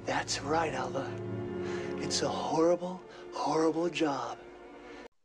That's 0.06 0.40
right, 0.40 0.74
Alva. 0.76 1.06
It's 2.02 2.22
a 2.22 2.28
horrible, 2.28 3.00
horrible 3.32 3.90
job. 3.90 4.38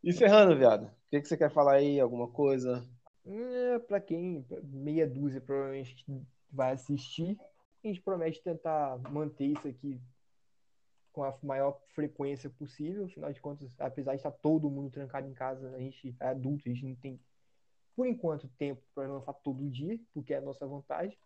Encerrando, 0.03 0.57
viado. 0.57 0.85
O 0.85 0.91
que, 1.09 1.21
que 1.21 1.27
você 1.27 1.37
quer 1.37 1.51
falar 1.51 1.75
aí? 1.75 1.99
Alguma 1.99 2.27
coisa? 2.27 2.87
É, 3.25 3.79
pra 3.79 4.01
quem, 4.01 4.45
meia 4.63 5.07
dúzia 5.07 5.39
provavelmente 5.39 6.05
vai 6.51 6.73
assistir, 6.73 7.37
a 7.87 7.91
gente 7.91 8.01
promete 8.01 8.41
tentar 8.41 8.97
manter 9.11 9.45
isso 9.45 9.67
aqui 9.67 9.99
com 11.11 11.23
a 11.23 11.37
maior 11.43 11.79
frequência 11.93 12.49
possível. 12.49 13.05
Afinal 13.05 13.31
de 13.31 13.41
contas, 13.41 13.69
apesar 13.77 14.11
de 14.11 14.17
estar 14.17 14.31
todo 14.31 14.69
mundo 14.69 14.89
trancado 14.89 15.27
em 15.27 15.33
casa, 15.33 15.69
a 15.75 15.79
gente 15.79 16.15
é 16.19 16.27
adulto, 16.27 16.67
a 16.67 16.73
gente 16.73 16.85
não 16.85 16.95
tem 16.95 17.19
por 17.95 18.07
enquanto, 18.07 18.47
tempo 18.57 18.81
para 18.95 19.07
lançar 19.07 19.33
todo 19.33 19.69
dia, 19.69 19.99
porque 20.13 20.33
é 20.33 20.37
a 20.37 20.41
nossa 20.41 20.65
vontade. 20.65 21.17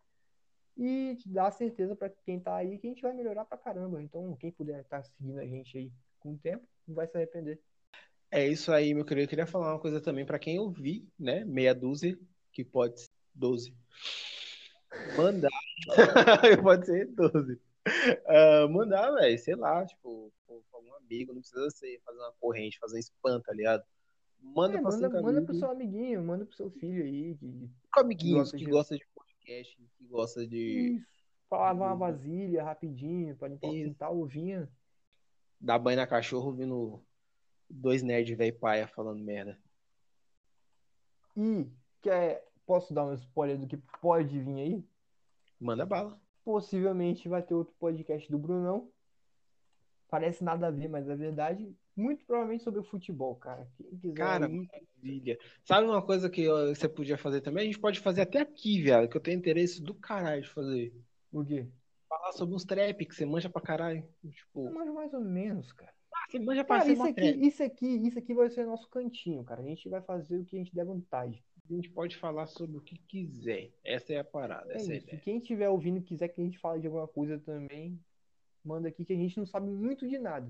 E 0.75 1.15
te 1.15 1.29
dar 1.29 1.49
certeza 1.51 1.95
para 1.95 2.09
quem 2.09 2.39
tá 2.39 2.55
aí 2.55 2.77
que 2.77 2.85
a 2.85 2.89
gente 2.89 3.01
vai 3.01 3.13
melhorar 3.13 3.45
pra 3.45 3.57
caramba. 3.57 4.01
Então, 4.01 4.35
quem 4.35 4.51
puder 4.51 4.81
estar 4.81 5.03
seguindo 5.03 5.39
a 5.39 5.45
gente 5.45 5.77
aí 5.77 5.91
com 6.19 6.33
o 6.33 6.37
tempo, 6.37 6.67
não 6.87 6.93
vai 6.93 7.07
se 7.07 7.15
arrepender. 7.15 7.59
É 8.29 8.45
isso 8.45 8.71
aí, 8.71 8.93
meu 8.93 9.05
querido. 9.05 9.25
Eu 9.25 9.29
queria 9.29 9.47
falar 9.47 9.73
uma 9.73 9.79
coisa 9.79 10.01
também 10.01 10.25
para 10.25 10.37
quem 10.37 10.59
ouvir, 10.59 11.07
né? 11.17 11.45
Meia 11.45 11.73
dúzia, 11.73 12.19
que 12.51 12.63
pode 12.63 13.01
ser 13.01 13.09
12. 13.33 13.73
Mandar. 15.17 15.49
pode 16.63 16.85
ser 16.85 17.07
12. 17.07 17.53
Uh, 17.53 18.69
mandar, 18.69 19.11
velho, 19.11 19.37
sei 19.39 19.55
lá, 19.55 19.85
tipo, 19.85 20.31
pra 20.45 20.55
algum 20.73 20.93
amigo, 20.95 21.33
não 21.33 21.41
precisa 21.41 21.69
ser 21.69 22.01
fazer 22.05 22.19
uma 22.19 22.33
corrente, 22.39 22.79
fazer 22.79 22.97
um 22.97 22.99
spam, 22.99 23.41
tá 23.41 23.53
ligado? 23.53 23.83
Manda 24.39 24.77
É, 24.77 24.81
pra 24.81 24.91
manda, 24.91 25.21
manda 25.21 25.41
pro 25.41 25.55
seu 25.55 25.71
amiguinho, 25.71 26.23
manda 26.23 26.45
pro 26.45 26.55
seu 26.55 26.69
filho 26.69 27.03
aí. 27.03 27.35
Que... 27.35 27.69
com 27.93 27.99
amiguinhos 28.01 28.39
gosta 28.51 28.57
que 28.57 28.65
de- 28.65 28.71
gostam 28.71 28.97
de 28.97 29.07
podcast, 29.15 29.77
que 29.97 30.05
gostam 30.05 30.47
de 30.47 30.97
Isso. 30.97 31.17
Uma 31.49 31.95
vasilha 31.95 32.63
rapidinho, 32.63 33.35
pra 33.37 33.47
limpar 33.47 33.69
o 33.69 33.71
quintal, 33.71 34.17
ovinha. 34.19 34.69
dar 35.61 35.79
banho 35.79 35.95
na 35.97 36.05
cachorro 36.05 36.47
ouvindo 36.47 37.01
dois 37.69 38.03
nerds 38.03 38.37
velho 38.37 38.57
paia 38.59 38.85
falando 38.87 39.23
merda. 39.23 39.57
E 41.37 41.67
quer, 42.01 42.45
posso 42.67 42.93
dar 42.93 43.05
um 43.05 43.13
spoiler 43.13 43.57
do 43.57 43.65
que 43.65 43.77
pode 44.01 44.37
vir 44.39 44.59
aí? 44.59 44.85
Manda 45.59 45.85
bala. 45.85 46.19
Possivelmente 46.43 47.27
vai 47.27 47.41
ter 47.41 47.55
outro 47.55 47.73
podcast 47.79 48.29
do 48.29 48.37
Brunão. 48.37 48.91
Parece 50.09 50.43
nada 50.43 50.67
a 50.67 50.71
ver, 50.71 50.87
mas 50.87 51.09
é 51.09 51.15
verdade. 51.15 51.73
Muito 51.95 52.25
provavelmente 52.25 52.63
sobre 52.63 52.79
o 52.79 52.83
futebol, 52.83 53.35
cara. 53.35 53.67
Quem 53.75 53.97
quiser 53.97 54.13
Cara, 54.13 54.45
aí, 54.45 54.67
maravilha. 55.01 55.39
Sabe 55.65 55.87
uma 55.87 56.01
coisa 56.05 56.29
que 56.29 56.47
você 56.47 56.87
podia 56.87 57.17
fazer 57.17 57.41
também? 57.41 57.63
A 57.63 57.65
gente 57.65 57.79
pode 57.79 57.99
fazer 57.99 58.21
até 58.21 58.39
aqui, 58.39 58.81
viado, 58.81 59.09
que 59.09 59.17
eu 59.17 59.21
tenho 59.21 59.37
interesse 59.37 59.81
do 59.81 59.95
caralho 59.95 60.43
de 60.43 60.49
fazer. 60.49 60.93
o 61.31 61.43
quê? 61.43 61.67
Falar 62.07 62.31
sobre 62.33 62.55
uns 62.55 62.63
trap 62.63 63.05
que 63.05 63.15
você 63.15 63.25
manja 63.25 63.49
pra 63.49 63.61
caralho. 63.61 64.07
Tipo, 64.29 64.71
Mas 64.71 64.87
mais 64.93 65.13
ou 65.13 65.21
menos, 65.21 65.73
cara. 65.73 65.91
ah, 66.13 66.25
você 66.29 66.39
manja 66.39 66.63
pra 66.63 66.79
Cara, 66.79 66.91
isso 66.91 67.03
aqui, 67.03 67.13
trap. 67.13 67.47
isso 67.47 67.63
aqui, 67.63 67.87
isso 68.07 68.19
aqui 68.19 68.33
vai 68.33 68.49
ser 68.49 68.65
nosso 68.65 68.87
cantinho, 68.89 69.43
cara. 69.43 69.61
A 69.61 69.65
gente 69.65 69.89
vai 69.89 70.01
fazer 70.01 70.37
o 70.37 70.45
que 70.45 70.55
a 70.55 70.59
gente 70.59 70.73
der 70.73 70.85
vontade. 70.85 71.43
A 71.69 71.73
gente 71.73 71.89
pode 71.89 72.15
falar 72.15 72.47
sobre 72.47 72.77
o 72.77 72.81
que 72.81 72.97
quiser. 72.97 73.71
Essa 73.83 74.13
é 74.13 74.19
a 74.19 74.23
parada, 74.23 74.71
É 74.73 74.77
é 74.77 74.97
isso. 74.97 75.07
Quem 75.23 75.37
estiver 75.37 75.69
ouvindo 75.69 75.97
e 75.99 76.01
quiser 76.01 76.29
que 76.29 76.39
a 76.39 76.43
gente 76.43 76.57
fale 76.59 76.79
de 76.79 76.87
alguma 76.87 77.07
coisa 77.07 77.37
também, 77.39 77.99
manda 78.63 78.87
aqui 78.87 79.03
que 79.03 79.13
a 79.13 79.17
gente 79.17 79.37
não 79.37 79.45
sabe 79.45 79.69
muito 79.69 80.07
de 80.07 80.17
nada. 80.17 80.49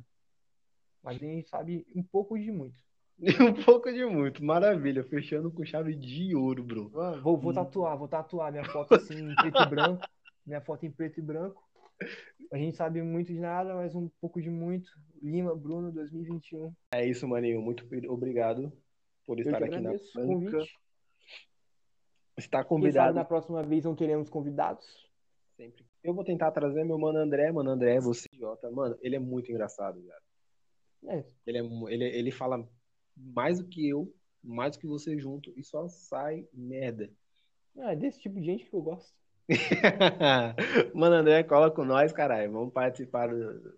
Mas 1.01 1.15
a 1.15 1.25
gente 1.25 1.49
sabe 1.49 1.87
um 1.95 2.03
pouco 2.03 2.37
de 2.37 2.51
muito. 2.51 2.77
um 3.41 3.63
pouco 3.63 3.91
de 3.91 4.05
muito. 4.05 4.43
Maravilha. 4.43 5.03
Fechando 5.03 5.49
com 5.49 5.65
chave 5.65 5.95
de 5.95 6.35
ouro, 6.35 6.63
bro. 6.63 6.91
Ah, 6.95 7.19
Vou, 7.23 7.35
vou 7.37 7.53
tatuar, 7.53 7.97
vou 7.97 8.07
tatuar 8.07 8.51
minha 8.51 8.65
foto 8.65 8.93
assim 8.93 9.31
em 9.31 9.35
preto 9.35 9.61
e 9.61 9.69
branco. 9.69 10.07
Minha 10.45 10.61
foto 10.61 10.85
em 10.85 10.91
preto 10.91 11.19
e 11.19 11.23
branco. 11.23 11.63
A 12.51 12.57
gente 12.57 12.77
sabe 12.77 13.01
muito 13.01 13.33
de 13.33 13.39
nada, 13.39 13.73
mas 13.73 13.95
um 13.95 14.07
pouco 14.21 14.39
de 14.39 14.49
muito. 14.49 14.89
Lima, 15.21 15.55
Bruno, 15.55 15.91
2021. 15.91 16.71
É 16.91 17.05
isso, 17.05 17.27
maninho. 17.27 17.59
Muito 17.61 17.87
obrigado 18.07 18.71
por 19.25 19.39
estar 19.39 19.63
aqui 19.63 19.79
na 19.79 19.91
banca. 20.15 20.59
Está 22.37 22.59
Quem 22.59 22.69
convidado 22.69 23.15
na 23.15 23.25
próxima 23.25 23.63
vez 23.63 23.83
não 23.83 23.95
teremos 23.95 24.29
convidados. 24.29 24.85
sempre. 25.55 25.85
Eu 26.03 26.13
vou 26.13 26.23
tentar 26.23 26.51
trazer 26.51 26.83
meu 26.83 26.97
mano 26.97 27.17
André. 27.17 27.51
Mano 27.51 27.71
André, 27.71 27.99
você 27.99 28.27
idiota. 28.31 28.69
Mano, 28.71 28.97
ele 29.01 29.15
é 29.15 29.19
muito 29.19 29.51
engraçado, 29.51 30.01
cara. 30.03 30.21
É, 31.07 31.23
Ele, 31.45 31.57
é, 31.57 31.93
ele, 31.93 32.03
ele 32.05 32.31
fala 32.31 32.67
mais 33.15 33.59
do 33.59 33.67
que 33.67 33.89
eu, 33.89 34.13
mais 34.43 34.73
do 34.75 34.79
que 34.79 34.87
você 34.87 35.17
junto, 35.17 35.51
e 35.57 35.63
só 35.63 35.87
sai 35.87 36.47
merda. 36.53 37.09
é 37.77 37.95
desse 37.95 38.19
tipo 38.19 38.39
de 38.39 38.45
gente 38.45 38.65
que 38.65 38.73
eu 38.73 38.81
gosto. 38.81 39.13
Mano, 40.93 41.15
André, 41.15 41.43
cola 41.43 41.71
com 41.71 41.85
nós, 41.85 42.11
caralho. 42.11 42.51
Vamos 42.51 42.73
participar 42.73 43.27
do. 43.27 43.77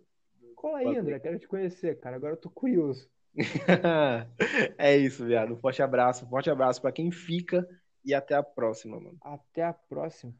Cola 0.56 0.80
aí, 0.80 0.86
Pode 0.86 0.98
André, 1.00 1.20
quero 1.20 1.40
te 1.40 1.48
conhecer, 1.48 2.00
cara. 2.00 2.18
Agora 2.18 2.34
eu 2.34 2.38
tô 2.38 2.50
curioso. 2.50 3.10
É 4.78 4.98
isso, 4.98 5.26
viado. 5.26 5.54
Um 5.54 5.58
forte 5.58 5.82
abraço. 5.82 6.26
Um 6.26 6.30
forte 6.30 6.50
abraço 6.50 6.82
pra 6.82 6.92
quem 6.92 7.12
fica 7.12 7.68
e 8.04 8.14
até 8.14 8.36
a 8.36 8.44
próxima, 8.44 9.00
mano. 9.00 9.18
Até 9.22 9.64
a 9.64 9.74
próxima. 9.74 10.34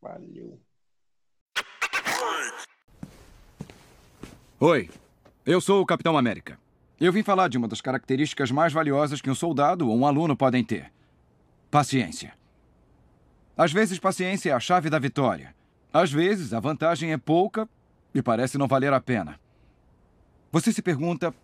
Valeu. 0.00 0.60
Oi, 4.60 4.90
eu 5.46 5.60
sou 5.60 5.80
o 5.80 5.86
Capitão 5.86 6.16
América. 6.16 6.58
Eu 7.00 7.12
vim 7.12 7.22
falar 7.22 7.48
de 7.48 7.56
uma 7.56 7.68
das 7.68 7.80
características 7.80 8.50
mais 8.50 8.72
valiosas 8.72 9.20
que 9.20 9.30
um 9.30 9.34
soldado 9.34 9.88
ou 9.88 9.96
um 9.96 10.06
aluno 10.06 10.36
podem 10.36 10.64
ter: 10.64 10.92
paciência. 11.70 12.36
Às 13.56 13.72
vezes, 13.72 13.98
paciência 13.98 14.50
é 14.50 14.52
a 14.52 14.60
chave 14.60 14.90
da 14.90 14.98
vitória. 14.98 15.54
Às 15.92 16.12
vezes, 16.12 16.52
a 16.52 16.60
vantagem 16.60 17.12
é 17.12 17.18
pouca 17.18 17.68
e 18.14 18.22
parece 18.22 18.58
não 18.58 18.68
valer 18.68 18.92
a 18.92 19.00
pena. 19.00 19.38
Você 20.50 20.72
se 20.72 20.82
pergunta: 20.82 21.34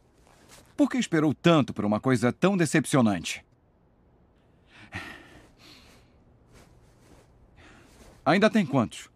por 0.77 0.91
que 0.91 0.99
esperou 0.99 1.33
tanto 1.33 1.73
por 1.73 1.85
uma 1.85 2.01
coisa 2.01 2.33
tão 2.33 2.57
decepcionante? 2.57 3.45
Ainda 8.25 8.49
tem 8.49 8.65
quantos? 8.65 9.11